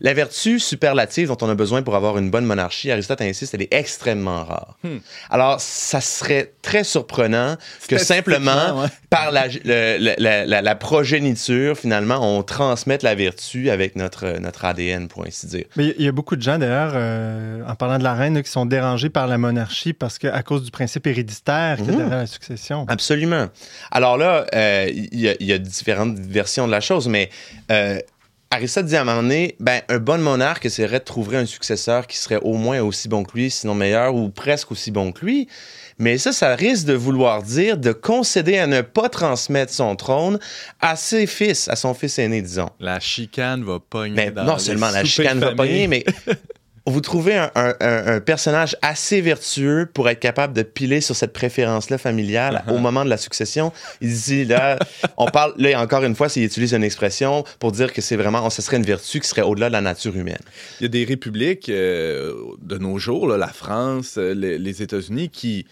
La 0.00 0.14
vertu 0.14 0.58
superlative 0.58 1.28
dont 1.28 1.36
on 1.42 1.48
a 1.50 1.54
besoin 1.54 1.82
pour 1.82 1.94
avoir 1.96 2.18
une 2.18 2.30
bonne 2.30 2.44
monarchie, 2.44 2.90
Aristote 2.90 3.20
insiste, 3.20 3.54
elle 3.54 3.62
est 3.62 3.72
extrêmement 3.74 4.44
rare. 4.44 4.76
Hmm. 4.84 4.98
Alors, 5.30 5.60
ça 5.60 6.00
serait 6.00 6.52
très 6.62 6.84
surprenant 6.84 7.56
que 7.88 7.98
simplement, 7.98 8.80
ouais. 8.82 8.88
par 9.10 9.30
la, 9.30 9.46
le- 9.48 10.14
la- 10.18 10.46
la- 10.46 10.62
la 10.62 10.74
progéniture, 10.74 11.76
finalement, 11.76 12.18
on 12.38 12.42
transmette 12.42 13.02
la 13.02 13.14
vertu 13.14 13.70
avec 13.70 13.96
notre, 13.96 14.38
notre 14.38 14.64
ADN, 14.64 15.08
pour 15.08 15.26
ainsi 15.26 15.46
dire. 15.46 15.64
Mais 15.76 15.94
il 15.98 16.04
y 16.04 16.08
a- 16.08 16.12
beaucoup 16.12 16.36
de 16.36 16.42
gens, 16.42 16.58
d'ailleurs, 16.58 16.92
euh, 16.94 17.62
en 17.66 17.74
parlant 17.74 17.98
de 17.98 18.04
la 18.04 18.14
reine, 18.14 18.34
là, 18.34 18.42
qui 18.42 18.50
sont 18.50 18.66
dérangés 18.66 19.10
par 19.10 19.26
la 19.26 19.38
monarchie 19.38 19.92
parce 19.92 20.18
qu'à 20.18 20.42
cause 20.42 20.62
du 20.64 20.70
principe 20.70 21.06
héréditaire 21.06 21.78
a 21.78 21.82
Mhm. 21.82 21.86
derrière 21.96 22.08
la 22.10 22.26
succession. 22.26 22.86
Absolument. 22.88 23.48
Alors 23.90 24.16
là, 24.18 24.46
euh, 24.54 24.88
il 24.92 25.18
y, 25.20 25.28
a- 25.28 25.34
il 25.40 25.46
y 25.46 25.52
a 25.52 25.58
différentes 25.58 26.18
versions 26.18 26.66
de 26.66 26.72
la 26.72 26.80
chose, 26.80 27.08
mais 27.08 27.30
euh, 27.70 27.98
Aristote 28.52 28.84
dit 28.84 28.96
à 28.96 29.00
un 29.00 29.04
moment 29.04 29.22
donné, 29.22 29.56
ben, 29.60 29.80
un 29.88 29.96
bon 29.96 30.20
monarque 30.20 30.66
essaierait 30.66 30.98
de 30.98 31.04
trouver 31.04 31.38
un 31.38 31.46
successeur 31.46 32.06
qui 32.06 32.18
serait 32.18 32.38
au 32.42 32.52
moins 32.52 32.80
aussi 32.82 33.08
bon 33.08 33.24
que 33.24 33.32
lui, 33.34 33.50
sinon 33.50 33.74
meilleur, 33.74 34.14
ou 34.14 34.28
presque 34.28 34.70
aussi 34.72 34.90
bon 34.90 35.10
que 35.10 35.24
lui. 35.24 35.48
Mais 35.98 36.18
ça, 36.18 36.32
ça 36.32 36.54
risque 36.54 36.84
de 36.84 36.92
vouloir 36.92 37.42
dire 37.42 37.78
de 37.78 37.92
concéder 37.92 38.58
à 38.58 38.66
ne 38.66 38.82
pas 38.82 39.08
transmettre 39.08 39.72
son 39.72 39.96
trône 39.96 40.38
à 40.82 40.96
ses 40.96 41.26
fils, 41.26 41.66
à 41.68 41.76
son 41.76 41.94
fils 41.94 42.18
aîné, 42.18 42.42
disons. 42.42 42.68
La 42.78 43.00
chicane 43.00 43.64
va 43.64 43.78
pogner. 43.80 44.14
Mais 44.14 44.30
dans 44.30 44.44
non 44.44 44.58
seulement 44.58 44.90
la 44.90 45.02
chicane 45.06 45.38
va 45.38 45.54
pogner, 45.54 45.86
mais 45.86 46.04
vous 46.86 47.00
trouvez 47.00 47.36
un, 47.36 47.50
un- 47.54 47.74
un- 47.80 48.06
un 48.16 48.20
personnage 48.20 48.76
assez 48.82 49.20
vertueux 49.20 49.88
pour 49.92 50.08
être 50.08 50.18
capable 50.20 50.52
de 50.52 50.62
piler 50.62 51.00
sur 51.00 51.14
cette 51.14 51.32
préférence-là 51.32 51.98
familiale 51.98 52.62
Uh-huh. 52.66 52.74
au 52.74 52.78
moment 52.78 53.04
de 53.04 53.10
la 53.10 53.16
succession? 53.16 53.72
Il 54.00 54.12
dit 54.14 54.44
là, 54.44 54.78
on 55.16 55.26
parle, 55.26 55.54
là 55.58 55.80
encore 55.80 56.02
une 56.04 56.14
fois, 56.16 56.28
s'il 56.28 56.44
utilise 56.44 56.72
une 56.74 56.84
expression 56.84 57.44
pour 57.60 57.72
dire 57.72 57.92
que 57.92 58.00
c'est 58.02 58.16
vraiment, 58.16 58.48
ce 58.50 58.62
serait 58.62 58.78
une 58.78 58.82
vertu 58.84 59.20
qui 59.20 59.28
serait 59.28 59.42
au-delà 59.42 59.68
de 59.68 59.72
la 59.72 59.80
nature 59.80 60.16
humaine. 60.16 60.38
Il 60.80 60.84
y 60.84 60.86
a 60.86 60.88
des 60.88 61.04
républiques 61.04 61.68
euh, 61.68 62.32
de 62.60 62.78
nos 62.78 62.98
jours, 62.98 63.28
là, 63.28 63.36
la 63.36 63.48
France, 63.48 64.16
euh, 64.18 64.34
les, 64.34 64.58
les 64.58 64.82
États-Unis, 64.82 65.28
qui 65.30 65.66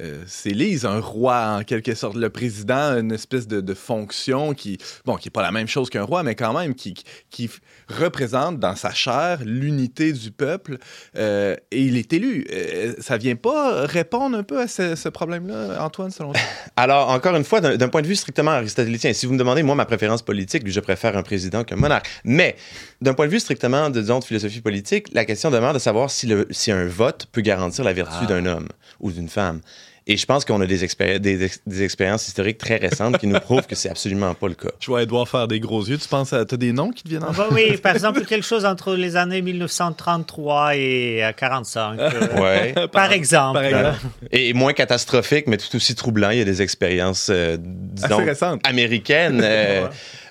euh, 0.00 0.22
s'élise 0.26 0.84
un 0.86 1.00
roi 1.00 1.58
en 1.58 1.64
quelque 1.64 1.94
sorte. 1.94 2.16
Le 2.16 2.30
président, 2.30 2.98
une 2.98 3.12
espèce 3.12 3.46
de, 3.46 3.60
de 3.60 3.74
fonction 3.74 4.54
qui, 4.54 4.78
bon, 5.04 5.16
qui 5.16 5.28
n'est 5.28 5.32
pas 5.32 5.42
la 5.42 5.52
même 5.52 5.68
chose 5.68 5.90
qu'un 5.90 6.02
roi, 6.04 6.22
mais 6.22 6.34
quand 6.34 6.52
même 6.58 6.74
qui, 6.74 6.94
qui 7.30 7.50
représente 7.88 8.58
dans 8.58 8.74
sa 8.74 8.92
chair 8.92 9.40
l'unité 9.44 10.12
du 10.12 10.30
peuple 10.30 10.78
euh, 11.16 11.56
et 11.70 11.82
il 11.82 11.96
est 11.96 12.12
élu. 12.12 12.46
Euh, 12.52 12.94
ça 13.00 13.16
vient 13.16 13.36
pas 13.36 13.86
répondre 13.86 14.36
un 14.36 14.42
peu 14.42 14.60
à 14.60 14.68
ce, 14.68 14.94
ce 14.94 15.08
problème-là, 15.08 15.82
Antoine, 15.84 16.10
selon 16.10 16.32
toi? 16.32 16.40
Alors, 16.76 17.10
encore 17.10 17.36
une 17.36 17.44
fois, 17.44 17.60
d'un 17.60 17.88
point 17.88 18.02
de 18.02 18.06
vue 18.06 18.16
strictement 18.16 18.52
aristotélicien, 18.52 19.12
si 19.12 19.26
vous 19.26 19.34
me 19.34 19.38
demandez, 19.38 19.62
moi, 19.62 19.74
ma 19.74 19.84
préférence 19.84 20.22
politique, 20.22 20.62
je 20.66 20.80
préfère 20.80 21.16
un 21.16 21.22
président 21.22 21.64
qu'un 21.64 21.76
monarque. 21.76 22.08
Mais, 22.24 22.56
d'un 23.00 23.14
point 23.14 23.26
de 23.26 23.32
vue 23.32 23.40
strictement, 23.40 23.90
disons, 23.90 24.20
de 24.20 24.24
philosophie 24.24 24.60
politique, 24.60 25.08
la 25.12 25.24
question 25.24 25.50
demeure 25.50 25.74
de 25.74 25.78
savoir 25.78 26.10
si, 26.10 26.26
le, 26.26 26.46
si 26.50 26.72
un 26.72 26.86
vote 26.86 27.26
peut 27.32 27.40
garantir 27.42 27.84
la 27.84 27.92
vertu 27.92 28.12
Ah. 28.22 28.26
d'un 28.26 28.46
homme 28.46 28.68
ou 29.00 29.10
d'une 29.12 29.28
femme. 29.28 29.60
Et 30.08 30.16
je 30.16 30.26
pense 30.26 30.44
qu'on 30.44 30.60
a 30.60 30.66
des, 30.66 30.84
expéri- 30.84 31.20
des, 31.20 31.44
ex- 31.44 31.60
des 31.64 31.82
expériences 31.84 32.26
historiques 32.26 32.58
très 32.58 32.76
récentes 32.76 33.18
qui 33.18 33.28
nous 33.28 33.38
prouvent 33.40 33.66
que 33.66 33.76
c'est 33.76 33.88
absolument 33.88 34.34
pas 34.34 34.48
le 34.48 34.54
cas. 34.54 34.70
Je 34.80 34.86
vois 34.88 35.02
Edouard 35.04 35.28
faire 35.28 35.46
des 35.46 35.60
gros 35.60 35.84
yeux. 35.84 35.96
Tu 35.96 36.08
penses 36.08 36.32
à. 36.32 36.44
T'as 36.44 36.56
des 36.56 36.72
noms 36.72 36.90
qui 36.90 37.04
te 37.04 37.08
viennent 37.08 37.22
en 37.22 37.30
Bah 37.30 37.46
oui, 37.52 37.76
par 37.82 37.94
exemple, 37.94 38.24
quelque 38.24 38.44
chose 38.44 38.64
entre 38.64 38.94
les 38.96 39.14
années 39.14 39.42
1933 39.42 40.76
et 40.76 41.24
euh, 41.24 41.30
45. 41.32 42.00
euh, 42.00 42.10
Ouais. 42.42 42.74
par 42.88 43.12
exemple. 43.12 43.54
par 43.60 43.64
exemple. 43.64 43.98
Et 44.32 44.52
moins 44.54 44.72
catastrophique, 44.72 45.46
mais 45.46 45.56
tout 45.56 45.74
aussi 45.76 45.94
troublant. 45.94 46.30
Il 46.30 46.38
y 46.38 46.42
a 46.42 46.44
des 46.44 46.62
expériences, 46.62 47.28
euh, 47.30 47.56
disons, 47.60 48.18
Assez 48.18 48.24
récentes. 48.24 48.60
américaines 48.66 49.40
euh, 49.44 49.86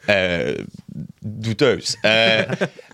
euh, 0.10 0.56
douteuses. 1.24 1.96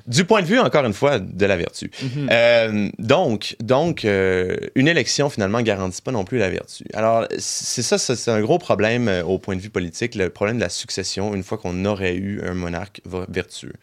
Du 0.08 0.24
point 0.24 0.42
de 0.42 0.48
vue, 0.48 0.60
encore 0.60 0.86
une 0.86 0.94
fois, 0.94 1.20
de 1.20 1.46
la 1.46 1.58
vertu. 1.58 1.92
Mhm. 2.02 2.30
Euh, 2.32 2.90
donc, 2.98 3.58
donc 3.60 4.06
euh, 4.06 4.56
une 4.76 4.88
élection, 4.88 5.30
finalement, 5.30 5.62
garantit 5.62 6.02
pas 6.02 6.12
non 6.12 6.24
plus 6.24 6.38
la 6.38 6.50
vertu. 6.50 6.86
Alors, 6.94 7.28
c'est 7.38 7.82
ça, 7.82 7.98
c'est 7.98 8.32
un 8.32 8.40
gros 8.42 8.58
problème 8.58 9.10
euh, 9.10 9.24
au 9.24 9.38
point 9.38 9.56
de 9.56 9.62
vue 9.62 9.70
politique, 9.70 10.16
le 10.16 10.30
problème 10.30 10.58
de 10.58 10.62
la 10.62 10.70
succession, 10.70 11.36
une 11.36 11.44
fois 11.44 11.58
qu'on 11.58 11.84
aurait 11.84 12.16
eu 12.16 12.42
un 12.42 12.54
monarque 12.54 13.02
vertueux. 13.28 13.74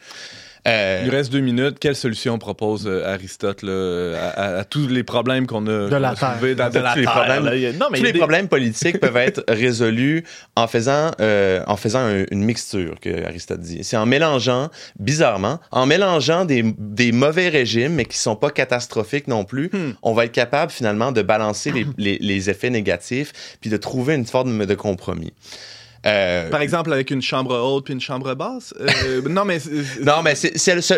Euh, 0.67 1.03
Il 1.05 1.11
reste 1.11 1.31
deux 1.31 1.41
minutes. 1.41 1.79
Quelle 1.79 1.95
solution 1.95 2.39
propose 2.39 2.87
euh, 2.87 3.05
Aristote 3.13 3.63
là, 3.63 4.15
à, 4.19 4.29
à- 4.29 4.59
à 4.61 4.65
tous 4.65 4.89
les 4.89 5.03
problèmes 5.05 5.47
qu'on 5.47 5.67
a, 5.67 5.91
qu'on 5.91 5.99
la 5.99 6.17
soulevés 6.17 6.55
dans, 6.55 6.69
Tous 6.71 6.79
de 6.79 6.79
la 6.79 6.95
les 6.95 7.03
terre, 7.05 7.13
problèmes- 7.13 7.45
là? 7.45 7.55
Il 7.55 7.61
y 7.61 7.67
a- 7.67 7.73
Non, 7.73 7.87
mais 7.93 7.99
il 7.99 8.01
tous 8.01 8.07
les 8.07 8.13
des- 8.13 8.19
problèmes 8.19 8.49
politiques 8.49 8.99
peuvent 8.99 9.17
être 9.19 9.45
résolus 9.49 10.25
en 10.57 10.67
faisant, 10.67 11.11
euh, 11.21 11.61
en 11.67 11.77
faisant 11.77 11.99
un- 12.01 12.25
une 12.31 12.45
mixture, 12.45 12.99
que 13.01 13.27
Aristote 13.27 13.61
dit. 13.61 13.85
C'est 13.85 13.99
en 13.99 14.07
mélangeant, 14.07 14.71
bizarrement, 14.99 15.61
en 15.71 15.85
mélangeant 15.85 16.47
des, 16.47 16.65
des 16.79 17.13
mauvais 17.13 17.51
régimes, 17.51 17.93
mais 17.95 18.07
qui 18.07 18.17
sont 18.17 18.37
pas 18.37 18.51
catastrophiques 18.51 19.29
non 19.29 19.45
plus, 19.45 19.69
Hmm. 19.73 19.93
on 20.03 20.15
va 20.15 20.25
être 20.25 20.33
capable 20.33 20.73
finalement 20.73 21.13
de 21.13 21.21
balancer 21.21 21.73
les, 21.73 21.87
les- 21.99 22.19
les 22.21 22.49
effets 22.51 22.71
négatifs, 22.71 23.33
puis 23.61 23.69
de 23.69 23.77
trouver 23.77 24.15
une 24.15 24.25
forme 24.27 24.65
de 24.65 24.75
compromis. 24.75 25.33
Euh, 26.07 26.51
Par 26.51 26.61
exemple, 26.61 26.93
avec 26.93 27.11
une 27.11 27.23
chambre 27.23 27.57
haute 27.59 27.85
puis 27.87 27.95
une 27.95 28.01
chambre 28.01 28.35
basse? 28.35 28.75
Euh, 28.81 29.23
non, 29.29 29.45
mais. 29.45 29.59
c'est- 29.59 30.01
non, 30.03 30.23
mais 30.23 30.35
c'est, 30.35 30.57
ce, 30.59 30.95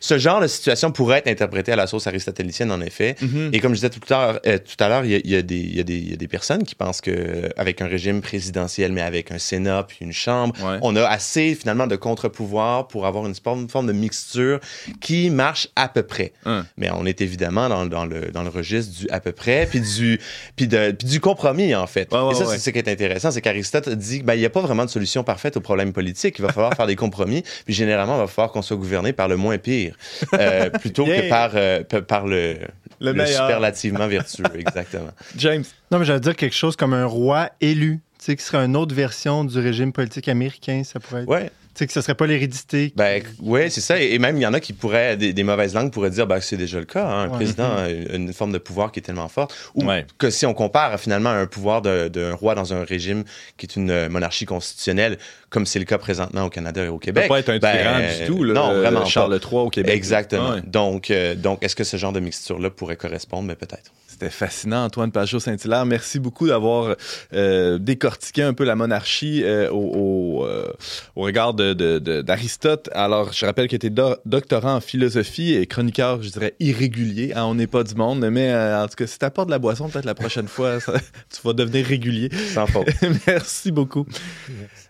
ce 0.00 0.18
genre 0.18 0.40
de 0.40 0.46
situation 0.46 0.90
pourrait 0.92 1.18
être 1.18 1.28
interprété 1.28 1.72
à 1.72 1.76
la 1.76 1.86
sauce 1.86 2.06
aristotélicienne, 2.06 2.70
en 2.72 2.80
effet. 2.80 3.16
Mhm. 3.20 3.50
Et 3.52 3.60
comme 3.60 3.72
je 3.72 3.76
disais 3.76 3.90
tout 3.90 4.00
à 4.12 4.26
l'heure, 4.32 4.40
euh, 4.46 4.58
tout 4.58 4.82
à 4.84 4.88
l'heure, 4.88 5.04
il 5.04 5.10
y 5.12 5.14
a, 5.14 5.18
il 5.18 5.30
y 5.30 5.34
il 5.38 5.76
y 5.78 5.82
il 5.98 6.10
y 6.10 6.12
a 6.12 6.16
des 6.16 6.28
personnes 6.28 6.64
qui 6.64 6.74
pensent 6.74 7.00
que 7.00 7.10
euh, 7.10 7.48
avec 7.56 7.80
un 7.82 7.86
régime 7.86 8.20
présidentiel, 8.20 8.92
mais 8.92 9.02
avec 9.02 9.30
un 9.32 9.38
Sénat 9.38 9.84
puis 9.86 9.98
une 10.00 10.12
Chambre, 10.12 10.54
Ouais. 10.64 10.78
on 10.82 10.96
a 10.96 11.04
assez 11.04 11.54
finalement 11.54 11.86
de 11.86 11.96
contre-pouvoir 11.96 12.88
pour 12.88 13.06
avoir 13.06 13.26
une 13.26 13.34
forme, 13.34 13.68
forme 13.68 13.86
de 13.86 13.92
mixture 13.92 14.60
qui 15.00 15.30
marche 15.30 15.68
à 15.76 15.88
peu 15.88 16.02
près. 16.02 16.32
Hein. 16.46 16.66
Mais 16.76 16.90
on 16.90 17.06
est 17.06 17.20
évidemment 17.20 17.68
dans, 17.68 17.86
dans 17.86 18.04
le, 18.06 18.30
dans 18.32 18.42
le 18.42 18.48
registre 18.48 18.98
du 19.00 19.08
à 19.10 19.20
peu 19.20 19.32
près, 19.32 19.66
puis 19.70 19.80
du, 19.80 20.20
puis 20.56 20.66
de, 20.66 20.90
puis 20.92 21.06
du 21.08 21.20
compromis, 21.20 21.74
en 21.74 21.86
fait. 21.86 22.12
Ouais, 22.12 22.20
ouais, 22.20 22.32
Et 22.32 22.34
ça, 22.34 22.46
c'est 22.46 22.58
ce 22.58 22.70
qui 22.70 22.78
est 22.78 22.88
intéressant, 22.88 23.30
c'est 23.30 23.40
qu'Aristote 23.40 23.88
dit 23.90 24.16
qu'il 24.16 24.24
ben, 24.24 24.36
n'y 24.36 24.44
a 24.44 24.47
pas 24.48 24.60
vraiment 24.60 24.84
de 24.84 24.90
solution 24.90 25.24
parfaite 25.24 25.56
aux 25.56 25.60
problèmes 25.60 25.92
politiques. 25.92 26.36
Il 26.38 26.42
va 26.42 26.52
falloir 26.52 26.74
faire 26.74 26.86
des 26.86 26.96
compromis, 26.96 27.42
puis 27.64 27.74
généralement, 27.74 28.16
il 28.16 28.20
va 28.20 28.26
falloir 28.26 28.52
qu'on 28.52 28.62
soit 28.62 28.76
gouverné 28.76 29.12
par 29.12 29.28
le 29.28 29.36
moins 29.36 29.58
pire, 29.58 29.94
euh, 30.34 30.70
plutôt 30.70 31.06
Yeah. 31.06 31.22
que 31.22 31.28
par, 31.28 31.50
euh, 31.54 31.82
par 32.06 32.26
le, 32.26 32.54
Le 32.54 32.58
le 33.00 33.12
meilleur. 33.12 33.46
superlativement 33.46 34.06
vertueux, 34.08 34.44
exactement. 34.58 35.10
James. 35.36 35.64
Non, 35.90 35.98
mais 35.98 36.04
j'allais 36.04 36.20
dire 36.20 36.36
quelque 36.36 36.54
chose 36.56 36.76
comme 36.76 36.92
un 36.94 37.06
roi 37.06 37.50
élu, 37.60 38.00
tu 38.18 38.24
sais, 38.24 38.36
qui 38.36 38.44
serait 38.44 38.64
une 38.64 38.76
autre 38.76 38.94
version 38.94 39.44
du 39.44 39.58
régime 39.58 39.92
politique 39.92 40.28
américain, 40.28 40.82
ça 40.84 40.98
pourrait 41.00 41.22
être. 41.22 41.28
Ouais, 41.28 41.50
sais, 41.78 41.86
que 41.86 41.92
ce 41.92 42.00
serait 42.00 42.14
pas 42.14 42.26
l'hérédité. 42.26 42.92
ben, 42.96 43.22
ouais, 43.40 43.70
c'est 43.70 43.80
ça. 43.80 44.00
Et 44.00 44.18
même, 44.18 44.36
il 44.36 44.42
y 44.42 44.46
en 44.46 44.54
a 44.54 44.60
qui 44.60 44.72
pourraient, 44.72 45.16
des, 45.16 45.32
des 45.32 45.42
mauvaises 45.42 45.74
langues 45.74 45.90
pourraient 45.92 46.10
dire 46.10 46.26
ben, 46.26 46.38
que 46.38 46.44
c'est 46.44 46.56
déjà 46.56 46.78
le 46.78 46.84
cas. 46.84 47.04
hein. 47.06 47.22
Un 47.24 47.28
Ouais. 47.28 47.34
président 47.36 47.76
a 47.76 47.88
une 47.88 48.32
forme 48.32 48.52
de 48.52 48.58
pouvoir 48.58 48.92
qui 48.92 49.00
est 49.00 49.02
tellement 49.02 49.28
forte. 49.28 49.54
Ou 49.74 49.84
Ouais. 49.84 50.06
que 50.18 50.30
si 50.30 50.46
on 50.46 50.54
compare 50.54 50.98
finalement 51.00 51.30
un 51.30 51.46
pouvoir 51.46 51.82
de- 51.82 52.08
d'un 52.08 52.34
roi 52.34 52.54
dans 52.54 52.72
un 52.72 52.84
régime 52.84 53.24
qui 53.56 53.66
est 53.66 53.76
une 53.76 53.90
euh, 53.90 54.08
monarchie 54.08 54.44
constitutionnelle, 54.46 55.18
comme 55.50 55.66
c'est 55.66 55.78
le 55.78 55.84
cas 55.84 55.98
présentement 55.98 56.44
au 56.44 56.50
Canada 56.50 56.84
et 56.84 56.88
au 56.88 56.94
Ça 56.94 56.98
peut 56.98 57.04
Québec. 57.06 57.28
pas 57.28 57.38
être 57.40 57.48
un 57.50 57.58
ben, 57.58 57.76
tyran 57.76 57.98
du 58.20 58.26
tout. 58.26 58.44
Là, 58.44 58.54
non, 58.54 58.70
euh, 58.70 58.80
vraiment 58.80 59.00
pas. 59.00 59.06
Charles 59.06 59.34
III 59.42 59.60
au 59.60 59.70
Québec. 59.70 59.94
Exactement. 59.94 60.50
Ouais. 60.54 60.62
Donc, 60.66 61.10
euh, 61.10 61.34
donc 61.34 61.62
est-ce 61.62 61.74
que 61.76 61.84
ce 61.84 61.96
genre 61.96 62.12
de 62.12 62.20
mixture-là 62.20 62.70
pourrait 62.70 62.96
correspondre? 62.96 63.44
Mais 63.48 63.54
peut-être. 63.54 63.90
C'était 64.20 64.30
fascinant, 64.32 64.82
Antoine 64.86 65.12
Pajot-Saint-Hilaire. 65.12 65.86
Merci 65.86 66.18
beaucoup 66.18 66.48
d'avoir 66.48 66.96
euh, 67.34 67.78
décortiqué 67.78 68.42
un 68.42 68.52
peu 68.52 68.64
la 68.64 68.74
monarchie 68.74 69.44
euh, 69.44 69.70
au, 69.70 70.40
au, 70.40 70.44
euh, 70.44 70.66
au 71.14 71.22
regard 71.22 71.54
de- 71.54 71.72
de- 71.72 72.00
de- 72.00 72.20
d'Aristote. 72.22 72.88
Alors, 72.94 73.32
je 73.32 73.46
rappelle 73.46 73.68
que 73.68 73.76
tu 73.76 73.86
es 73.86 73.90
do- 73.90 74.16
doctorant 74.26 74.74
en 74.74 74.80
philosophie 74.80 75.54
et 75.54 75.66
chroniqueur, 75.68 76.20
je 76.20 76.30
dirais, 76.30 76.56
irrégulier. 76.58 77.32
Hein, 77.36 77.44
on 77.44 77.54
n'est 77.54 77.68
pas 77.68 77.84
du 77.84 77.94
monde, 77.94 78.28
mais 78.28 78.50
euh, 78.50 78.82
en 78.82 78.88
tout 78.88 78.96
cas, 78.96 79.06
si 79.06 79.20
tu 79.20 79.24
apportes 79.24 79.46
de 79.46 79.52
la 79.52 79.60
boisson, 79.60 79.88
peut-être 79.88 80.04
la 80.04 80.16
prochaine 80.16 80.48
fois, 80.48 80.80
ça- 80.80 80.94
tu 81.32 81.40
vas 81.44 81.52
devenir 81.52 81.86
régulier. 81.86 82.28
Sans 82.54 82.66
faute. 82.66 82.88
Merci 83.28 83.70
beaucoup. 83.70 84.04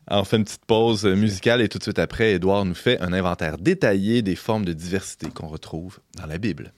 Alors, 0.06 0.22
on 0.22 0.24
fait 0.24 0.38
une 0.38 0.44
petite 0.44 0.64
pause 0.66 1.04
musicale 1.04 1.60
et 1.60 1.68
tout 1.68 1.76
de 1.76 1.82
suite 1.82 1.98
après, 1.98 2.32
Édouard 2.32 2.64
nous 2.64 2.74
fait 2.74 2.98
un 3.00 3.12
inventaire 3.12 3.58
détaillé 3.58 4.22
des 4.22 4.36
formes 4.36 4.64
de 4.64 4.72
diversité 4.72 5.26
qu'on 5.28 5.48
retrouve 5.48 5.98
dans 6.16 6.24
la 6.24 6.38
Bible. 6.38 6.72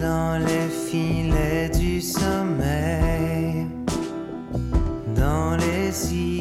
Dans 0.00 0.38
les 0.38 0.68
filets 0.68 1.68
du 1.68 2.00
sommeil, 2.00 3.66
dans 5.14 5.56
les 5.56 5.90
histoires 6.14 6.39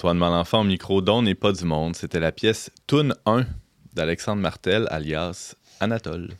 Antoine 0.00 0.16
Malenfant 0.16 0.62
au 0.62 0.64
micro 0.64 1.02
d'On 1.02 1.20
n'est 1.20 1.34
pas 1.34 1.52
du 1.52 1.66
monde. 1.66 1.94
C'était 1.94 2.20
la 2.20 2.32
pièce 2.32 2.70
Toon 2.86 3.10
1 3.26 3.44
d'Alexandre 3.92 4.40
Martel, 4.40 4.86
alias 4.90 5.56
Anatole. 5.78 6.30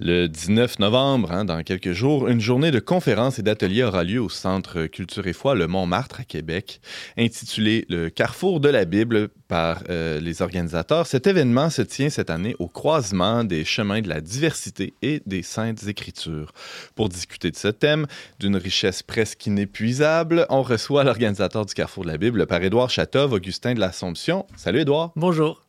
Le 0.00 0.26
19 0.26 0.80
novembre, 0.80 1.30
hein, 1.30 1.44
dans 1.44 1.62
quelques 1.62 1.92
jours, 1.92 2.26
une 2.26 2.40
journée 2.40 2.72
de 2.72 2.80
conférences 2.80 3.38
et 3.38 3.42
d'ateliers 3.42 3.84
aura 3.84 4.02
lieu 4.02 4.20
au 4.20 4.28
Centre 4.28 4.86
Culture 4.86 5.28
et 5.28 5.32
Foi, 5.32 5.54
le 5.54 5.68
Montmartre 5.68 6.18
à 6.18 6.24
Québec, 6.24 6.80
intitulé 7.16 7.86
Le 7.88 8.10
Carrefour 8.10 8.58
de 8.58 8.68
la 8.68 8.84
Bible 8.84 9.28
par 9.48 9.82
euh, 9.88 10.20
les 10.20 10.42
organisateurs. 10.42 11.06
Cet 11.06 11.26
événement 11.26 11.70
se 11.70 11.82
tient 11.82 12.10
cette 12.10 12.30
année 12.30 12.56
au 12.58 12.68
croisement 12.68 13.44
des 13.44 13.64
chemins 13.64 14.00
de 14.00 14.08
la 14.08 14.20
diversité 14.20 14.94
et 15.02 15.22
des 15.26 15.42
saintes 15.42 15.86
écritures. 15.86 16.52
Pour 16.94 17.08
discuter 17.08 17.50
de 17.50 17.56
ce 17.56 17.68
thème, 17.68 18.06
d'une 18.38 18.56
richesse 18.56 19.02
presque 19.02 19.46
inépuisable, 19.46 20.46
on 20.50 20.62
reçoit 20.62 21.04
l'organisateur 21.04 21.66
du 21.66 21.74
Carrefour 21.74 22.04
de 22.04 22.10
la 22.10 22.18
Bible, 22.18 22.38
le 22.38 22.46
père 22.46 22.62
Édouard 22.62 22.90
Chatov, 22.90 23.32
Augustin 23.32 23.74
de 23.74 23.80
l'Assomption. 23.80 24.46
Salut 24.56 24.80
Édouard. 24.80 25.12
Bonjour. 25.16 25.62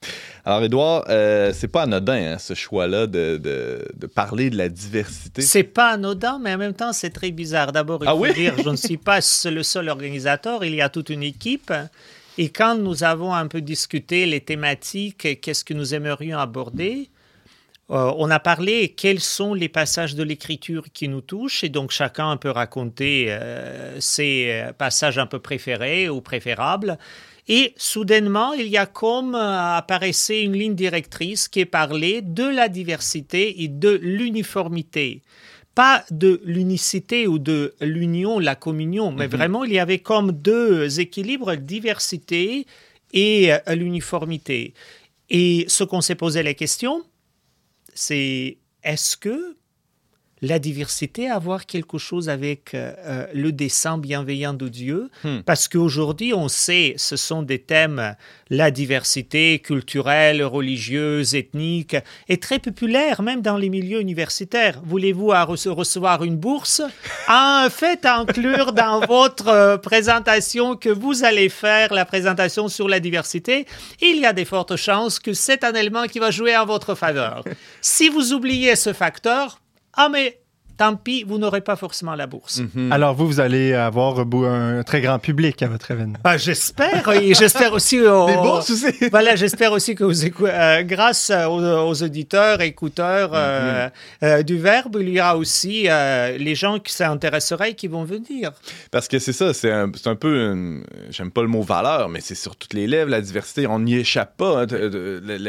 Alors 0.46 0.64
Édouard, 0.64 1.06
euh, 1.10 1.52
c'est 1.54 1.68
pas 1.68 1.84
anodin 1.84 2.34
hein, 2.34 2.38
ce 2.38 2.54
choix-là 2.54 3.06
de, 3.06 3.38
de, 3.38 3.86
de, 3.96 4.08
parler 4.08 4.50
de 4.50 4.58
la 4.58 4.70
diversité. 4.70 5.42
C'est 5.42 5.64
pas 5.64 5.90
anodin, 5.90 6.40
mais 6.42 6.54
en 6.54 6.58
même 6.58 6.74
temps 6.74 6.94
c'est 6.94 7.10
très 7.10 7.32
bizarre. 7.32 7.74
D'abord, 7.74 8.00
il 8.04 8.08
ah 8.08 8.12
faut 8.12 8.20
oui? 8.20 8.34
dire, 8.34 8.54
je 8.64 8.70
ne 8.70 8.76
suis 8.78 8.98
pas 8.98 9.20
le 9.46 9.64
seul 9.64 9.90
organisateur, 9.90 10.64
il 10.64 10.74
y 10.74 10.82
a 10.82 10.90
toute 10.90 11.10
une 11.10 11.24
équipe. 11.24 11.74
Et 12.38 12.50
quand 12.50 12.76
nous 12.76 13.04
avons 13.04 13.34
un 13.34 13.48
peu 13.48 13.62
discuté 13.62 14.26
les 14.26 14.42
thématiques, 14.42 15.42
qu'est-ce 15.42 15.64
que 15.64 15.74
nous 15.74 15.94
aimerions 15.96 16.38
aborder, 16.38 17.10
euh, 17.90 18.12
on 18.18 18.30
a 18.30 18.40
parlé 18.40 18.90
quels 18.90 19.22
sont 19.22 19.54
les 19.54 19.70
passages 19.70 20.14
de 20.14 20.24
l'écriture 20.24 20.86
qui 20.94 21.08
nous 21.08 21.22
touchent, 21.22 21.64
et 21.64 21.70
donc 21.70 21.92
chacun 21.92 22.36
peut 22.38 22.52
raconter 22.52 23.28
euh, 23.30 24.00
ses 24.02 24.66
passages 24.78 25.18
un 25.18 25.26
peu 25.26 25.40
préférés 25.40 26.10
ou 26.10 26.22
préférables. 26.22 26.98
Et 27.50 27.74
soudainement, 27.78 28.54
il 28.54 28.68
y 28.68 28.78
a 28.78 28.86
comme 28.86 29.34
euh, 29.34 29.78
apparaissait 29.78 30.44
une 30.44 30.54
ligne 30.54 30.76
directrice 30.76 31.48
qui 31.48 31.62
est 31.62 31.66
parlée 31.66 32.22
de 32.22 32.44
la 32.44 32.68
diversité 32.68 33.64
et 33.64 33.70
de 33.70 33.90
l'uniformité 33.90 35.22
pas 35.78 36.04
de 36.10 36.42
l'unicité 36.44 37.28
ou 37.28 37.38
de 37.38 37.76
l'union, 37.82 38.40
la 38.40 38.56
communion, 38.56 39.12
mais 39.12 39.28
mm 39.28 39.30
-hmm. 39.30 39.38
vraiment 39.38 39.64
il 39.64 39.74
y 39.74 39.82
avait 39.86 40.00
comme 40.12 40.30
deux 40.32 41.00
équilibres, 41.06 41.52
diversité 41.76 42.66
et 43.26 43.54
euh, 43.54 43.76
l'uniformité. 43.82 44.74
Et 45.40 45.54
ce 45.76 45.84
qu'on 45.90 46.02
s'est 46.08 46.20
posé 46.26 46.40
la 46.42 46.56
question, 46.64 46.94
c'est 47.94 48.58
est-ce 48.92 49.18
que 49.18 49.38
la 50.42 50.60
diversité 50.60 51.30
a 51.30 51.38
à 51.38 51.40
voir 51.40 51.68
quelque 51.68 52.00
chose 52.00 52.30
avec 52.30 52.74
euh, 52.74 53.28
le 53.32 53.52
dessein 53.52 54.00
bienveillant 54.00 54.54
de 54.54 54.68
Dieu 54.68 55.12
hmm. 55.24 55.42
Parce 55.46 55.68
qu'aujourd'hui, 55.68 56.34
on 56.34 56.48
sait, 56.48 56.96
ce 56.98 57.16
sont 57.16 57.44
des 57.44 57.60
thèmes, 57.60 58.16
la 58.50 58.72
diversité 58.72 59.60
culturelle, 59.60 60.44
religieuse, 60.44 61.36
ethnique, 61.36 61.96
est 62.28 62.42
très 62.42 62.58
populaire, 62.58 63.22
même 63.22 63.44
dans 63.44 63.58
les 63.58 63.70
milieux 63.70 64.02
universitaires. 64.02 64.82
Voulez-vous 64.84 65.28
recevoir 65.28 66.24
une 66.24 66.38
bourse? 66.38 66.82
Un 67.28 67.68
fait 67.70 68.04
à 68.04 68.18
inclure 68.18 68.74
dans 68.74 69.06
votre 69.06 69.50
euh, 69.50 69.78
présentation 69.78 70.76
que 70.76 70.90
vous 70.90 71.24
allez 71.24 71.50
faire, 71.50 71.94
la 71.94 72.06
présentation 72.06 72.68
sur 72.68 72.88
la 72.88 73.00
diversité, 73.00 73.68
il 74.02 74.18
y 74.18 74.26
a 74.26 74.34
des 74.34 74.46
fortes 74.46 74.76
chances 74.76 75.20
que 75.20 75.34
c'est 75.34 75.64
un 75.64 75.74
élément 75.74 76.06
qui 76.06 76.18
va 76.18 76.32
jouer 76.32 76.58
en 76.58 76.66
votre 76.66 76.96
faveur. 76.96 77.44
si 77.82 78.10
vous 78.10 78.34
oubliez 78.34 78.76
ce 78.76 78.92
facteur, 78.92 79.60
ah, 79.98 80.10
mais 80.10 80.38
tant 80.78 80.96
pis, 80.96 81.24
vous 81.28 81.38
n'aurez 81.38 81.62
pas 81.62 81.76
forcément 81.76 82.16
la 82.16 82.28
bourse. 82.28 82.60
Mm 82.60 82.70
-hmm. 82.76 82.92
Alors, 82.94 83.14
vous, 83.16 83.28
vous 83.28 83.40
allez 83.40 83.74
avoir 83.74 84.20
un 84.20 84.84
très 84.84 85.02
grand 85.02 85.20
public 85.20 85.62
à 85.64 85.68
votre 85.68 85.90
événement. 85.92 86.20
Ah, 86.24 86.38
j'espère. 86.38 87.10
et 87.10 87.34
j'espère 87.34 87.74
aussi. 87.74 88.00
Aux... 88.00 88.28
Des 88.32 88.36
bourses 88.36 88.70
aussi. 88.70 88.94
voilà, 89.12 89.36
j'espère 89.36 89.72
aussi 89.72 89.96
que 89.96 90.04
vous 90.04 90.26
écoutez. 90.26 90.52
Euh, 90.54 90.84
grâce 90.84 91.32
aux, 91.32 91.62
aux, 91.90 92.04
auditeurs, 92.04 92.62
écouteurs 92.62 93.30
mm 93.32 93.34
-hmm. 93.34 93.40
euh, 93.40 93.90
euh, 94.24 94.44
du 94.50 94.58
Verbe, 94.68 94.98
il 95.02 95.10
y 95.10 95.20
aura 95.20 95.36
aussi 95.44 95.76
les 96.48 96.56
gens 96.64 96.78
qui 96.86 96.94
s'intéresseraient 97.00 97.74
qui 97.82 97.88
vont 97.96 98.06
venir. 98.16 98.46
Parce 98.94 99.08
que 99.12 99.18
c'est 99.26 99.38
ça, 99.42 99.48
c'est 99.60 99.74
un, 99.84 99.90
un, 100.14 100.18
peu. 100.24 100.34
J'aime 101.16 101.32
pas 101.38 101.44
le 101.48 101.52
mot 101.56 101.64
valeur, 101.76 102.04
mais 102.14 102.22
c'est 102.28 102.40
sur 102.46 102.54
toutes 102.60 102.76
les 102.80 102.88
lèvres, 102.94 103.12
la 103.18 103.22
diversité. 103.30 103.62
On 103.76 103.80
n'y 103.88 103.96
échappe 104.06 104.34
pas. 104.44 104.54
Hein. 104.62 104.68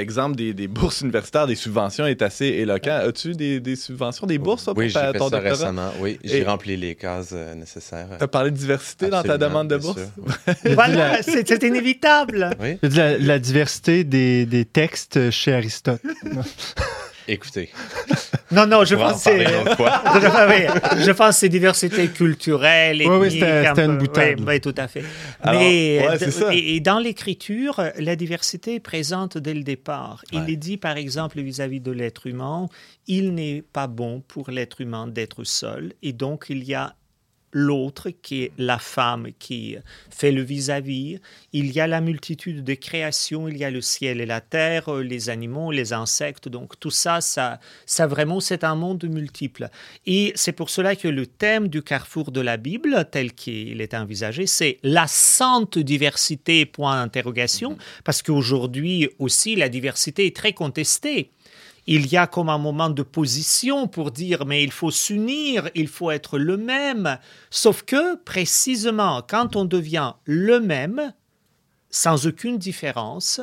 L'exemple 0.01 0.35
des, 0.43 0.51
des, 0.61 0.69
bourses 0.79 1.01
universitaires, 1.07 1.47
des 1.55 1.61
subventions 1.67 2.07
est 2.15 2.23
assez 2.29 2.49
éloquent. 2.63 2.99
As-tu 3.09 3.29
des, 3.43 3.55
des, 3.69 3.77
subventions, 3.87 4.27
des 4.35 4.41
bourses 4.47 4.67
oui, 4.77 4.91
pour 5.19 5.31
ton 5.31 5.37
ça 5.37 5.43
récemment, 5.43 5.93
oui. 6.01 6.19
J'ai 6.25 6.45
rempli 6.45 6.77
les 6.77 6.95
cases 6.95 7.31
euh, 7.33 7.55
nécessaires. 7.55 8.09
Tu 8.19 8.25
as 8.25 8.29
parlé 8.29 8.51
de 8.51 8.57
diversité 8.57 9.07
Absolument, 9.07 9.23
dans 9.23 9.29
ta 9.29 9.39
demande 9.39 9.69
de 9.69 9.77
bourse? 9.77 10.01
voilà, 10.65 11.23
c'est 11.23 11.63
inévitable. 11.63 12.51
Oui? 12.61 12.79
La, 12.83 13.19
la, 13.19 13.39
diversité 13.39 14.05
des, 14.05 14.47
des, 14.47 14.65
textes 14.65 15.31
chez 15.31 15.53
Aristote. 15.53 16.03
Écoutez. 17.29 17.71
Non, 18.51 18.67
non, 18.67 18.85
je 18.85 18.95
pense 18.95 19.23
c'est. 19.23 19.47
je 19.47 21.11
pense 21.13 21.39
c'est 21.39 21.49
diversité 21.49 22.09
culturelle. 22.09 23.03
Oui, 23.05 23.17
oui 23.21 23.31
c'était 23.31 23.85
une 23.85 23.99
boutade. 23.99 24.41
Oui, 24.41 24.45
oui, 24.47 24.61
tout 24.61 24.75
à 24.77 24.89
fait. 24.89 25.05
Alors, 25.43 25.61
Mais 25.61 26.07
ouais, 26.09 26.57
et, 26.57 26.77
et, 26.77 26.81
dans 26.81 26.99
l'écriture, 26.99 27.83
la 27.99 28.17
diversité 28.17 28.77
est 28.77 28.81
présente 28.81 29.39
dès 29.39 29.55
le 29.55 29.63
départ. 29.63 30.25
Il 30.33 30.41
ouais. 30.41 30.53
est 30.53 30.57
dit, 30.57 30.77
par 30.77 30.97
exemple, 30.97 31.41
vis-à-vis 31.41 31.81
-vis 31.81 31.83
de 31.83 31.93
l'être 31.93 32.27
humain, 32.27 32.69
il 33.07 33.35
n'est 33.35 33.63
pas 33.63 33.87
bon 33.87 34.23
pour 34.27 34.51
l'être 34.51 34.81
humain 34.81 35.07
d'être 35.07 35.45
seul, 35.45 35.93
et 36.03 36.13
donc 36.13 36.47
il 36.49 36.65
y 36.65 36.75
a 36.75 36.95
l'autre 37.53 38.11
qui 38.11 38.43
est 38.45 38.53
la 38.59 38.79
femme 38.79 39.29
qui 39.39 39.77
fait 40.11 40.33
le 40.33 40.43
vis-à-vis. 40.43 41.15
-vis. 41.15 41.21
Il 41.53 41.73
y 41.73 41.81
a 41.81 41.87
la 41.87 42.01
multitude 42.01 42.65
de 42.65 42.75
créations, 42.75 43.49
il 43.49 43.57
y 43.57 43.65
a 43.65 43.71
le 43.71 43.81
ciel 43.81 44.21
et 44.21 44.27
la 44.27 44.41
terre, 44.41 44.93
les 44.97 45.31
animaux, 45.31 45.71
les 45.73 45.93
insectes. 45.93 46.49
Donc 46.49 46.79
tout 46.79 46.91
ça, 46.91 47.21
ça, 47.21 47.61
ça 47.87 48.07
vraiment, 48.07 48.41
c'est 48.41 48.65
un 48.65 48.75
monde 48.75 49.05
multiple. 49.05 49.69
Et 50.07 50.33
c'est 50.35 50.53
pour 50.53 50.71
cela 50.71 50.97
que 50.97 51.09
le 51.09 51.27
thème 51.27 51.69
du 51.69 51.83
carrefour 51.83 52.31
de 52.33 52.41
la 52.41 52.57
Bible, 52.57 53.07
tel 53.11 53.33
qu'il 53.33 53.81
est 53.81 53.95
envisagé, 53.95 54.47
c'est 54.47 54.79
la 54.83 55.07
sainte 55.07 55.79
diversité, 55.79 56.67
point 56.67 57.03
d'interrogation, 57.03 57.79
parce 58.05 58.23
qu'aujourd'hui 58.23 59.09
aussi, 59.19 59.57
la 59.57 59.69
diversité 59.69 60.27
est 60.27 60.37
très 60.37 60.53
contestée 60.53 61.31
il 61.89 62.07
y 62.07 62.19
a 62.19 62.27
comme 62.27 62.51
un 62.51 62.59
moment 62.59 62.91
de 62.91 63.03
position 63.03 63.89
pour 63.89 64.11
dire 64.11 64.45
mais 64.45 64.63
il 64.63 64.71
faut 64.71 64.91
s'unir, 64.91 65.71
il 65.75 65.89
faut 65.89 66.11
être 66.11 66.39
le 66.39 66.59
même. 66.59 67.19
Sauf 67.51 67.83
que 67.83 68.17
précisément 68.17 69.23
quand 69.27 69.57
on 69.57 69.65
devient 69.65 70.13
le 70.25 70.61
même, 70.61 71.15
sans 71.89 72.27
aucune 72.27 72.59
différence, 72.59 73.41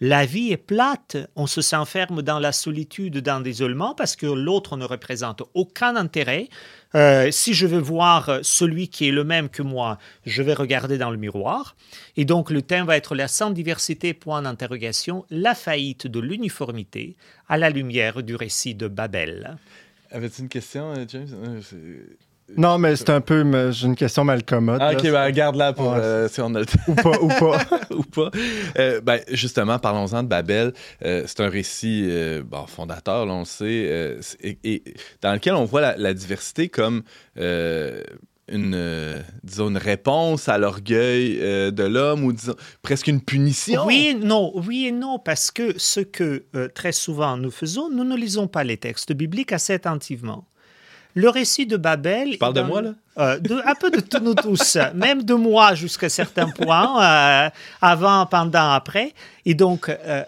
la 0.00 0.24
vie 0.24 0.50
est 0.50 0.56
plate, 0.56 1.18
on 1.36 1.46
se 1.46 1.60
s'enferme 1.60 2.22
dans 2.22 2.38
la 2.38 2.52
solitude, 2.52 3.18
dans 3.18 3.40
l'isolement, 3.40 3.94
parce 3.94 4.16
que 4.16 4.26
l'autre 4.26 4.78
ne 4.78 4.84
représente 4.86 5.42
aucun 5.52 5.94
intérêt. 5.94 6.48
Euh, 6.94 7.30
si 7.30 7.52
je 7.52 7.66
veux 7.66 7.78
voir 7.78 8.40
celui 8.42 8.88
qui 8.88 9.08
est 9.08 9.12
le 9.12 9.24
même 9.24 9.50
que 9.50 9.62
moi, 9.62 9.98
je 10.24 10.42
vais 10.42 10.54
regarder 10.54 10.96
dans 10.96 11.10
le 11.10 11.18
miroir. 11.18 11.76
Et 12.16 12.24
donc 12.24 12.50
le 12.50 12.62
thème 12.62 12.86
va 12.86 12.96
être 12.96 13.14
la 13.14 13.28
sans 13.28 13.50
diversité, 13.50 14.14
point 14.14 14.40
d'interrogation, 14.42 15.26
la 15.28 15.54
faillite 15.54 16.06
de 16.06 16.18
l'uniformité 16.18 17.16
à 17.48 17.58
la 17.58 17.68
lumière 17.68 18.22
du 18.22 18.34
récit 18.36 18.74
de 18.74 18.88
Babel. 18.88 19.58
Avais-tu 20.10 20.40
une 20.40 20.48
question, 20.48 20.92
euh, 20.92 21.04
James? 21.06 21.60
Non, 22.56 22.78
mais 22.78 22.96
c'est 22.96 23.10
un 23.10 23.20
peu. 23.20 23.70
J'ai 23.70 23.86
une 23.86 23.96
question 23.96 24.24
mal 24.24 24.44
commode. 24.44 24.78
Ah, 24.80 24.92
ok, 24.92 25.02
ben, 25.02 25.30
garde-la 25.30 25.72
pour 25.72 25.92
ouais. 25.92 25.98
euh, 25.98 26.28
si 26.28 26.40
on 26.40 26.54
a 26.54 26.60
le 26.60 26.66
temps. 26.66 26.78
Ou 26.88 26.94
pas. 26.94 27.18
Ou 27.20 27.28
pas. 27.28 27.58
ou 27.90 28.02
pas. 28.02 28.30
Euh, 28.78 29.00
ben, 29.00 29.20
justement, 29.30 29.78
parlons-en 29.78 30.22
de 30.22 30.28
Babel. 30.28 30.72
Euh, 31.04 31.24
c'est 31.26 31.40
un 31.40 31.48
récit 31.48 32.06
euh, 32.08 32.42
bon, 32.44 32.66
fondateur, 32.66 33.26
là, 33.26 33.32
on 33.32 33.40
le 33.40 33.44
sait, 33.44 34.18
et, 34.42 34.58
et, 34.64 34.82
dans 35.22 35.32
lequel 35.32 35.54
on 35.54 35.64
voit 35.64 35.80
la, 35.80 35.96
la 35.96 36.14
diversité 36.14 36.68
comme 36.68 37.02
une, 38.50 38.74
euh, 38.74 39.20
disons, 39.44 39.68
une 39.68 39.76
réponse 39.76 40.48
à 40.48 40.58
l'orgueil 40.58 41.38
euh, 41.40 41.70
de 41.70 41.84
l'homme 41.84 42.24
ou 42.24 42.32
disons, 42.32 42.56
presque 42.82 43.06
une 43.06 43.20
punition? 43.20 43.86
Oui 43.86 44.08
et 44.10 44.14
non, 44.14 44.52
oui 44.54 44.86
et 44.86 44.92
non, 44.92 45.18
parce 45.18 45.50
que 45.50 45.78
ce 45.78 46.00
que 46.00 46.44
euh, 46.54 46.68
très 46.68 46.92
souvent 46.92 47.36
nous 47.36 47.50
faisons, 47.50 47.88
nous 47.90 48.04
ne 48.04 48.16
lisons 48.16 48.48
pas 48.48 48.64
les 48.64 48.76
textes 48.76 49.12
bibliques 49.12 49.52
assez 49.52 49.72
attentivement. 49.72 50.46
Le 51.14 51.28
récit 51.28 51.66
de 51.66 51.76
Babel. 51.76 52.32
Tu 52.32 52.38
parles 52.38 52.54
de 52.54 52.62
moi, 52.62 52.82
là? 52.82 52.94
Euh, 53.18 53.38
de, 53.38 53.60
un 53.66 53.74
peu 53.74 53.90
de 53.90 54.18
nous 54.20 54.34
tous, 54.34 54.78
même 54.94 55.22
de 55.22 55.34
moi 55.34 55.74
jusqu'à 55.74 56.08
certains 56.08 56.48
points, 56.48 57.02
euh, 57.02 57.50
avant, 57.82 58.26
pendant, 58.26 58.70
après. 58.70 59.12
Et 59.44 59.54
donc, 59.54 59.88
euh, 59.88 60.24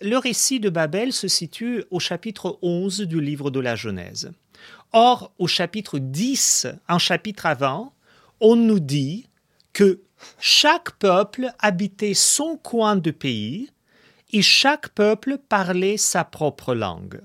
le 0.00 0.16
récit 0.16 0.58
de 0.58 0.70
Babel 0.70 1.12
se 1.12 1.28
situe 1.28 1.84
au 1.90 2.00
chapitre 2.00 2.58
11 2.62 3.02
du 3.02 3.20
livre 3.20 3.50
de 3.50 3.60
la 3.60 3.76
Genèse. 3.76 4.32
Or, 4.92 5.32
au 5.38 5.46
chapitre 5.46 5.98
10, 5.98 6.66
un 6.88 6.98
chapitre 6.98 7.46
avant, 7.46 7.92
on 8.40 8.56
nous 8.56 8.80
dit 8.80 9.28
que 9.72 10.00
chaque 10.40 10.92
peuple 10.92 11.52
habitait 11.58 12.14
son 12.14 12.56
coin 12.56 12.96
de 12.96 13.10
pays 13.10 13.68
et 14.32 14.42
chaque 14.42 14.88
peuple 14.88 15.38
parlait 15.48 15.96
sa 15.96 16.24
propre 16.24 16.74
langue. 16.74 17.20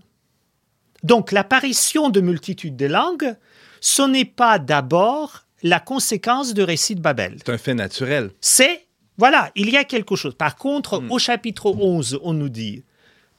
Donc 1.04 1.32
l'apparition 1.32 2.10
de 2.10 2.22
multitudes 2.22 2.76
de 2.76 2.86
langues, 2.88 3.36
ce 3.82 4.02
n'est 4.02 4.26
pas 4.26 4.60
d'abord 4.60 5.45
la 5.64 5.80
conséquence 5.80 6.54
du 6.54 6.64
récit 6.64 6.95
de 6.95 7.02
Babel. 7.02 7.38
C'est 7.45 7.52
un 7.52 7.58
fait 7.58 7.74
naturel. 7.74 8.32
C'est, 8.41 8.88
voilà, 9.18 9.52
il 9.56 9.70
y 9.70 9.78
a 9.78 9.84
quelque 9.84 10.16
chose. 10.16 10.36
Par 10.36 10.56
contre, 10.56 11.02
Hmm. 11.02 11.12
au 11.12 11.20
chapitre 11.20 11.68
11, 11.68 12.20
on 12.24 12.34
nous 12.34 12.50
dit, 12.50 12.84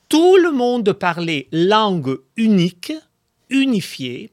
tout 0.08 0.36
le 0.36 0.50
monde 0.52 0.92
parlait 0.92 1.48
langue 1.52 2.18
unique, 2.36 2.92
unifiée, 3.48 4.32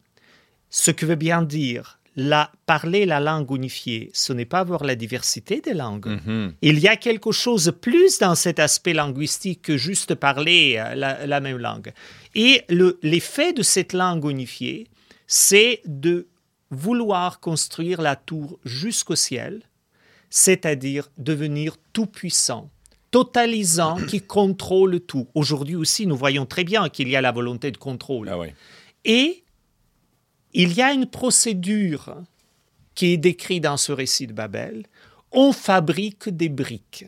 ce 0.69 0.91
que 0.91 1.05
veut 1.05 1.15
bien 1.15 1.41
dire, 1.41 1.96
la, 2.19 2.51
parler 2.65 3.05
la 3.05 3.19
langue 3.19 3.51
unifiée, 3.51 4.09
ce 4.11 4.33
n'est 4.33 4.45
pas 4.45 4.59
avoir 4.61 4.83
la 4.83 4.95
diversité 4.95 5.61
des 5.61 5.75
langues. 5.75 6.07
Mhm. 6.25 6.53
Il 6.63 6.79
y 6.79 6.87
a 6.87 6.95
quelque 6.97 7.31
chose 7.31 7.71
plus 7.79 8.17
dans 8.17 8.33
cet 8.33 8.57
aspect 8.59 8.93
linguistique 8.93 9.61
que 9.61 9.77
juste 9.77 10.15
parler 10.15 10.75
euh, 10.79 10.95
la, 10.95 11.27
la 11.27 11.39
même 11.39 11.57
langue. 11.57 11.93
Et 12.33 12.63
le- 12.69 12.97
l'effet 13.03 13.53
de 13.53 13.61
cette 13.61 13.93
langue 13.93 14.25
unifiée, 14.29 14.87
c'est 15.27 15.81
de 15.85 16.27
vouloir 16.71 17.39
construire 17.39 18.01
la 18.01 18.15
tour 18.15 18.59
jusqu'au 18.65 19.15
ciel, 19.15 19.61
c'est-à-dire 20.29 21.09
devenir 21.17 21.77
tout-puissant, 21.93 22.69
totalisant, 23.11 23.95
qui 24.07 24.21
contrôle 24.21 24.99
tout. 24.99 25.27
Aujourd'hui 25.35 25.75
aussi, 25.75 26.07
nous 26.07 26.17
voyons 26.17 26.45
très 26.45 26.63
bien 26.63 26.89
qu'il 26.89 27.07
y 27.09 27.15
a 27.15 27.21
la 27.21 27.31
volonté 27.31 27.71
de 27.71 27.77
contrôle. 27.77 28.29
Ah. 28.29 28.37
Et 29.05 29.43
il 30.57 30.73
y 30.73 30.81
a 30.81 30.91
une 30.91 31.05
procédure 31.05 32.15
qui 32.95 33.13
est 33.13 33.17
décrite 33.17 33.61
dans 33.61 33.77
ce 33.77 33.91
récit 33.91 34.25
de 34.25 34.33
Babel. 34.33 34.87
On 35.31 35.51
fabrique 35.51 36.29
des 36.29 36.49
briques. 36.49 37.05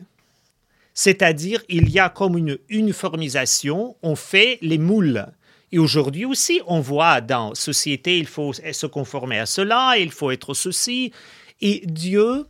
C'est-à-dire, 0.94 1.60
il 1.68 1.90
y 1.90 1.98
a 1.98 2.10
comme 2.10 2.38
une 2.38 2.58
uniformisation, 2.68 3.96
on 4.04 4.14
fait 4.14 4.58
les 4.62 4.78
moules. 4.78 5.26
Et 5.72 5.80
aujourd'hui 5.80 6.24
aussi, 6.24 6.60
on 6.68 6.78
voit 6.78 7.20
dans 7.20 7.56
société, 7.56 8.18
il 8.18 8.28
faut 8.28 8.52
se 8.52 8.86
conformer 8.86 9.40
à 9.40 9.46
cela, 9.46 9.98
il 9.98 10.12
faut 10.12 10.30
être 10.30 10.54
ceci. 10.54 11.12
Et 11.60 11.82
Dieu 11.86 12.46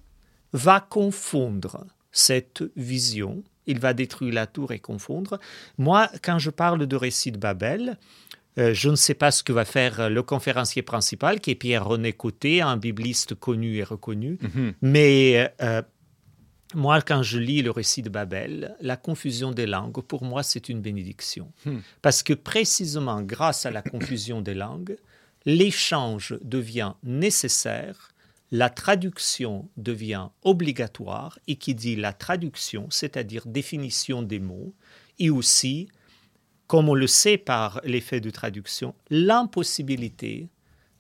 va 0.53 0.81
confondre 0.81 1.87
cette 2.13 2.63
vision. 2.77 3.43
Il 3.67 3.79
va 3.79 3.95
détruire 3.95 4.35
la 4.35 4.47
tour 4.47 4.71
et 4.73 4.79
confondre. 4.79 5.41
Moi, 5.79 6.11
quand 6.23 6.39
je 6.39 6.51
parle 6.51 6.87
de 6.87 6.97
récit 6.97 7.33
de 7.33 7.39
Babel, 7.39 7.97
je 8.57 8.89
ne 8.89 8.97
sais 8.97 9.15
pas 9.15 9.31
ce 9.31 9.43
que 9.43 9.53
va 9.53 9.65
faire 9.65 10.01
euh, 10.01 10.09
le 10.09 10.23
conférencier 10.23 10.83
principal, 10.83 11.41
qui 11.41 11.51
est 11.53 11.55
Pierre-René 11.55 12.13
Côté, 12.13 12.61
un 12.61 12.77
bibliste 12.77 13.35
connu 13.35 13.77
et 13.77 13.85
reconnu. 13.85 14.39
Mhm. 14.43 14.75
Mais 14.83 15.53
euh, 15.63 15.83
moi, 16.75 17.01
quand 17.01 17.23
je 17.23 17.39
lis 17.39 17.63
le 17.63 17.71
récit 17.71 18.03
de 18.03 18.09
Babel, 18.09 18.77
la 18.81 18.97
confusion 18.97 19.51
des 19.51 19.67
langues, 19.67 20.01
pour 20.03 20.25
moi, 20.25 20.43
c'est 20.43 20.69
une 20.69 20.81
bénédiction. 20.81 21.53
Hmm. 21.65 21.79
Parce 22.01 22.23
que 22.23 22.33
précisément 22.33 23.23
grâce 23.23 23.67
à 23.67 23.71
la 23.71 23.83
confusion 23.83 24.41
des 24.41 24.55
langues, 24.55 24.97
l'échange 25.47 26.39
devient 26.43 26.93
nécessaire, 27.03 28.13
la 28.53 28.71
traduction 28.71 29.69
devient 29.77 30.29
obligatoire, 30.43 31.39
et 31.49 31.57
qui 31.57 31.75
dit 31.75 31.97
la 31.97 32.13
traduction, 32.13 32.87
c'est-à-dire 32.91 33.47
définition 33.47 34.23
des 34.23 34.39
mots, 34.39 34.73
et 35.19 35.31
aussi, 35.31 35.89
comme 36.71 36.89
on 36.89 36.95
le 36.95 37.09
sait 37.09 37.37
par 37.37 37.81
l'effet 37.83 38.21
de 38.21 38.31
traduction, 38.31 38.95
l'impossibilité 39.11 40.47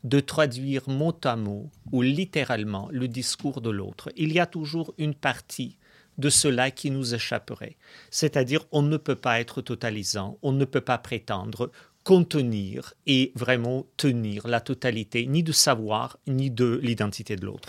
de 0.02 0.18
traduire 0.18 0.88
mot 0.88 1.16
à 1.22 1.36
mot 1.36 1.70
ou 1.92 2.02
littéralement 2.02 2.88
le 2.90 3.06
discours 3.06 3.60
de 3.60 3.70
l'autre. 3.70 4.10
Il 4.16 4.32
y 4.32 4.40
a 4.40 4.46
toujours 4.46 4.92
une 4.98 5.14
partie 5.14 5.78
de 6.18 6.28
cela 6.28 6.72
qui 6.72 6.90
nous 6.90 7.14
échapperait. 7.14 7.76
C'est-à-dire, 8.10 8.66
on 8.72 8.82
ne 8.82 8.96
peut 8.96 9.14
pas 9.14 9.38
être 9.38 9.62
totalisant, 9.62 10.38
on 10.42 10.50
ne 10.50 10.64
peut 10.64 10.80
pas 10.80 10.98
prétendre 10.98 11.70
contenir 12.02 12.94
et 13.06 13.30
vraiment 13.36 13.86
tenir 13.96 14.48
la 14.48 14.60
totalité 14.60 15.24
ni 15.28 15.44
du 15.44 15.52
savoir 15.52 16.18
ni 16.26 16.50
de 16.50 16.80
l'identité 16.82 17.36
de 17.36 17.46
l'autre. 17.46 17.68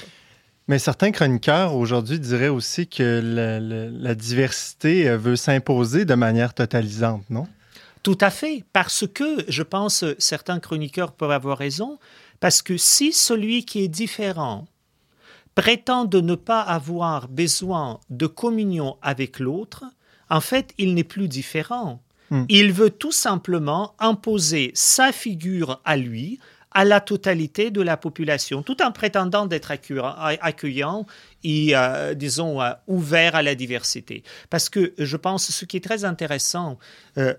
Mais 0.68 0.80
certains 0.80 1.12
chroniqueurs 1.12 1.76
aujourd'hui 1.76 2.20
diraient 2.20 2.48
aussi 2.48 2.88
que 2.88 3.22
la 3.94 4.16
diversité 4.16 5.08
euh, 5.08 5.18
veut 5.18 5.36
s'imposer 5.36 6.06
de 6.06 6.16
manière 6.16 6.56
totalisante, 6.56 7.30
non? 7.30 7.46
Tout 8.04 8.18
à 8.20 8.30
fait, 8.30 8.64
parce 8.74 9.06
que 9.08 9.46
je 9.48 9.64
pense 9.64 10.04
certains 10.18 10.60
chroniqueurs 10.60 11.12
peuvent 11.12 11.32
avoir 11.32 11.58
raison, 11.58 12.00
parce 12.40 12.62
que 12.62 12.78
si 12.78 13.14
celui 13.14 13.66
qui 13.66 13.84
est 13.84 13.88
différent 13.88 14.68
prétend 15.54 16.06
de 16.06 16.22
ne 16.22 16.36
pas 16.36 16.62
avoir 16.62 17.28
besoin 17.28 18.00
de 18.10 18.26
communion 18.26 18.98
avec 19.02 19.40
l'autre, 19.40 19.84
en 20.30 20.42
fait, 20.42 20.74
il 20.78 20.94
n'est 20.94 21.04
plus 21.04 21.28
différent. 21.28 22.02
Hmm. 22.30 22.46
Il 22.50 22.72
veut 22.72 22.90
tout 22.90 23.12
simplement 23.12 23.94
imposer 24.00 24.72
sa 24.74 25.12
figure 25.12 25.82
à 25.84 25.98
lui, 25.98 26.40
à 26.72 26.86
la 26.86 27.02
totalité 27.02 27.70
de 27.70 27.82
la 27.82 27.98
population, 27.98 28.64
tout 28.64 28.82
en 28.82 28.92
prétendant 28.92 29.46
d'être 29.46 29.72
accueillant 29.72 31.06
et, 31.44 31.76
euh, 31.76 32.14
disons, 32.14 32.62
euh, 32.62 32.72
ouvert 32.88 33.36
à 33.36 33.44
la 33.44 33.56
diversité. 33.56 34.24
Parce 34.50 34.70
que 34.70 34.94
je 34.98 35.18
pense, 35.18 35.52
ce 35.52 35.66
qui 35.66 35.78
est 35.78 35.84
très 35.84 36.06
intéressant, 36.06 36.80
euh, 37.18 37.34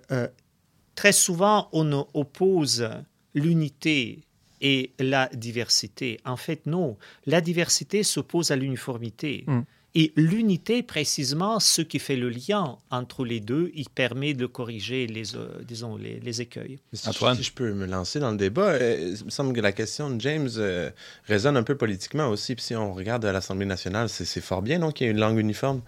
très 0.94 1.12
souvent, 1.12 1.68
on 1.72 2.06
oppose 2.14 2.88
l'unité 3.34 4.20
et 4.60 4.92
la 4.98 5.28
diversité. 5.34 6.20
En 6.24 6.36
fait, 6.36 6.66
non. 6.66 6.96
La 7.26 7.40
diversité 7.40 8.02
s'oppose 8.02 8.50
à 8.50 8.56
l'uniformité. 8.56 9.44
Mm. 9.46 9.60
Et 9.94 10.12
l'unité, 10.16 10.82
précisément, 10.82 11.60
ce 11.60 11.82
qui 11.82 11.98
fait 11.98 12.16
le 12.16 12.30
lien 12.30 12.78
entre 12.90 13.26
les 13.26 13.40
deux, 13.40 13.70
il 13.74 13.90
permet 13.90 14.32
de 14.32 14.46
corriger 14.46 15.06
les, 15.06 15.36
euh, 15.36 15.48
disons, 15.68 15.96
les, 15.96 16.18
les 16.18 16.40
écueils. 16.40 16.78
Si, 16.94 17.06
Antoine? 17.06 17.36
si 17.36 17.42
je 17.42 17.52
peux 17.52 17.74
me 17.74 17.84
lancer 17.84 18.18
dans 18.18 18.30
le 18.30 18.38
débat, 18.38 18.70
euh, 18.70 19.14
il 19.18 19.26
me 19.26 19.30
semble 19.30 19.52
que 19.52 19.60
la 19.60 19.72
question 19.72 20.08
de 20.08 20.18
James 20.18 20.48
euh, 20.56 20.90
résonne 21.26 21.58
un 21.58 21.62
peu 21.62 21.76
politiquement 21.76 22.28
aussi. 22.28 22.54
Puis 22.54 22.64
si 22.64 22.74
on 22.74 22.94
regarde 22.94 23.22
à 23.26 23.32
l'Assemblée 23.32 23.66
nationale, 23.66 24.08
c'est 24.08 24.40
fort 24.40 24.62
bien 24.62 24.90
qu'il 24.92 25.06
y 25.06 25.10
ait 25.10 25.12
une 25.12 25.20
langue 25.20 25.38
uniforme. 25.38 25.82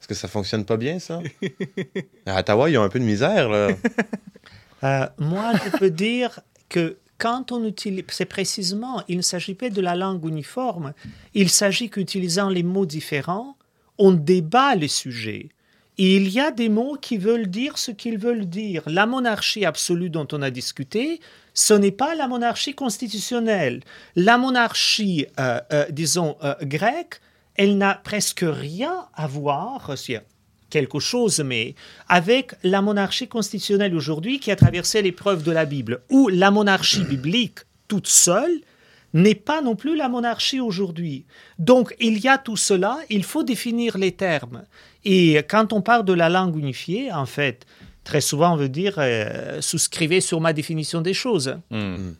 Est-ce 0.00 0.08
que 0.08 0.14
ça 0.14 0.26
fonctionne 0.26 0.64
pas 0.64 0.76
bien, 0.76 0.98
ça? 0.98 1.20
à 2.26 2.40
Ottawa, 2.40 2.68
ils 2.68 2.78
ont 2.78 2.82
un 2.82 2.88
peu 2.88 2.98
de 2.98 3.04
misère, 3.04 3.48
là. 3.48 3.68
Euh, 4.84 5.06
moi, 5.18 5.52
je 5.64 5.76
peux 5.76 5.90
dire 5.90 6.40
que 6.68 6.96
quand 7.18 7.52
on 7.52 7.64
utilise, 7.64 8.04
c'est 8.08 8.26
précisément, 8.26 9.02
il 9.08 9.16
ne 9.16 9.22
s'agit 9.22 9.54
pas 9.54 9.70
de 9.70 9.80
la 9.80 9.96
langue 9.96 10.24
uniforme, 10.26 10.92
il 11.34 11.48
s'agit 11.48 11.88
qu'utilisant 11.88 12.48
les 12.48 12.62
mots 12.62 12.86
différents, 12.86 13.56
on 13.98 14.12
débat 14.12 14.74
les 14.74 14.88
sujets. 14.88 15.48
Et 15.98 16.16
il 16.16 16.28
y 16.28 16.40
a 16.40 16.50
des 16.50 16.68
mots 16.68 16.98
qui 17.00 17.16
veulent 17.16 17.46
dire 17.46 17.78
ce 17.78 17.90
qu'ils 17.90 18.18
veulent 18.18 18.44
dire. 18.44 18.82
La 18.86 19.06
monarchie 19.06 19.64
absolue 19.64 20.10
dont 20.10 20.28
on 20.32 20.42
a 20.42 20.50
discuté, 20.50 21.20
ce 21.54 21.72
n'est 21.72 21.90
pas 21.90 22.14
la 22.14 22.28
monarchie 22.28 22.74
constitutionnelle. 22.74 23.80
La 24.14 24.36
monarchie, 24.36 25.26
euh, 25.40 25.58
euh, 25.72 25.86
disons, 25.88 26.36
grecque, 26.60 27.22
elle 27.54 27.78
n'a 27.78 27.94
presque 27.94 28.44
rien 28.46 29.06
à 29.14 29.26
voir, 29.26 29.96
quelque 30.70 30.98
chose, 30.98 31.40
mais 31.40 31.74
avec 32.08 32.54
la 32.62 32.82
monarchie 32.82 33.28
constitutionnelle 33.28 33.94
aujourd'hui 33.94 34.40
qui 34.40 34.50
a 34.50 34.56
traversé 34.56 35.02
l'épreuve 35.02 35.42
de 35.42 35.52
la 35.52 35.64
Bible, 35.64 36.00
où 36.10 36.28
la 36.28 36.50
monarchie 36.50 37.04
biblique 37.08 37.60
toute 37.88 38.08
seule 38.08 38.60
n'est 39.14 39.34
pas 39.34 39.62
non 39.62 39.76
plus 39.76 39.96
la 39.96 40.08
monarchie 40.08 40.60
aujourd'hui. 40.60 41.24
Donc 41.58 41.94
il 42.00 42.18
y 42.18 42.28
a 42.28 42.38
tout 42.38 42.56
cela, 42.56 42.98
il 43.08 43.24
faut 43.24 43.42
définir 43.42 43.96
les 43.96 44.12
termes. 44.12 44.64
Et 45.04 45.36
quand 45.48 45.72
on 45.72 45.80
parle 45.80 46.04
de 46.04 46.12
la 46.12 46.28
langue 46.28 46.56
unifiée, 46.56 47.12
en 47.12 47.26
fait, 47.26 47.64
très 48.04 48.20
souvent 48.20 48.52
on 48.52 48.56
veut 48.56 48.68
dire 48.68 48.94
euh, 48.98 49.60
souscrivez 49.60 50.20
sur 50.20 50.40
ma 50.40 50.52
définition 50.52 51.00
des 51.00 51.14
choses. 51.14 51.56
Hmm. 51.70 52.12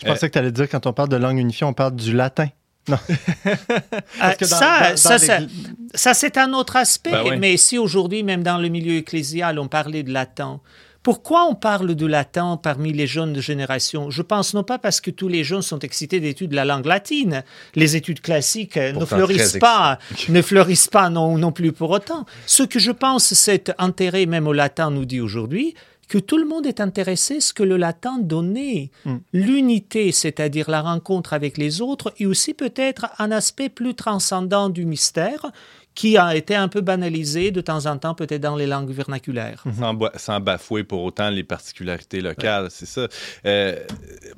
Je 0.00 0.06
pensais 0.06 0.28
que 0.28 0.32
tu 0.32 0.38
allais 0.38 0.52
dire 0.52 0.68
quand 0.68 0.86
on 0.86 0.92
parle 0.92 1.08
de 1.08 1.16
langue 1.16 1.38
unifiée, 1.38 1.66
on 1.66 1.74
parle 1.74 1.96
du 1.96 2.12
latin. 2.12 2.48
Que 4.38 4.44
dans- 4.44 4.56
ça, 4.56 4.80
dans- 4.80 4.90
dans 4.90 4.96
ça, 4.96 5.18
ça, 5.18 5.38
l'Église- 5.40 5.72
ça, 5.94 6.14
c'est 6.14 6.36
un 6.36 6.52
autre 6.52 6.76
aspect. 6.76 7.10
Ben 7.10 7.22
oui. 7.24 7.36
Mais 7.38 7.56
si 7.56 7.78
aujourd'hui, 7.78 8.22
même 8.22 8.42
dans 8.42 8.58
le 8.58 8.68
milieu 8.68 8.96
ecclésial, 8.96 9.58
on 9.58 9.68
parlait 9.68 10.02
de 10.02 10.12
latin, 10.12 10.60
pourquoi 11.02 11.44
on 11.44 11.54
parle 11.54 11.94
de 11.94 12.06
latin 12.06 12.58
parmi 12.60 12.92
les 12.92 13.06
jeunes 13.06 13.32
de 13.32 13.40
génération? 13.40 14.10
Je 14.10 14.22
pense 14.22 14.54
non 14.54 14.64
pas 14.64 14.78
parce 14.78 15.00
que 15.00 15.12
tous 15.12 15.28
les 15.28 15.44
jeunes 15.44 15.62
sont 15.62 15.78
excités 15.78 16.18
d'études 16.18 16.50
de 16.50 16.56
la 16.56 16.64
langue 16.64 16.86
latine. 16.86 17.44
Les 17.76 17.94
études 17.94 18.20
classiques 18.20 18.76
euh, 18.76 18.90
ne 18.92 19.04
fleurissent 19.04 19.58
pas, 19.60 19.98
ne 20.28 20.42
fleurissent 20.42 20.88
pas 20.88 21.08
non, 21.08 21.38
non 21.38 21.52
plus 21.52 21.70
pour 21.72 21.90
autant. 21.90 22.26
Ce 22.46 22.64
que 22.64 22.80
je 22.80 22.90
pense, 22.90 23.34
cet 23.34 23.72
intérêt 23.78 24.26
même 24.26 24.48
au 24.48 24.52
latin 24.52 24.90
nous 24.90 25.04
dit 25.04 25.20
aujourd'hui, 25.20 25.74
que 26.08 26.18
tout 26.18 26.38
le 26.38 26.44
monde 26.46 26.66
est 26.66 26.80
intéressé 26.80 27.36
à 27.36 27.40
ce 27.40 27.52
que 27.52 27.62
le 27.62 27.76
latin 27.76 28.18
donnait. 28.20 28.90
Mm. 29.04 29.16
L'unité, 29.32 30.12
c'est-à-dire 30.12 30.70
la 30.70 30.82
rencontre 30.82 31.32
avec 31.32 31.58
les 31.58 31.80
autres, 31.80 32.12
et 32.18 32.26
aussi 32.26 32.54
peut-être 32.54 33.06
un 33.18 33.30
aspect 33.30 33.68
plus 33.68 33.94
transcendant 33.94 34.68
du 34.68 34.84
mystère 34.86 35.46
qui 35.94 36.18
a 36.18 36.36
été 36.36 36.54
un 36.54 36.68
peu 36.68 36.82
banalisé 36.82 37.50
de 37.52 37.62
temps 37.62 37.86
en 37.86 37.96
temps, 37.96 38.14
peut-être 38.14 38.42
dans 38.42 38.54
les 38.54 38.66
langues 38.66 38.90
vernaculaires. 38.90 39.64
Sans, 39.78 39.94
ba- 39.94 40.12
sans 40.16 40.40
bafouer 40.40 40.84
pour 40.84 41.02
autant 41.02 41.30
les 41.30 41.42
particularités 41.42 42.20
locales, 42.20 42.66
c'est 42.68 42.84
ça. 42.84 43.08
Euh, 43.46 43.76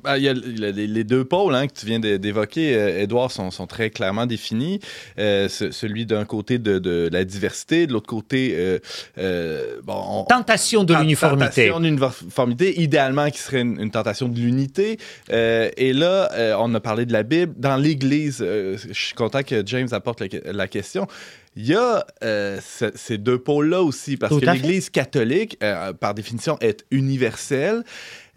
ben, 0.01 0.15
y 0.15 0.29
a, 0.29 0.33
les, 0.33 1.03
deux 1.03 1.25
pôles 1.25 1.53
hein, 1.55 1.67
que 1.67 1.73
tu 1.73 1.85
viens 1.85 1.99
d'é- 1.99 2.17
d'évoquer, 2.17 2.73
euh, 2.77 3.01
Édouard, 3.01 3.29
sont, 3.33 3.51
sont 3.51 3.67
très 3.67 3.89
clairement 3.89 4.25
définis. 4.25 4.79
Euh, 5.17 5.49
ce- 5.49 5.71
celui 5.71 6.05
d'un 6.05 6.23
côté 6.23 6.59
de, 6.59 6.79
de 6.79 7.09
la 7.11 7.25
diversité, 7.25 7.87
de 7.87 7.91
l'autre 7.91 8.07
côté, 8.07 8.53
euh, 8.55 8.79
euh, 9.17 9.81
bon, 9.83 10.01
on- 10.07 10.23
Tentation 10.23 10.85
de 10.85 10.93
l'uniformité. 10.93 11.58
Tentation 11.67 11.79
d'uniformité, 11.79 12.81
idéalement 12.81 13.29
qui 13.29 13.39
serait 13.39 13.61
une, 13.61 13.79
une 13.79 13.91
tentation 13.91 14.27
de 14.29 14.39
l'unité. 14.39 14.97
Euh, 15.31 15.69
et 15.77 15.93
là, 15.93 16.29
euh, 16.33 16.55
on 16.59 16.73
a 16.75 16.79
parlé 16.79 17.05
de 17.05 17.13
la 17.13 17.23
Bible. 17.23 17.53
Dans 17.57 17.75
l'Église, 17.77 18.39
euh, 18.41 18.77
je 18.77 18.93
suis 18.93 19.13
content 19.15 19.43
que 19.43 19.63
James 19.65 19.87
apporte 19.91 20.21
la, 20.21 20.27
la 20.51 20.67
question. 20.67 21.07
Il 21.55 21.65
y 21.67 21.75
a 21.75 22.05
ce- 22.21 22.91
ces 22.95 23.17
deux 23.17 23.39
pôles-là 23.39 23.81
aussi, 23.81 24.15
parce 24.17 24.33
Tout 24.33 24.39
que 24.39 24.45
l'Église 24.53 24.89
catholique, 24.89 25.57
par 25.99 26.13
définition, 26.13 26.57
est 26.61 26.85
universelle. 26.91 27.83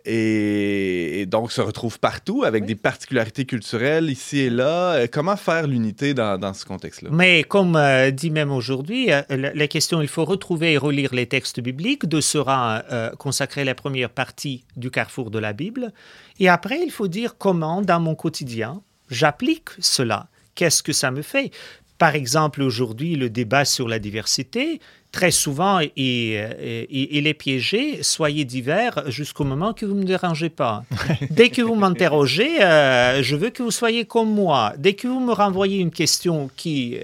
Et, 0.05 1.21
et 1.21 1.27
donc 1.27 1.53
se 1.53 1.61
retrouve 1.61 2.01
partout 2.01 2.43
avec 2.45 2.65
des 2.65 2.75
particularités 2.75 3.45
culturelles 3.45 4.11
ici 4.11 4.41
et 4.41 4.51
là. 4.51 4.95
Euh, 4.95 5.07
comment 5.11 5.37
faire 5.37 5.67
l'unité 5.67 6.13
dans, 6.13 6.39
dans 6.39 6.55
ce 6.55 6.65
contexte-là? 6.65 7.11
Mais 7.13 7.45
comme 7.45 7.77
euh, 7.77 8.11
dit 8.11 8.31
même 8.31 8.51
aujourd'hui, 8.51 9.13
euh, 9.13 9.23
la, 9.31 9.55
la 9.55 9.69
question, 9.69 10.03
il 10.03 10.09
faut 10.09 10.25
retrouver 10.25 10.73
et 10.73 10.79
relire 10.79 11.15
les 11.15 11.27
textes 11.27 11.61
bibliques. 11.61 12.07
De 12.07 12.21
sera 12.21 12.83
euh, 12.91 13.11
consacrée 13.11 13.65
la 13.65 13.75
première 13.75 14.11
partie 14.11 14.65
du 14.77 14.91
carrefour 14.91 15.31
de 15.31 15.39
la 15.39 15.53
Bible. 15.53 15.93
Et 16.41 16.49
après, 16.49 16.81
il 16.83 16.91
faut 16.91 17.09
dire 17.09 17.37
comment, 17.39 17.83
dans 17.83 18.01
mon 18.01 18.15
quotidien, 18.15 18.83
j'applique 19.11 19.69
cela. 19.79 20.29
Qu'est-ce 20.55 20.83
que 20.83 20.93
ça 20.93 21.11
me 21.11 21.23
fait? 21.23 21.53
Par 21.99 22.17
exemple, 22.17 22.63
aujourd'hui, 22.63 23.15
le 23.15 23.31
débat 23.31 23.65
sur 23.65 23.87
la 23.87 24.01
diversité, 24.01 24.81
très 25.13 25.31
souvent, 25.31 25.79
il, 25.97 27.27
est 27.27 27.35
piégé. 27.39 28.03
Soyez 28.03 28.45
divers 28.45 29.09
jusqu'au 29.11 29.45
moment 29.45 29.73
que 29.75 29.85
vous 29.87 29.95
ne 29.95 30.01
me 30.01 30.05
dérangez 30.07 30.49
pas. 30.49 30.85
Dès 31.31 31.51
que 31.51 31.63
vous 31.63 31.75
m'interrogez, 31.75 32.63
euh, 32.63 33.23
je 33.23 33.37
veux 33.37 33.51
que 33.51 33.63
vous 33.63 33.71
soyez 33.71 34.05
comme 34.07 34.31
moi. 34.33 34.73
Dès 34.79 34.95
que 34.95 35.07
vous 35.07 35.21
me 35.21 35.33
renvoyez 35.33 35.79
une 35.79 35.91
question 35.91 36.51
qui... 36.57 36.97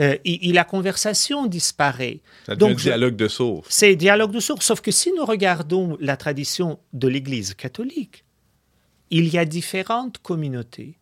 euh, 0.00 0.16
et- 0.24 0.48
et 0.48 0.52
la 0.52 0.62
conversation 0.64 1.46
disparaît. 1.46 2.20
Ça 2.46 2.52
un 2.52 2.56
Donc, 2.56 2.76
dialogue 2.78 3.16
de 3.16 3.26
sourds. 3.28 3.64
c'est 3.68 3.96
dialogue 3.96 4.30
de 4.32 4.40
sourds. 4.40 4.62
Sauf 4.62 4.80
que 4.80 4.92
si 4.92 5.12
nous 5.12 5.24
regardons 5.24 5.96
la 6.00 6.16
tradition 6.16 6.78
de 6.92 7.08
l'Église 7.08 7.54
catholique, 7.54 8.24
il 9.10 9.26
y 9.28 9.36
a 9.38 9.44
différentes 9.44 10.18
communautés, 10.18 10.94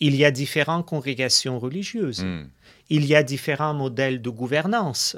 il 0.00 0.14
y 0.14 0.24
a 0.26 0.30
différentes 0.30 0.84
congrégations 0.84 1.58
religieuses, 1.58 2.22
Hmm. 2.24 2.48
il 2.90 3.06
y 3.06 3.14
a 3.14 3.22
différents 3.22 3.72
modèles 3.72 4.20
de 4.20 4.28
gouvernance, 4.30 5.16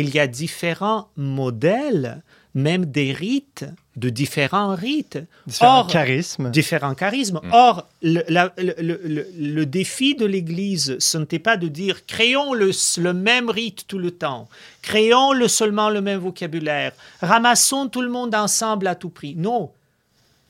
il 0.00 0.14
y 0.14 0.18
a 0.18 0.26
différents 0.26 1.08
modèles, 1.16 2.22
même 2.54 2.84
des 2.86 3.12
rites, 3.12 3.64
de 3.96 4.08
différents 4.10 4.74
rites. 4.74 5.18
Différents 5.46 5.80
Or, 5.80 5.86
charismes. 5.88 6.50
différents 6.50 6.94
charismes. 6.94 7.40
Or, 7.52 7.86
le, 8.02 8.22
la- 8.28 8.52
le- 8.58 8.74
le- 8.80 9.00
le- 9.04 9.26
le 9.38 9.66
défi 9.66 10.14
de 10.14 10.24
l'Église, 10.26 10.96
ce 10.98 11.18
n'était 11.18 11.38
pas 11.38 11.56
de 11.56 11.68
dire 11.68 12.06
créons 12.06 12.54
le, 12.54 12.70
même 13.12 13.50
rite 13.50 13.86
tout 13.86 13.98
le 13.98 14.10
temps, 14.10 14.48
créons 14.82 15.32
le, 15.32 15.48
seulement 15.48 15.90
le 15.90 16.00
même 16.00 16.20
vocabulaire, 16.20 16.92
ramassons 17.20 17.88
tout 17.88 18.02
le 18.02 18.08
monde 18.10 18.34
ensemble 18.34 18.86
à 18.86 18.94
tout 18.94 19.10
prix. 19.10 19.34
Non. 19.36 19.70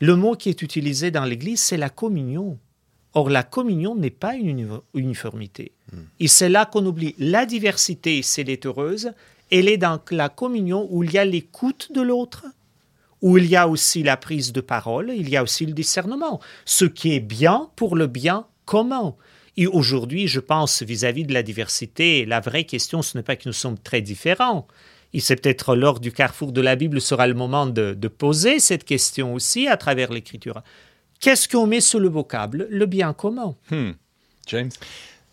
Le 0.01 0.17
mot 0.17 0.35
qui 0.37 0.49
est 0.51 0.61
utilisé 0.63 1.11
dans 1.11 1.25
l'Église, 1.25 1.61
c'est 1.63 1.77
la 1.79 1.89
communion. 1.91 2.59
Or, 3.15 3.31
la 3.31 3.43
communion 3.45 3.95
n'est 3.95 4.11
pas 4.11 4.35
une 4.35 4.49
uni- 4.49 4.67
uniformité. 4.95 5.71
Et 6.19 6.27
c'est 6.29 6.49
là 6.49 6.67
qu'on 6.67 6.85
oublie. 6.85 7.15
La 7.19 7.47
diversité, 7.47 8.21
c'est 8.23 8.43
l'être 8.43 8.67
heureuse. 8.67 9.13
Elle 9.51 9.69
est 9.69 9.77
dans 9.77 10.01
la 10.11 10.29
communion 10.29 10.87
où 10.91 11.05
il 11.05 11.13
y 11.13 11.19
a 11.19 11.25
l'écoute 11.25 11.93
de 11.93 12.01
l'autre, 12.01 12.45
où 13.23 13.39
il 13.39 13.47
y 13.47 13.57
a 13.57 13.69
aussi 13.69 14.03
la 14.03 14.17
prise 14.17 14.53
de 14.53 14.61
parole, 14.61 15.13
il 15.15 15.29
y 15.29 15.37
a 15.37 15.43
aussi 15.43 15.65
le 15.67 15.73
discernement. 15.73 16.41
Ce 16.65 16.85
qui 16.85 17.15
est 17.15 17.21
bien 17.21 17.71
pour 17.77 17.97
le 17.97 18.07
bien 18.07 18.47
commun. 18.65 19.15
Et 19.57 19.67
aujourd'hui, 19.67 20.27
je 20.27 20.41
pense, 20.41 20.83
vis-à-vis 20.83 21.25
de 21.25 21.33
la 21.33 21.43
diversité, 21.43 22.27
la 22.27 22.41
vraie 22.41 22.65
question, 22.65 23.03
ce 23.03 23.17
n'est 23.17 23.23
pas 23.23 23.37
que 23.37 23.49
nous 23.49 23.53
sommes 23.53 23.79
très 23.79 24.01
différents. 24.01 24.67
Et 25.13 25.21
c'est 25.21 25.37
peut-être 25.37 25.77
lors 25.77 26.01
du 26.01 26.11
carrefour 26.11 26.51
de 26.51 26.61
la 26.61 26.75
Bible 26.75 27.01
sera 27.01 27.29
le 27.29 27.35
moment 27.35 27.67
de, 27.67 27.95
de 27.95 28.09
poser 28.09 28.59
cette 28.59 28.85
question 28.85 29.33
aussi 29.33 29.69
à 29.69 29.77
travers 29.77 30.13
l'écriture. 30.13 30.63
Qu'est-ce 31.21 31.49
qu'on 31.49 31.69
met 31.69 31.81
sous 31.81 32.01
le 32.01 32.09
vocable? 32.09 32.67
Le 32.69 32.85
bien 32.87 33.13
commun. 33.13 33.55
Hmm. 33.71 33.93
James? 34.49 34.73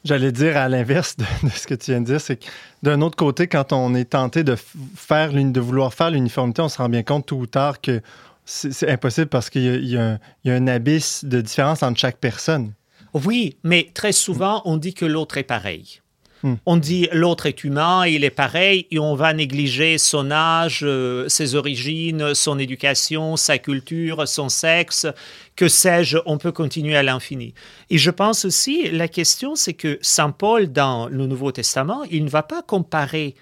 J'allais 0.04 0.32
dire 0.32 0.58
à 0.58 0.68
l'inverse 0.68 1.16
de, 1.18 1.26
ce 1.50 1.68
que 1.68 1.76
tu 1.76 1.92
viens 1.92 2.02
de 2.02 2.06
dire, 2.06 2.22
c'est 2.22 2.38
que 2.38 2.46
d'un 2.82 3.02
autre 3.02 3.16
côté, 3.16 3.48
quand 3.48 3.72
on 3.74 3.94
est 3.94 4.12
tenté 4.12 4.44
de, 4.44 4.56
faire, 4.96 5.32
de 5.32 5.60
vouloir 5.60 5.94
faire 5.94 6.12
l'uniformité, 6.12 6.62
on 6.62 6.70
se 6.70 6.78
rend 6.78 6.90
bien 6.90 7.04
compte 7.04 7.28
tôt 7.28 7.38
ou 7.38 7.48
tard 7.48 7.82
que 7.82 8.02
c'est 8.46 8.90
impossible 8.90 9.28
parce 9.28 9.50
qu'il 9.50 9.86
y 9.86 9.98
a 9.98 10.20
un 10.46 10.68
abysse 10.68 11.24
de 11.24 11.42
différence 11.42 11.84
entre 11.84 12.00
chaque 12.00 12.18
personne. 12.18 12.74
Oui, 13.14 13.58
mais 13.64 13.90
très 13.94 14.12
souvent, 14.12 14.62
on 14.66 14.78
dit 14.78 14.94
que 14.94 15.06
l'autre 15.06 15.38
est 15.38 15.44
pareil. 15.44 16.02
Hmm. 16.44 16.56
On 16.66 16.78
dit 16.78 17.08
l'autre 17.12 17.46
est 17.46 17.64
humain, 17.64 18.06
il 18.08 18.24
est 18.24 18.30
pareil, 18.30 18.88
et 18.90 19.00
on 19.00 19.16
va 19.16 19.34
négliger 19.34 19.98
son 19.98 20.32
âge, 20.32 20.82
euh, 20.84 21.30
ses 21.30 21.56
origines, 21.56 22.34
son 22.34 22.58
éducation, 22.58 23.38
sa 23.38 23.58
culture, 23.58 24.28
son 24.28 24.50
sexe, 24.50 25.08
que 25.56 25.68
sais-je, 25.68 26.18
on 26.26 26.38
peut 26.38 26.52
continuer 26.52 26.96
à 26.96 27.04
l'infini. 27.04 27.54
Et 27.90 27.98
je 27.98 28.10
pense 28.10 28.46
aussi, 28.46 28.90
la 28.90 29.08
question, 29.08 29.56
c'est 29.56 29.74
que 29.74 30.00
Saint 30.02 30.32
Paul, 30.32 30.72
dans 30.72 31.08
le 31.08 31.28
Nouveau 31.28 31.52
Testament, 31.52 32.04
il 32.10 32.26
ne 32.26 32.30
va 32.30 32.44
pas 32.44 32.62
comparer 32.62 33.36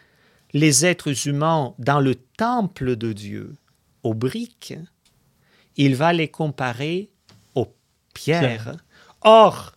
les 0.54 0.86
êtres 0.86 1.28
humains 1.28 1.74
dans 1.80 2.00
le 2.00 2.16
temple 2.16 2.96
de 2.96 3.14
Dieu 3.14 3.56
aux 4.04 4.14
briques, 4.14 4.74
il 5.78 5.96
va 5.96 6.14
les 6.14 6.28
comparer 6.28 7.10
aux 7.56 7.74
pierres. 8.14 8.76
Or, 9.22 9.74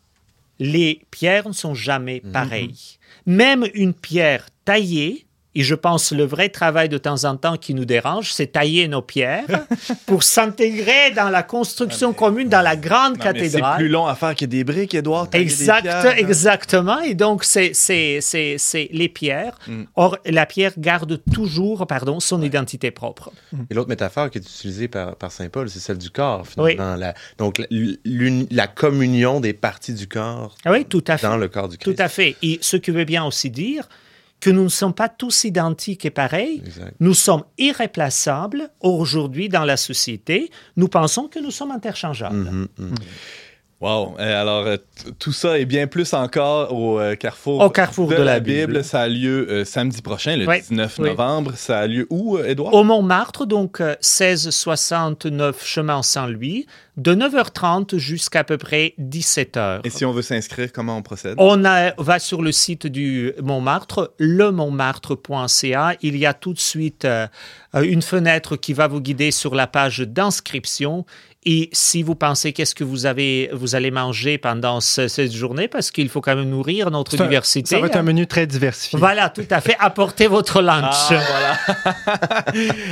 les 0.59 1.05
pierres 1.11 1.49
ne 1.49 1.53
sont 1.53 1.75
jamais 1.75 2.21
pareilles. 2.21 2.99
Même 3.27 3.67
une 3.75 3.95
pierre 3.95 4.49
taillée, 4.65 5.27
et 5.55 5.63
je 5.63 5.75
pense 5.75 6.13
le 6.13 6.25
vrai 6.25 6.49
travail 6.49 6.89
de 6.89 6.99
temps 6.99 7.25
en 7.25 7.37
temps 7.37 7.57
qui 7.57 7.75
nous 7.75 7.85
dérange, 7.85 8.33
c'est 8.33 8.53
tailler 8.53 8.89
nos 8.89 9.03
pierres 9.03 9.45
pour 10.07 10.23
s'intégrer 10.23 11.11
dans 11.15 11.29
la 11.29 11.43
construction 11.43 12.13
commune, 12.13 12.49
dans 12.49 12.63
la 12.63 12.77
grande 12.77 13.19
Non, 13.19 13.25
mais 13.25 13.33
C'est 13.35 13.39
cathédrale. 13.51 13.77
plus 13.77 13.89
long 13.89 14.07
à 14.07 14.15
faire 14.15 14.35
que 14.35 14.45
des 14.47 14.65
briques, 14.65 14.95
Edouard. 14.95 15.29
des 15.29 15.41
Exact, 15.41 15.83
pierres, 15.83 16.07
hein. 16.07 16.15
exactement. 16.17 17.01
Et 17.01 17.15
donc, 17.15 17.45
c'est, 17.45 17.73
les 18.93 19.09
pierres. 19.09 19.59
Mm. 19.67 19.83
Or, 19.97 20.19
la 20.27 20.47
pierre 20.47 20.73
garde 20.79 21.21
toujours 21.33 21.87
pardon, 21.87 22.21
son 22.21 22.41
identité 22.43 22.91
propre. 22.91 23.31
Et 23.71 23.75
l'autre 23.75 23.89
métaphore 23.89 24.31
qui 24.31 24.39
est 24.39 24.43
utilisée 24.43 24.89
par, 24.89 25.17
par 25.17 25.31
Saint 25.33 25.49
Paul, 25.49 25.69
c'est 25.69 25.81
celle 25.81 25.99
du 25.99 26.11
corps, 26.11 26.47
finalement. 26.47 26.97
La- 26.97 27.15
donc, 27.39 27.61
la, 27.71 28.67
communion 28.69 29.41
des 29.41 29.53
parties 29.53 29.95
du 29.95 30.07
corps 30.09 30.57
Ah 30.65 30.73
Oui, 30.73 30.85
tout 30.85 31.05
à 31.09 31.19
fait. 31.19 31.27
dans 31.27 31.37
le 31.37 31.49
corps 31.49 31.69
du 31.69 31.77
Tout 31.79 31.91
Christ. 31.91 32.01
à 32.01 32.09
fait. 32.09 32.37
Et 32.43 32.59
ce 32.63 32.77
qui 32.77 32.91
veut 32.91 33.05
bien 33.05 33.25
aussi 33.25 33.51
dire 33.51 33.89
que 34.43 34.51
nous 34.51 34.65
ne 34.65 34.69
sommes 34.69 34.93
pas 34.93 35.09
tous 35.09 35.45
identiques 35.45 36.05
et 36.05 36.11
pareils. 36.11 36.63
Exact. 36.67 36.97
Nous 36.99 37.15
sommes 37.15 37.45
irréplaçables 37.59 38.71
aujourd'hui 38.81 39.49
dans 39.49 39.65
la 39.65 39.77
société. 39.77 40.51
Nous 40.77 40.89
pensons 40.89 41.29
que 41.29 41.39
nous 41.39 41.53
sommes 41.53 41.71
interchangeables. 41.71 42.51
Mhm, 42.51 42.69
mhm. 42.77 42.95
Wow. 43.83 44.15
Euh, 44.21 44.41
alors, 44.41 44.65
euh, 44.67 44.77
tout 45.19 45.33
ça 45.33 45.59
et 45.59 45.65
bien 45.65 45.89
plus 45.89 46.15
encore 46.15 46.73
au 46.73 47.01
euh, 47.01 47.17
carrefour, 47.17 47.61
Au 47.61 47.69
carrefour 47.69 48.09
de 48.09 48.15
la 48.15 48.39
Bible. 48.39 48.85
Ça 48.85 49.01
a 49.01 49.09
lieu 49.09 49.47
euh, 49.51 49.65
samedi 49.65 50.01
prochain, 50.03 50.37
le 50.37 50.47
Ouais, 50.47 50.61
19 50.61 50.97
oui. 51.01 51.09
novembre. 51.11 51.53
Ça 51.57 51.81
a 51.81 51.87
lieu 51.89 52.07
où, 52.09 52.39
Edouard? 52.39 52.73
Au 52.75 52.85
Montmartre, 52.85 53.45
donc 53.45 53.81
euh, 53.81 53.97
1669 54.01 55.65
chemin 55.65 56.03
Saint-Louis, 56.03 56.67
de 56.97 57.15
9h30 57.15 57.97
jusqu'à 57.97 58.45
peu 58.45 58.57
près 58.57 58.95
17h. 59.01 59.81
Et 59.85 59.91
si 59.91 60.05
on 60.05 60.13
veut 60.13 60.23
s'inscrire, 60.23 60.71
comment 60.73 60.97
on 60.97 61.03
procède? 61.03 61.35
On 61.39 61.65
a- 61.65 61.93
va 62.01 62.19
sur 62.21 62.41
le 62.43 62.53
site 62.53 62.87
du 62.87 63.33
Montmartre, 63.43 64.13
lemontmartre.ca. 64.19 65.95
Il 66.03 66.17
y 66.17 66.27
a 66.27 66.35
tout 66.35 66.53
de 66.53 66.59
suite 66.61 67.05
euh, 67.05 67.27
une 67.83 68.03
fenêtre 68.03 68.57
qui 68.57 68.73
va 68.75 68.87
vous 68.87 69.01
guider 69.01 69.31
sur 69.31 69.55
la 69.55 69.67
page 69.67 70.01
d'inscription. 70.01 71.05
Et 71.45 71.71
si 71.73 72.05
vous 72.05 72.15
pensez 72.15 72.53
qu'est-ce 72.53 72.75
que 72.75 72.85
vous, 72.85 73.05
avez, 73.05 73.51
vous 73.53 73.75
allez 73.75 73.91
manger 73.91 74.39
pendant 74.39 74.81
ce- 74.81 75.09
cette 75.09 75.33
journée, 75.33 75.67
parce 75.67 75.91
qu'il 75.91 76.09
faut 76.09 76.21
quand 76.21 76.37
même 76.37 76.49
nourrir 76.49 76.91
notre 76.93 77.17
diversité. 77.17 77.75
Ça 77.75 77.81
va 77.81 77.89
être 77.89 77.97
un 77.97 78.03
menu 78.05 78.29
très 78.29 78.47
diversifié. 78.47 78.97
Voilà, 78.97 79.29
tout 79.29 79.45
à 79.51 79.61
fait. 79.61 79.75
Apportez 79.81 80.29
votre 80.29 80.63
lunch. 80.63 80.95
Ah, 81.11 81.21
voilà. 81.75 82.45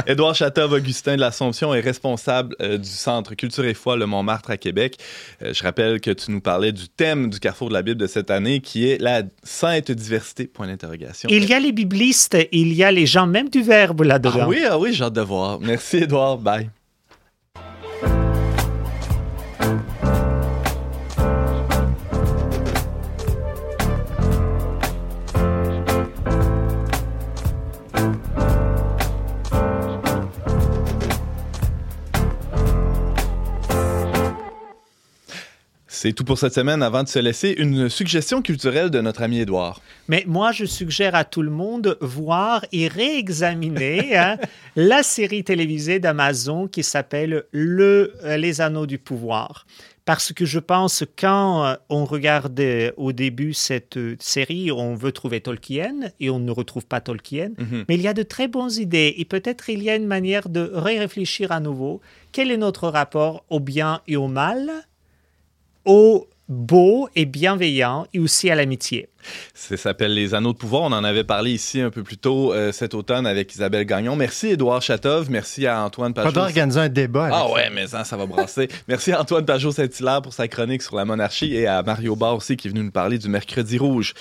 Édouard 0.09 0.35
Chatov, 0.35 0.73
Augustin 0.73 1.15
de 1.15 1.21
l'Assomption, 1.21 1.73
est 1.75 1.81
responsable 1.81 2.57
euh, 2.61 2.77
du 2.77 2.89
Centre 2.89 3.35
Culture 3.35 3.65
et 3.65 3.75
Foi 3.75 3.97
Le 3.97 4.07
Montmartre 4.07 4.51
à 4.51 4.57
Québec. 4.57 4.97
Euh, 5.43 5.53
je 5.55 5.63
rappelle 5.63 6.01
que 6.01 6.11
tu 6.11 6.33
nous 6.33 6.41
parlais 6.41 6.73
du 6.73 6.89
thème 6.89 7.31
du 7.31 7.39
Carrefour 7.39 7.69
de 7.69 7.75
la 7.75 7.83
Bible 7.83 8.01
de 8.01 8.07
cette 8.09 8.33
année, 8.33 8.61
qui 8.61 8.91
est 8.91 9.01
la 9.01 9.23
sainte 9.45 9.93
diversité, 9.93 10.47
point 10.49 10.67
d'interrogation. 10.67 11.29
Il 11.31 11.45
y 11.45 11.55
a 11.55 11.61
les 11.61 11.71
biblistes, 11.71 12.37
il 12.51 12.73
y 12.73 12.83
a 12.83 12.91
les 12.91 13.07
gens 13.07 13.29
même 13.29 13.49
du 13.49 13.63
verbe 13.63 14.03
là-dedans. 14.03 14.41
Ah 14.43 14.49
oui, 14.49 14.63
ah 14.69 14.77
oui, 14.79 14.93
j'ai 14.93 15.05
hâte 15.05 15.13
de 15.13 15.21
voir. 15.21 15.61
Merci, 15.61 15.99
Édouard. 15.99 16.39
Bye. 16.39 16.69
C'est 36.03 36.15
tout 36.15 36.25
pour 36.25 36.39
cette 36.39 36.55
semaine. 36.55 36.83
Avant 36.83 37.03
de 37.03 37.09
se 37.09 37.19
laisser, 37.19 37.55
une 37.59 37.91
suggestion 37.91 38.41
culturelle 38.41 38.89
de 38.89 39.03
notre 39.03 39.21
ami 39.21 39.41
Édouard. 39.41 39.83
Mais 40.09 40.25
moi, 40.27 40.51
je 40.51 40.65
suggère 40.65 41.15
à 41.15 41.25
tout 41.25 41.43
le 41.43 41.51
monde 41.51 41.99
voir 42.01 42.65
et 42.73 42.89
réexaminer 42.89 44.17
hein, 44.17 44.39
la 44.77 45.03
série 45.03 45.45
télévisée 45.45 45.99
d'Amazon 45.99 46.69
qui 46.69 46.85
s'appelle 46.85 47.45
Le, 47.53 48.15
euh, 48.25 48.39
Les 48.39 48.63
Anneaux 48.63 48.87
du 48.87 48.97
Pouvoir. 48.97 49.67
Parce 50.07 50.33
que 50.33 50.47
je 50.47 50.59
pense 50.59 51.05
quand 51.19 51.67
euh, 51.67 51.75
on 51.91 52.07
regarde 52.07 52.59
euh, 52.61 52.93
au 52.97 53.13
début 53.13 53.53
cette 53.53 53.99
série, 54.21 54.73
on 54.73 54.95
veut 54.95 55.13
trouver 55.13 55.43
Tolkien 55.43 56.13
et 56.19 56.31
on 56.31 56.39
ne 56.39 56.51
retrouve 56.51 56.87
pas 56.87 57.03
Tolkien. 57.03 57.51
Mhm. 57.59 57.85
Mais 57.91 57.97
il 57.97 58.01
y 58.01 58.09
a 58.09 58.15
de 58.15 58.23
très 58.23 58.49
bonnes 58.49 58.73
idées 58.73 59.17
et 59.19 59.27
peut-être 59.27 59.69
il 59.69 59.83
y 59.83 59.91
a 59.91 59.97
une 59.97 60.07
manière 60.07 60.49
de 60.49 60.71
réfléchir 60.73 61.53
à 61.53 61.61
nouveau. 61.61 62.01
Quel 62.33 62.51
est 62.51 62.57
notre 62.57 62.89
rapport 62.89 63.45
au 63.51 63.61
bien 63.61 64.01
et 64.09 64.17
au 64.17 64.29
mal, 64.29 64.71
au 65.85 66.27
beau 66.49 67.09
et 67.15 67.27
bienveillant 67.27 68.09
et 68.13 68.19
aussi 68.19 68.51
à 68.51 68.57
l'amitié 68.57 69.09
Ça 69.55 69.77
s'appelle 69.77 70.13
Les 70.15 70.35
Anneaux 70.35 70.53
de 70.53 70.59
pouvoir. 70.59 70.83
On 70.83 70.87
en 70.93 71.05
avait 71.05 71.23
parlé 71.23 71.53
ici 71.53 71.81
un 71.81 71.91
peu 71.91 72.03
plus 72.03 72.17
tôt 72.19 72.53
euh, 72.53 72.73
cet 72.73 72.93
automne 72.95 73.25
avec 73.25 73.55
Isabelle 73.55 73.85
Gagnon. 73.85 74.17
Merci 74.17 74.49
Édouard 74.49 74.83
Chatov. 74.83 75.31
Merci 75.31 75.69
à 75.69 75.85
Antoine 75.85 76.11
On 76.11 76.15
Pajot. 76.15 76.33
doit 76.33 76.43
organiser 76.45 76.81
un 76.81 76.89
débat. 76.89 77.27
avec 77.27 77.37
Ah 77.39 77.45
ça. 77.47 77.53
ouais, 77.55 77.71
mais 77.71 77.87
ça, 77.87 78.03
ça 78.03 78.17
va 78.17 78.27
brasser. 78.27 78.69
Merci 78.89 79.13
à 79.13 79.21
Antoine 79.21 79.45
Pajot 79.45 79.71
Saint-Hilaire 79.71 80.23
pour 80.23 80.33
sa 80.33 80.49
chronique 80.49 80.83
sur 80.83 80.97
la 80.97 81.05
monarchie 81.05 81.55
et 81.55 81.69
à 81.69 81.85
Mario 81.85 82.17
Barr 82.17 82.35
aussi 82.35 82.57
qui 82.57 82.67
est 82.67 82.71
venu 82.73 82.83
nous 82.83 82.91
parler 82.91 83.19
du 83.19 83.29
mercredi 83.29 83.79
rouge. 83.79 84.15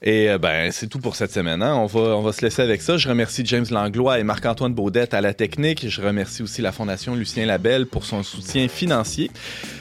Et 0.00 0.30
euh, 0.30 0.38
ben, 0.38 0.70
c'est 0.70 0.86
tout 0.86 1.00
pour 1.00 1.16
cette 1.16 1.32
semaine. 1.32 1.60
hein. 1.60 1.74
On, 1.74 1.86
va, 1.86 2.00
on 2.16 2.22
va 2.22 2.32
se 2.32 2.42
laisser 2.42 2.62
avec 2.62 2.82
ça. 2.82 2.96
Je 2.96 3.08
remercie 3.08 3.42
James 3.44 3.66
Langlois 3.68 4.20
et 4.20 4.22
Marc-Antoine 4.22 4.72
Baudette 4.72 5.12
à 5.12 5.20
la 5.20 5.34
technique. 5.34 5.88
Je 5.88 6.00
remercie 6.00 6.42
aussi 6.42 6.62
la 6.62 6.70
Fondation 6.70 7.16
Lucien 7.16 7.46
Labelle 7.46 7.86
pour 7.86 8.04
son 8.04 8.22
soutien 8.22 8.68
financier. 8.68 9.28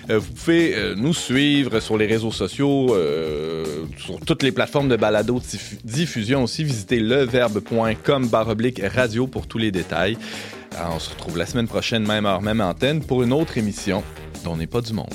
Euh, 0.09 0.18
vous 0.18 0.32
pouvez 0.32 0.74
euh, 0.76 0.95
nous 0.95 1.13
suivre 1.13 1.80
sur 1.80 1.97
les 1.99 2.07
réseaux 2.07 2.32
sociaux, 2.32 2.95
euh, 2.95 3.86
sur 3.97 4.20
toutes 4.22 4.41
les 4.41 4.51
plateformes 4.51 4.89
de 4.89 4.95
balado 4.95 5.39
diffu- 5.39 5.78
diffusion 5.84 6.43
aussi. 6.43 6.63
Visitez 6.63 6.99
leverbe.com 6.99 8.28
baroblique 8.28 8.82
radio 8.84 9.28
pour 9.28 9.45
tous 9.45 9.59
les 9.59 9.72
détails. 9.72 10.18
On 10.91 10.99
se 10.99 11.11
retrouve 11.11 11.38
la 11.38 11.45
semaine 11.45 11.68
prochaine, 11.68 12.05
même 12.07 12.26
heure, 12.26 12.41
même 12.41 12.61
antenne, 12.61 13.03
pour 13.03 13.22
une 13.22 13.34
autre 13.34 13.57
émission 13.59 14.03
dont 14.43 14.57
n'est 14.57 14.68
pas 14.68 14.82
du 14.82 14.93
monde. 14.93 15.13